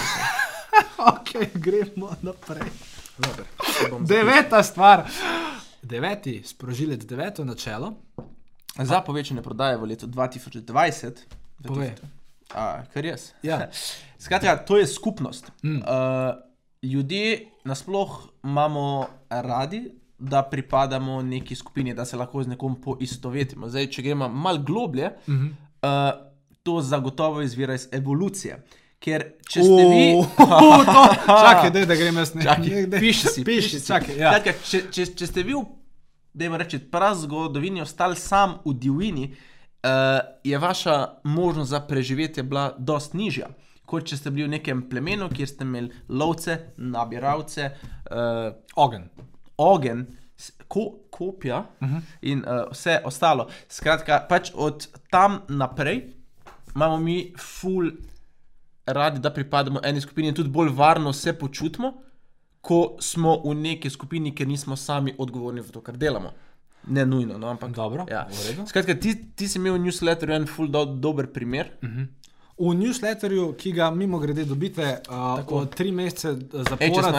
ok, 1.12 1.36
gremo 1.54 2.16
naprej. 2.22 2.72
Dobar, 3.20 3.46
Deveta 4.08 4.64
stvar. 4.64 5.04
Deveti 5.82 6.42
sprožilec, 6.46 7.06
deveto 7.06 7.46
načelo. 7.46 7.94
Za 8.80 9.02
povečanje 9.02 9.42
prodaje 9.42 9.78
v 9.78 9.92
letu 9.92 10.08
2020. 10.08 11.12
Povej. 11.68 11.92
A, 12.56 12.84
kar 12.94 13.06
jaz. 13.06 13.32
Ja. 13.44 13.68
Skratka, 14.24 14.58
to 14.64 14.78
je 14.78 14.88
skupnost. 14.88 15.52
Mm. 15.64 15.76
Uh, 15.76 15.84
ljudje 16.84 17.46
nasploh 17.64 18.30
imamo 18.44 19.08
radi, 19.30 19.92
da 20.20 20.44
pripadamo 20.44 21.22
neki 21.22 21.56
skupini, 21.56 21.94
da 21.94 22.06
se 22.06 22.18
lahko 22.18 22.44
z 22.44 22.48
nekom 22.48 22.82
poistovetimo. 22.82 23.70
Zdaj, 23.70 23.88
če 23.88 24.02
gremo 24.02 24.28
malo 24.30 24.60
globlje, 24.64 25.12
mm 25.28 25.34
-hmm. 25.34 25.52
uh, 25.52 26.28
to 26.64 26.82
zagotovo 26.82 27.42
izvira 27.42 27.74
iz 27.74 27.88
evolucije. 27.92 28.64
Ker 29.00 29.24
če 29.48 29.64
ste 29.64 29.84
vi, 29.88 30.08
čakaj, 31.46 31.70
dej, 31.72 31.86
da 31.88 31.96
grem 31.96 32.18
jaz 32.20 32.34
nekaj. 32.36 32.88
Piši 33.00 33.32
si, 33.32 33.44
piši, 33.48 33.80
čakaj. 33.86 34.18
Ja. 34.20 34.34
Čakaj, 34.36 34.58
če, 34.68 34.82
če, 34.92 35.06
če 35.22 35.30
ste 35.30 35.46
vi, 35.48 35.56
da 36.36 36.50
jim 36.50 36.58
rečete, 36.60 36.90
prav 36.92 37.16
zgodovini, 37.22 37.80
ostali 37.86 38.20
sam 38.20 38.58
v 38.66 38.76
divjini, 38.76 39.30
uh, 39.32 40.20
je 40.44 40.60
vaša 40.60 40.98
možnost 41.24 41.72
za 41.72 41.80
preživetje 41.88 42.44
bila 42.44 42.74
dost 42.78 43.16
nižja. 43.16 43.48
Kot 43.88 44.12
če 44.12 44.20
ste 44.20 44.36
bili 44.36 44.50
v 44.50 44.58
nekem 44.58 44.84
plemenu, 44.92 45.32
kjer 45.32 45.48
ste 45.48 45.66
imeli 45.66 45.96
lovce, 46.12 46.60
nabiralce, 46.78 47.72
uh, 48.12 48.52
ogen 48.76 49.08
ogen, 49.60 50.06
ko, 50.68 50.94
kopija 51.10 51.58
uh 51.60 51.88
mhm. 51.88 51.98
-huh. 51.98 52.02
in 52.22 52.40
uh, 52.40 52.72
vse 52.72 53.02
ostalo. 53.06 53.48
Skratka, 53.70 54.26
pač 54.30 54.52
od 54.56 54.88
tam 55.10 55.42
naprej 55.48 56.14
imamo 56.76 56.98
mi 56.98 57.34
ful 57.38 57.92
radi, 58.94 59.20
da 59.20 59.34
pripadamo 59.34 59.80
eni 59.84 60.02
skupini 60.02 60.28
in 60.28 60.36
tudi 60.36 60.50
bolj 60.50 60.70
varno 60.76 61.14
se 61.14 61.34
počutimo, 61.34 61.94
ko 62.62 62.98
smo 63.00 63.42
v 63.46 63.56
neki 63.56 63.90
skupini, 63.90 64.36
ker 64.36 64.48
nismo 64.48 64.76
sami 64.76 65.16
odgovorni 65.18 65.62
za 65.62 65.72
to, 65.72 65.82
kar 65.82 65.98
delamo. 65.98 66.32
Ne 66.88 67.06
nujno, 67.06 67.38
no, 67.38 67.48
ampak 67.48 67.72
dobro. 67.76 68.06
Ja. 68.10 68.28
Skratka, 68.68 68.96
ti, 69.00 69.16
ti 69.36 69.48
si 69.48 69.60
imel 69.60 69.76
v 69.76 69.84
newsletterju 69.88 70.36
en 70.36 70.48
ful 70.48 70.72
do, 70.72 70.86
dober 70.86 71.28
primer. 71.32 71.72
Uh 71.82 71.90
mhm. 71.90 72.00
-huh. 72.00 72.08
V 72.60 72.74
newsletterju, 72.76 73.54
ki 73.56 73.72
ga 73.72 73.86
mimo 73.96 74.20
grede 74.20 74.44
dobite, 74.46 74.98
uh, 75.08 75.66
tri 75.72 75.94
mesece 75.96 76.34
zapored. 76.68 77.16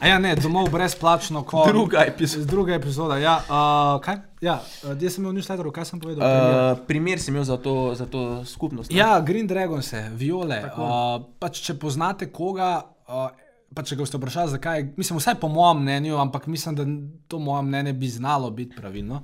Ja, 0.00 0.16
ne, 0.18 0.30
domov 0.40 0.70
brezplačno, 0.72 1.42
kot 1.44 1.68
druga 1.68 2.06
epizoda. 2.08 2.46
Druga 2.48 2.74
epizoda, 2.74 3.18
ja. 3.20 3.34
Uh, 3.44 3.98
kaj? 4.00 4.16
Ja, 4.40 4.54
jaz 4.88 5.18
sem 5.18 5.20
imel 5.20 5.34
v 5.34 5.42
newsletterju, 5.42 5.74
kaj 5.76 5.90
sem 5.90 6.00
povedal? 6.00 6.24
Uh, 6.24 6.80
primer 6.88 7.20
sem 7.20 7.36
imel 7.36 7.44
za 7.44 7.58
to, 7.60 7.92
za 8.00 8.08
to 8.08 8.40
skupnost. 8.48 8.88
Ne? 8.88 8.96
Ja, 8.96 9.20
Green 9.20 9.46
Dragon 9.50 9.84
se, 9.84 10.06
viole. 10.16 10.62
Uh, 10.72 11.20
pač, 11.36 11.60
če 11.68 11.76
poznate 11.76 12.32
koga. 12.32 12.80
Uh, 13.04 13.28
pa 13.76 13.84
če 13.84 13.96
ga 13.98 14.06
boste 14.06 14.16
vprašali, 14.16 14.54
zakaj, 14.56 14.84
mislim, 14.96 15.20
vsaj 15.20 15.36
po 15.42 15.52
mojem 15.52 15.82
mnenju, 15.84 16.16
ampak 16.16 16.46
mislim, 16.48 16.76
da 16.78 16.88
to 17.28 17.36
moje 17.38 17.66
mnenje 17.68 17.92
bi 17.92 18.08
znalo 18.08 18.48
biti 18.50 18.76
pravilno. 18.76 19.20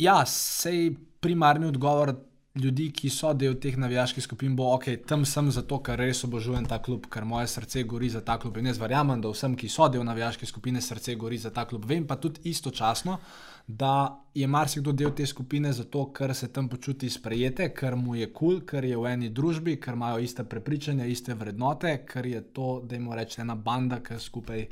Ja, 0.00 0.22
sej 0.24 0.94
primarni 1.20 1.68
odgovor 1.68 2.14
ljudi, 2.54 2.90
ki 2.92 3.08
so 3.10 3.32
del 3.32 3.54
teh 3.60 3.76
navijaških 3.80 4.24
skupin, 4.24 4.56
bo 4.56 4.66
ok, 4.74 4.90
tam 5.08 5.24
sem 5.24 5.48
zato, 5.50 5.78
ker 5.84 5.96
res 5.98 6.20
obožujem 6.26 6.66
ta 6.68 6.78
klub, 6.84 7.06
ker 7.12 7.24
moje 7.24 7.48
srce 7.48 7.84
gori 7.88 8.10
za 8.12 8.20
ta 8.20 8.36
klub. 8.38 8.58
In 8.60 8.68
jaz 8.68 8.80
verjamem, 8.80 9.22
da 9.24 9.32
vsem, 9.32 9.56
ki 9.56 9.70
so 9.72 9.88
del 9.88 10.04
navijaške 10.04 10.46
skupine, 10.46 10.82
srce 10.84 11.16
gori 11.16 11.38
za 11.40 11.50
ta 11.50 11.64
klub. 11.64 11.86
Vem 11.88 12.04
pa 12.06 12.18
tudi 12.20 12.44
istočasno, 12.52 13.18
da 13.66 14.18
je 14.34 14.46
marsikdo 14.46 14.92
del 14.92 15.12
te 15.14 15.26
skupine 15.26 15.72
zato, 15.72 16.06
ker 16.12 16.34
se 16.34 16.48
tam 16.52 16.68
počuti 16.68 17.10
sprejete, 17.10 17.68
ker 17.74 17.96
mu 17.96 18.14
je 18.14 18.26
kul, 18.32 18.56
cool, 18.56 18.60
ker 18.66 18.84
je 18.84 18.96
v 18.96 19.10
eni 19.10 19.28
družbi, 19.28 19.76
ker 19.80 19.94
imajo 19.94 20.22
iste 20.24 20.44
prepričanja, 20.44 21.06
iste 21.06 21.34
vrednote, 21.34 21.92
ker 22.08 22.26
je 22.26 22.40
to, 22.56 22.70
da 22.84 22.96
jim 22.96 23.10
rečemo, 23.12 23.44
ena 23.44 23.54
banda, 23.54 24.00
ki 24.02 24.18
skupaj 24.20 24.64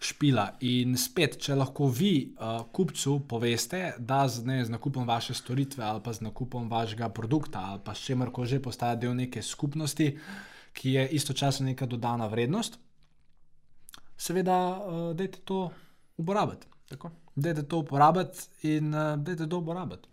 špila. 0.00 0.46
In 0.68 0.98
spet, 1.00 1.38
če 1.40 1.56
lahko 1.56 1.88
vi 1.88 2.12
uh, 2.36 2.66
kupcu 2.72 3.18
poveste, 3.28 3.94
da 3.98 4.24
z, 4.28 4.44
ne, 4.46 4.60
z 4.64 4.76
nakupom 4.76 5.08
vaše 5.08 5.34
storitve 5.34 5.84
ali 5.84 6.02
pa 6.04 6.12
z 6.12 6.26
nakupom 6.28 6.68
vašega 6.70 7.08
produkta 7.08 7.64
ali 7.72 7.80
pa 7.84 7.94
s 7.94 8.04
čemer 8.04 8.30
koli 8.30 8.48
že 8.48 8.62
postaja 8.62 8.96
del 9.00 9.16
neke 9.16 9.42
skupnosti, 9.42 10.12
ki 10.74 10.92
je 10.92 11.08
istočasno 11.16 11.66
neka 11.66 11.86
dodana 11.86 12.26
vrednost, 12.26 12.78
seveda, 14.16 14.60
uh, 14.76 15.12
dajte 15.16 15.44
to 15.44 15.70
uporabiti. 16.20 16.66
Tako 16.88 17.23
da 17.34 17.48
je 17.48 17.68
to 17.68 17.78
uporabiti 17.78 18.38
in 18.62 18.94
uh, 18.94 19.16
da 19.18 19.32
je 19.32 19.48
to 19.48 19.58
uporabiti. 19.58 20.08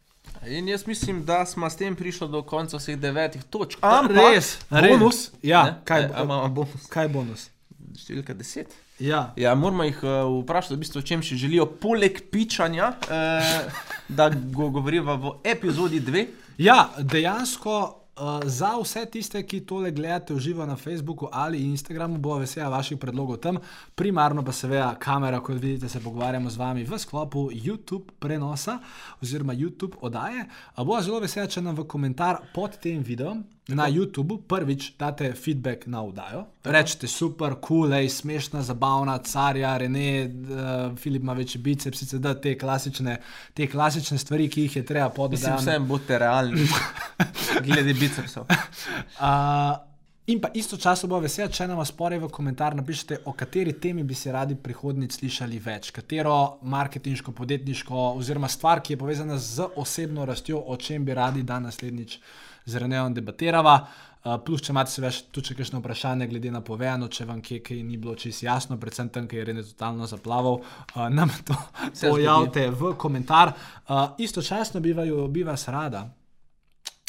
In 0.48 0.68
jaz 0.68 0.88
mislim, 0.88 1.26
da 1.26 1.46
smo 1.46 1.70
s 1.70 1.76
tem 1.76 1.96
prišli 1.96 2.30
do 2.30 2.42
konca 2.44 2.78
vseh 2.78 2.98
devetih 3.00 3.44
točk. 3.44 3.78
Ampak, 3.82 4.18
res, 4.18 4.58
bonus. 4.70 5.32
Ja, 5.44 5.64
ne? 5.64 5.76
kaj, 5.86 6.04
e, 6.04 6.24
imamo 6.24 6.48
bonus? 6.50 6.86
Kaj 6.90 7.06
je 7.06 7.10
bonus? 7.10 7.50
Številka 7.98 8.34
deset. 8.34 8.74
Ja. 9.02 9.34
Ja, 9.38 9.54
moramo 9.56 9.84
jih 9.84 10.02
uh, 10.04 10.12
vprašati, 10.42 10.76
v 10.76 10.82
bistvu, 10.82 11.02
o 11.02 11.06
čem 11.06 11.22
še 11.26 11.38
želijo, 11.38 11.66
poleg 11.82 12.24
pičanja, 12.32 12.94
uh, 13.06 13.86
da 14.10 14.30
go 14.30 14.70
govorijo 14.74 15.18
v 15.18 15.34
epizodi 15.54 16.00
dve. 16.00 16.28
Ja, 16.62 16.92
dejansko 16.98 18.01
Uh, 18.12 18.44
za 18.44 18.74
vse 18.76 19.06
tiste, 19.08 19.40
ki 19.48 19.62
tole 19.66 19.92
gledate 19.92 20.34
v 20.34 20.40
živo 20.40 20.66
na 20.66 20.76
Facebooku 20.76 21.30
ali 21.32 21.62
Instagramu, 21.64 22.18
bo 22.20 22.36
vesela 22.38 22.70
vaših 22.70 23.00
predlogov 23.00 23.38
tam. 23.40 23.58
Primarno 23.96 24.44
pa 24.44 24.52
seveda 24.52 24.96
kamera, 25.00 25.40
kot 25.40 25.56
vidite, 25.56 25.90
se 25.90 26.00
pogovarjamo 26.04 26.50
z 26.50 26.58
vami 26.58 26.84
v 26.84 27.00
sklopu 27.00 27.48
YouTube 27.54 28.12
prenosa 28.20 28.80
oziroma 29.22 29.54
YouTube 29.54 29.96
oddaje. 30.02 30.44
Uh, 30.76 30.84
bo 30.84 31.00
zelo 31.02 31.24
vesela, 31.24 31.48
če 31.48 31.64
nam 31.64 31.80
v 31.80 31.88
komentar 31.88 32.44
pod 32.54 32.76
tem 32.84 33.00
videom 33.00 33.46
na 33.68 33.90
YouTubu 33.90 34.38
prvič 34.48 34.94
date 35.00 35.34
feedback 35.34 35.88
na 35.88 36.02
vdajo. 36.04 36.46
Rečete 36.64 37.08
super, 37.08 37.56
kul, 37.62 37.90
cool, 37.90 38.10
smešna, 38.10 38.62
zabavna, 38.62 39.18
carja, 39.18 39.78
Rene, 39.78 40.26
uh, 40.26 40.98
Filip 40.98 41.22
ima 41.22 41.34
večji 41.34 41.62
biceps, 41.62 42.14
da 42.14 42.34
te 42.42 42.58
klasične, 42.58 43.22
te 43.54 43.68
klasične 43.68 44.18
stvari, 44.18 44.50
ki 44.50 44.62
jih 44.62 44.76
je 44.76 44.86
treba 44.86 45.10
podati. 45.10 45.42
Mislim, 45.42 45.58
vsem 45.58 45.88
bote 45.88 46.18
realni, 46.20 46.68
glede 47.66 47.94
bicepsov. 47.94 48.46
Uh, 48.50 49.92
In 50.32 50.40
pa 50.40 50.52
istočasno 50.54 51.10
bo 51.10 51.18
vesel, 51.20 51.50
če 51.50 51.66
nam 51.68 51.80
spore 51.84 52.20
v 52.22 52.28
komentar 52.32 52.76
napišete, 52.78 53.18
o 53.28 53.34
kateri 53.34 53.74
temi 53.82 54.04
bi 54.08 54.16
se 54.16 54.32
radi 54.32 54.54
prihodnjič 54.56 55.18
slišali 55.18 55.58
več, 55.60 55.90
katero 55.92 56.36
marketinško, 56.62 57.34
podjetniško, 57.36 58.04
oziroma 58.22 58.48
stvar, 58.48 58.84
ki 58.86 58.94
je 58.94 59.00
povezana 59.02 59.40
z 59.42 59.66
osebno 59.82 60.26
rastjo, 60.30 60.62
o 60.62 60.78
čem 60.78 61.04
bi 61.06 61.18
radi 61.18 61.42
dan 61.44 61.66
naslednjič 61.68 62.20
z 62.66 62.82
Renejem 62.82 63.14
debatirava. 63.14 63.76
Uh, 64.22 64.36
plus, 64.46 64.62
če 64.62 64.70
imate 64.70 65.02
več 65.02 65.24
tudi 65.34 65.56
kakšno 65.58 65.80
vprašanje, 65.82 66.28
glede 66.30 66.52
na 66.54 66.60
povedano, 66.62 67.08
če 67.10 67.26
vam 67.26 67.40
kje, 67.42 67.58
kaj 67.66 67.80
ni 67.82 67.96
bilo 67.98 68.14
čisto 68.14 68.46
jasno, 68.46 68.78
predvsem 68.78 69.10
tam, 69.10 69.26
ker 69.26 69.40
je 69.40 69.46
Rene 69.50 69.64
totalno 69.66 70.06
zaplaval, 70.06 70.60
uh, 70.62 71.08
nam 71.18 71.32
to 71.48 71.58
pojavite 72.04 72.68
v 72.70 72.94
komentar. 73.02 73.56
Uh, 73.88 74.14
istočasno 74.22 74.80
bi, 74.80 74.94
vaju, 74.94 75.26
bi 75.34 75.42
vas 75.48 75.66
rada, 75.74 76.04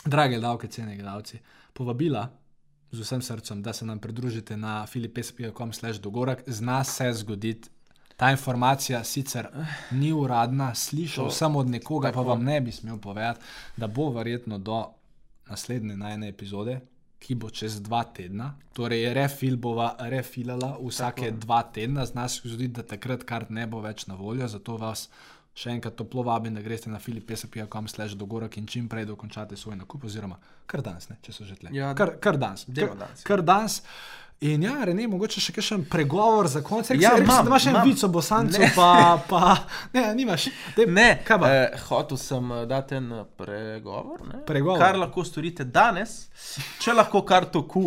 drage 0.06 0.40
davke, 0.40 0.72
cene 0.72 0.96
gledalci, 0.96 1.42
povabila 1.76 2.24
z 2.92 3.04
vsem 3.04 3.22
srcem, 3.22 3.60
da 3.62 3.72
se 3.72 3.84
nam 3.84 4.00
pridružite 4.00 4.56
na 4.56 4.86
filipes.com/dogorak. 4.86 6.42
Zna 6.46 6.84
se 6.84 7.12
zgoditi. 7.12 7.68
Ta 8.16 8.30
informacija 8.30 9.04
sicer 9.04 9.48
ni 9.90 10.12
uradna, 10.12 10.74
slišal 10.74 11.30
sem 11.30 11.56
od 11.56 11.68
nekoga, 11.68 12.12
pa 12.12 12.20
vam 12.20 12.44
ne 12.44 12.60
bi 12.60 12.72
smel 12.72 12.98
povedati, 12.98 13.40
da 13.76 13.86
bo 13.86 14.10
verjetno 14.10 14.58
do 14.58 14.84
naslednje 15.50 15.96
najne 15.96 16.28
epizode, 16.28 16.80
ki 17.22 17.36
bo 17.38 17.50
čez 17.50 17.78
dva 17.82 18.02
tedna. 18.04 18.52
Torej, 18.74 19.12
refil 19.14 19.56
bova 19.56 19.92
refilala 20.10 20.74
vsake 20.82 21.28
Tako. 21.30 21.44
dva 21.44 21.60
tedna, 21.62 22.06
znaš 22.06 22.40
se 22.40 22.48
zgoditi, 22.48 22.74
da 22.80 22.82
takrat 22.82 23.22
kar 23.24 23.46
ne 23.50 23.66
bo 23.66 23.80
več 23.80 24.06
na 24.06 24.18
voljo. 24.18 24.48
Zato 24.48 24.76
vas 24.76 25.08
še 25.54 25.74
enkrat 25.76 25.94
toplo 25.96 26.24
vabim, 26.26 26.54
da 26.56 26.64
greste 26.64 26.90
na 26.90 26.98
filipesa.com 26.98 27.88
slash 27.88 28.16
dogorak 28.18 28.56
in 28.56 28.66
čim 28.66 28.88
prej 28.88 29.04
dokončate 29.10 29.56
svoj 29.56 29.76
nakup, 29.76 30.06
oziroma 30.08 30.38
kar 30.66 30.82
danes, 30.82 31.10
ne, 31.10 31.18
če 31.22 31.34
so 31.36 31.44
že 31.44 31.58
tle. 31.60 31.72
Ja, 31.76 31.92
kar, 31.94 32.16
kar 32.22 32.38
danes. 32.40 32.64
Kar, 32.72 32.94
kar 33.28 33.44
danes. 33.44 33.82
In 34.42 34.62
ja, 34.62 34.72
Rene, 34.82 35.04
mogoče 35.06 35.38
še 35.38 35.52
kakšen 35.54 35.84
pregovor 35.86 36.48
za 36.50 36.64
konec. 36.66 36.88
Ja, 36.98 37.12
rekel, 37.14 37.22
imam, 37.22 37.44
da 37.46 37.50
imaš 37.52 37.66
še 37.68 37.82
vico, 37.86 38.08
bosanco, 38.10 38.58
pa, 38.74 38.88
pa 39.28 39.52
ne, 39.94 40.02
nimaš. 40.18 40.48
Dej, 40.74 40.88
ne, 40.90 41.04
kaj 41.22 41.38
pa? 41.38 41.50
Eh, 41.54 41.76
hotel 41.86 42.18
sem 42.18 42.50
eh, 42.56 42.64
dati 42.66 42.98
en 42.98 43.06
eh, 43.20 43.22
pregovor, 43.38 44.24
pregovor. 44.48 44.82
Kar 44.82 44.98
lahko 44.98 45.22
storite 45.28 45.62
danes, 45.62 46.16
če 46.82 46.96
lahko 46.98 47.22
kar 47.28 47.46
to 47.54 47.62
ku, 47.70 47.84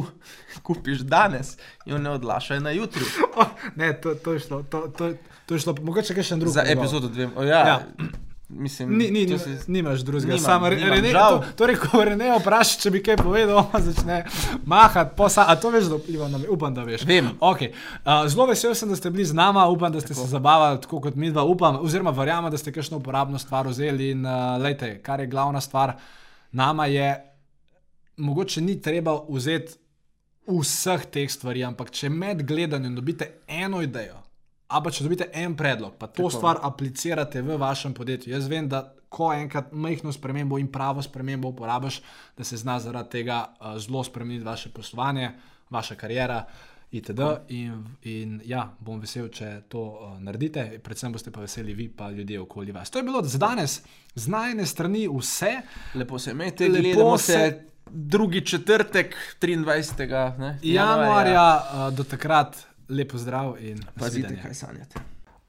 kupiš 0.64 1.04
danes, 1.04 1.58
jo 1.84 2.00
ne 2.00 2.16
odlašaj 2.16 2.64
na 2.64 2.72
jutri. 2.72 3.04
Oh, 3.36 3.52
ne, 3.82 3.92
to, 4.00 4.16
to 4.16 4.38
je 4.38 4.46
šlo, 4.48 4.62
to, 4.72 4.86
to, 4.96 5.12
to 5.44 5.60
je 5.60 5.66
šlo, 5.66 5.76
mogoče 5.84 6.16
še 6.16 6.38
en 6.38 6.46
drug. 6.46 6.56
Za 6.56 6.64
epizodo 6.72 7.12
dve. 7.12 7.28
Oh, 7.36 7.44
ja. 7.44 7.66
ja. 7.68 8.24
Mislim, 8.58 8.98
ni, 8.98 9.12
ni, 9.12 9.40
si... 9.40 9.50
Nimaš 9.68 10.00
drugega, 10.00 10.38
samo 10.38 10.70
Rene. 10.70 11.12
To, 11.12 11.44
torej, 11.56 11.76
ko 11.76 12.04
Rene 12.08 12.30
vprašaš, 12.40 12.78
če 12.86 12.92
bi 12.94 13.02
kaj 13.04 13.18
povedal, 13.20 13.66
začne 13.84 14.22
mahati, 14.66 15.12
posa, 15.18 15.44
a 15.52 15.58
to 15.60 15.74
veš, 15.74 15.90
da 15.92 16.00
vpliva 16.00 16.30
na 16.32 16.40
me, 16.40 16.48
upam, 16.50 16.74
da 16.74 16.86
veš. 16.88 17.04
Vem. 17.08 17.34
Okay. 17.44 17.74
Uh, 18.06 18.24
zelo 18.32 18.48
vesel 18.48 18.72
sem, 18.76 18.90
da 18.90 18.96
ste 18.96 19.12
bili 19.12 19.26
z 19.28 19.36
nami, 19.36 19.60
upam, 19.76 19.92
da 19.92 20.00
ste 20.00 20.14
tako. 20.14 20.24
se 20.24 20.32
zabavali 20.32 20.82
tako 20.82 21.02
kot 21.04 21.20
mi 21.20 21.34
dva, 21.36 21.44
upam, 21.44 21.82
oziroma 21.84 22.16
verjamem, 22.16 22.52
da 22.52 22.58
ste 22.58 22.72
kakšno 22.72 23.04
uporabno 23.04 23.40
stvar 23.42 23.68
vzeli. 23.68 24.14
In 24.16 24.24
uh, 24.26 24.56
lejte, 24.64 24.96
kar 25.04 25.20
je 25.20 25.28
glavna 25.28 25.62
stvar, 25.62 25.98
nama 26.52 26.88
je, 26.88 27.12
mogoče 28.18 28.64
ni 28.64 28.80
treba 28.82 29.20
vzeti 29.30 29.76
vseh 30.48 31.10
teh 31.12 31.28
stvari, 31.32 31.66
ampak 31.68 31.92
če 31.92 32.10
med 32.10 32.46
gledanjem 32.48 32.96
dobite 32.96 33.34
eno 33.48 33.84
idejo. 33.84 34.25
Ampak, 34.68 34.96
če 34.98 35.04
dobite 35.06 35.28
en 35.38 35.54
predlog, 35.58 35.94
pa 36.00 36.08
to 36.08 36.24
Tako. 36.24 36.30
stvar 36.34 36.60
aplicirate 36.66 37.42
v 37.46 37.58
vašem 37.62 37.94
podjetju. 37.94 38.34
Jaz 38.34 38.48
vem, 38.50 38.70
da 38.70 38.82
ko 39.10 39.30
enkrat 39.34 39.72
majhno 39.72 40.12
spremembo 40.12 40.58
in 40.58 40.72
pravo 40.72 41.04
spremembo 41.06 41.54
uporabiš, 41.54 42.02
da 42.38 42.44
se 42.44 42.58
zna 42.58 42.80
zaradi 42.80 43.10
tega 43.20 43.46
uh, 43.46 43.78
zelo 43.80 44.04
spremeniti 44.04 44.46
vaše 44.46 44.70
poslovanje, 44.70 45.32
vaša 45.70 45.96
karijera. 45.96 46.46
Itd. 46.96 47.20
In, 47.50 47.80
in 48.08 48.36
ja, 48.46 48.62
bom 48.80 49.02
vesel, 49.02 49.26
če 49.34 49.66
to 49.70 49.82
uh, 49.84 50.12
naredite, 50.22 50.64
predvsem 50.84 51.12
boste 51.12 51.32
pa 51.34 51.42
veseli 51.44 51.74
vi, 51.76 51.90
pa 51.90 52.08
ljudje 52.14 52.40
okoli 52.40 52.72
vas. 52.72 52.90
To 52.94 53.02
je 53.02 53.04
bilo 53.04 53.24
za 53.24 53.42
danes, 53.42 53.82
z 54.16 54.32
najne 54.32 54.66
strani 54.66 55.04
vse. 55.12 55.52
Lepo 55.96 56.20
se 56.20 56.32
imejte, 56.32 56.70
lepo 56.70 57.18
se. 57.18 57.42
Drugi 57.90 58.42
četrtek, 58.46 59.16
23. 59.42 60.56
januarja, 60.62 61.50
uh, 61.58 61.94
do 61.94 62.04
takrat 62.04 62.64
lepo 62.90 63.18
zdrav 63.18 63.56
in 63.60 63.84
pazite, 64.00 64.38
kaj 64.42 64.54
sanjate. 64.54 65.00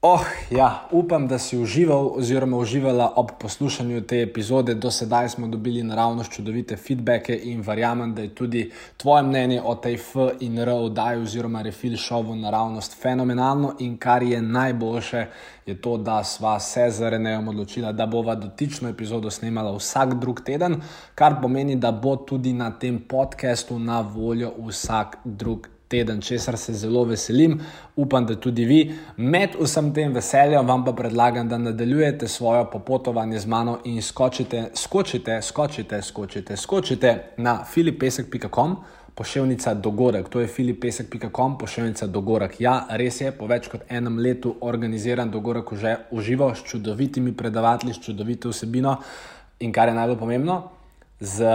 Oh, 0.01 0.21
ja, 0.51 0.87
upam, 0.91 1.27
da 1.27 1.39
si 1.39 1.57
užival 1.57 2.11
oziroma 2.15 2.57
uživala 2.57 3.13
ob 3.15 3.31
poslušanju 3.39 4.01
te 4.01 4.21
epizode. 4.21 4.75
Do 4.75 4.91
sedaj 4.91 5.29
smo 5.29 5.47
dobili 5.47 5.83
naravno 5.83 6.23
čudovite 6.23 6.77
feedbacke 6.77 7.39
in 7.43 7.61
verjamem, 7.61 8.15
da 8.15 8.21
je 8.21 8.35
tudi 8.35 8.71
tvoje 8.97 9.23
mnenje 9.23 9.61
o 9.65 9.75
tej 9.75 9.93
F 9.93 10.15
in 10.39 10.59
R 10.59 10.69
oddaji 10.69 11.21
oziroma 11.21 11.61
refil 11.61 11.97
šovu 11.97 12.35
naravnost 12.35 13.01
fenomenalno. 13.01 13.73
In 13.79 13.97
kar 13.97 14.23
je 14.23 14.41
najboljše, 14.41 15.25
je 15.65 15.81
to, 15.81 15.97
da 15.97 16.23
sva 16.23 16.59
se 16.59 16.89
z 16.89 17.09
Renejem 17.09 17.47
odločila, 17.47 17.91
da 17.91 18.05
bova 18.05 18.35
dotično 18.35 18.89
epizodo 18.89 19.31
snemala 19.31 19.75
vsak 19.77 20.13
drug 20.13 20.41
teden, 20.45 20.81
kar 21.15 21.41
pomeni, 21.41 21.75
da 21.75 21.91
bo 21.91 22.15
tudi 22.15 22.53
na 22.53 22.71
tem 22.71 22.99
podkastu 22.99 23.79
na 23.79 24.01
voljo 24.01 24.53
vsak 24.67 25.17
drug 25.25 25.61
teden 25.61 25.76
teden, 25.87 26.21
česar 26.21 26.57
se 26.57 26.73
zelo 26.73 27.03
veselim. 27.03 27.59
Upam, 27.95 28.25
da 28.25 28.35
tudi 28.35 28.65
vi. 28.65 28.81
Med 29.17 29.55
vsem 29.59 29.93
tem 29.93 30.13
veseljem 30.13 30.67
vam 30.67 30.85
pa 30.85 30.93
predlagam, 30.93 31.49
da 31.49 31.57
nadaljujete 31.57 32.27
svoje 32.27 32.65
popotovanje 32.71 33.39
z 33.39 33.45
mano 33.45 33.79
in 33.85 34.01
skočite, 34.01 34.69
skočite, 34.73 35.41
skočite, 35.41 36.01
skočite, 36.01 36.57
skočite 36.57 37.17
na 37.37 37.63
filipesek.com. 37.63 38.75
Pošiljka 39.17 39.73
dogodek, 39.73 40.27
to 40.29 40.39
je 40.39 40.47
filipesek.com, 40.47 41.57
pošiljka 41.57 42.07
dogodek. 42.07 42.59
Ja, 42.61 42.83
res 42.89 43.17
je, 43.21 43.31
po 43.33 43.47
več 43.49 43.65
kot 43.71 43.87
enem 43.89 44.19
letu 44.21 44.51
organiziran 44.61 45.31
dogodek 45.33 45.73
že 45.73 45.95
uživo 46.11 46.51
s 46.55 46.61
čudovitimi 46.63 47.33
predavatelji, 47.33 47.93
s 47.93 48.03
čudovito 48.05 48.53
vsebino 48.53 48.99
in 49.59 49.73
kar 49.73 49.89
je 49.89 49.95
najbolj 49.97 50.19
pomembno, 50.19 50.59
z 51.19 51.49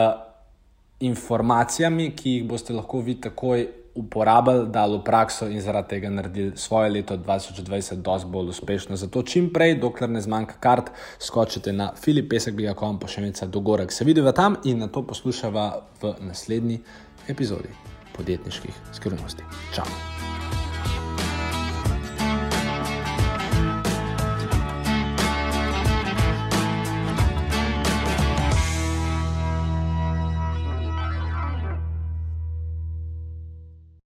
informacijami, 1.00 2.10
ki 2.16 2.30
jih 2.30 2.48
boste 2.50 2.74
lahko 2.74 3.00
vi 3.00 3.14
takoj 3.20 3.66
uporabili, 3.94 4.66
dali 4.72 4.98
v 4.98 5.04
prakso 5.04 5.46
in 5.48 5.60
zaradi 5.60 5.88
tega 5.88 6.10
naredili 6.10 6.56
svoje 6.56 6.90
leto 6.90 7.16
2020 7.16 8.02
dosti 8.02 8.28
bolj 8.30 8.48
uspešno. 8.48 8.96
Zato 8.96 9.22
čim 9.22 9.50
prej, 9.52 9.76
dokler 9.80 10.10
ne 10.10 10.20
zmanjka 10.20 10.54
kart, 10.60 10.90
skočite 11.18 11.72
na 11.72 11.92
filipesek.com, 11.96 12.98
pošiljka 12.98 13.46
dogorek. 13.46 13.92
Se 13.92 14.04
vidiva 14.04 14.32
tam 14.32 14.56
in 14.64 14.78
na 14.78 14.88
to 14.88 15.02
poslušava 15.06 15.68
v 16.02 16.14
naslednji 16.20 16.80
epizodi 17.28 17.68
podjetniških 18.16 18.74
skrivnosti. 18.92 19.42
Čau! 19.74 19.86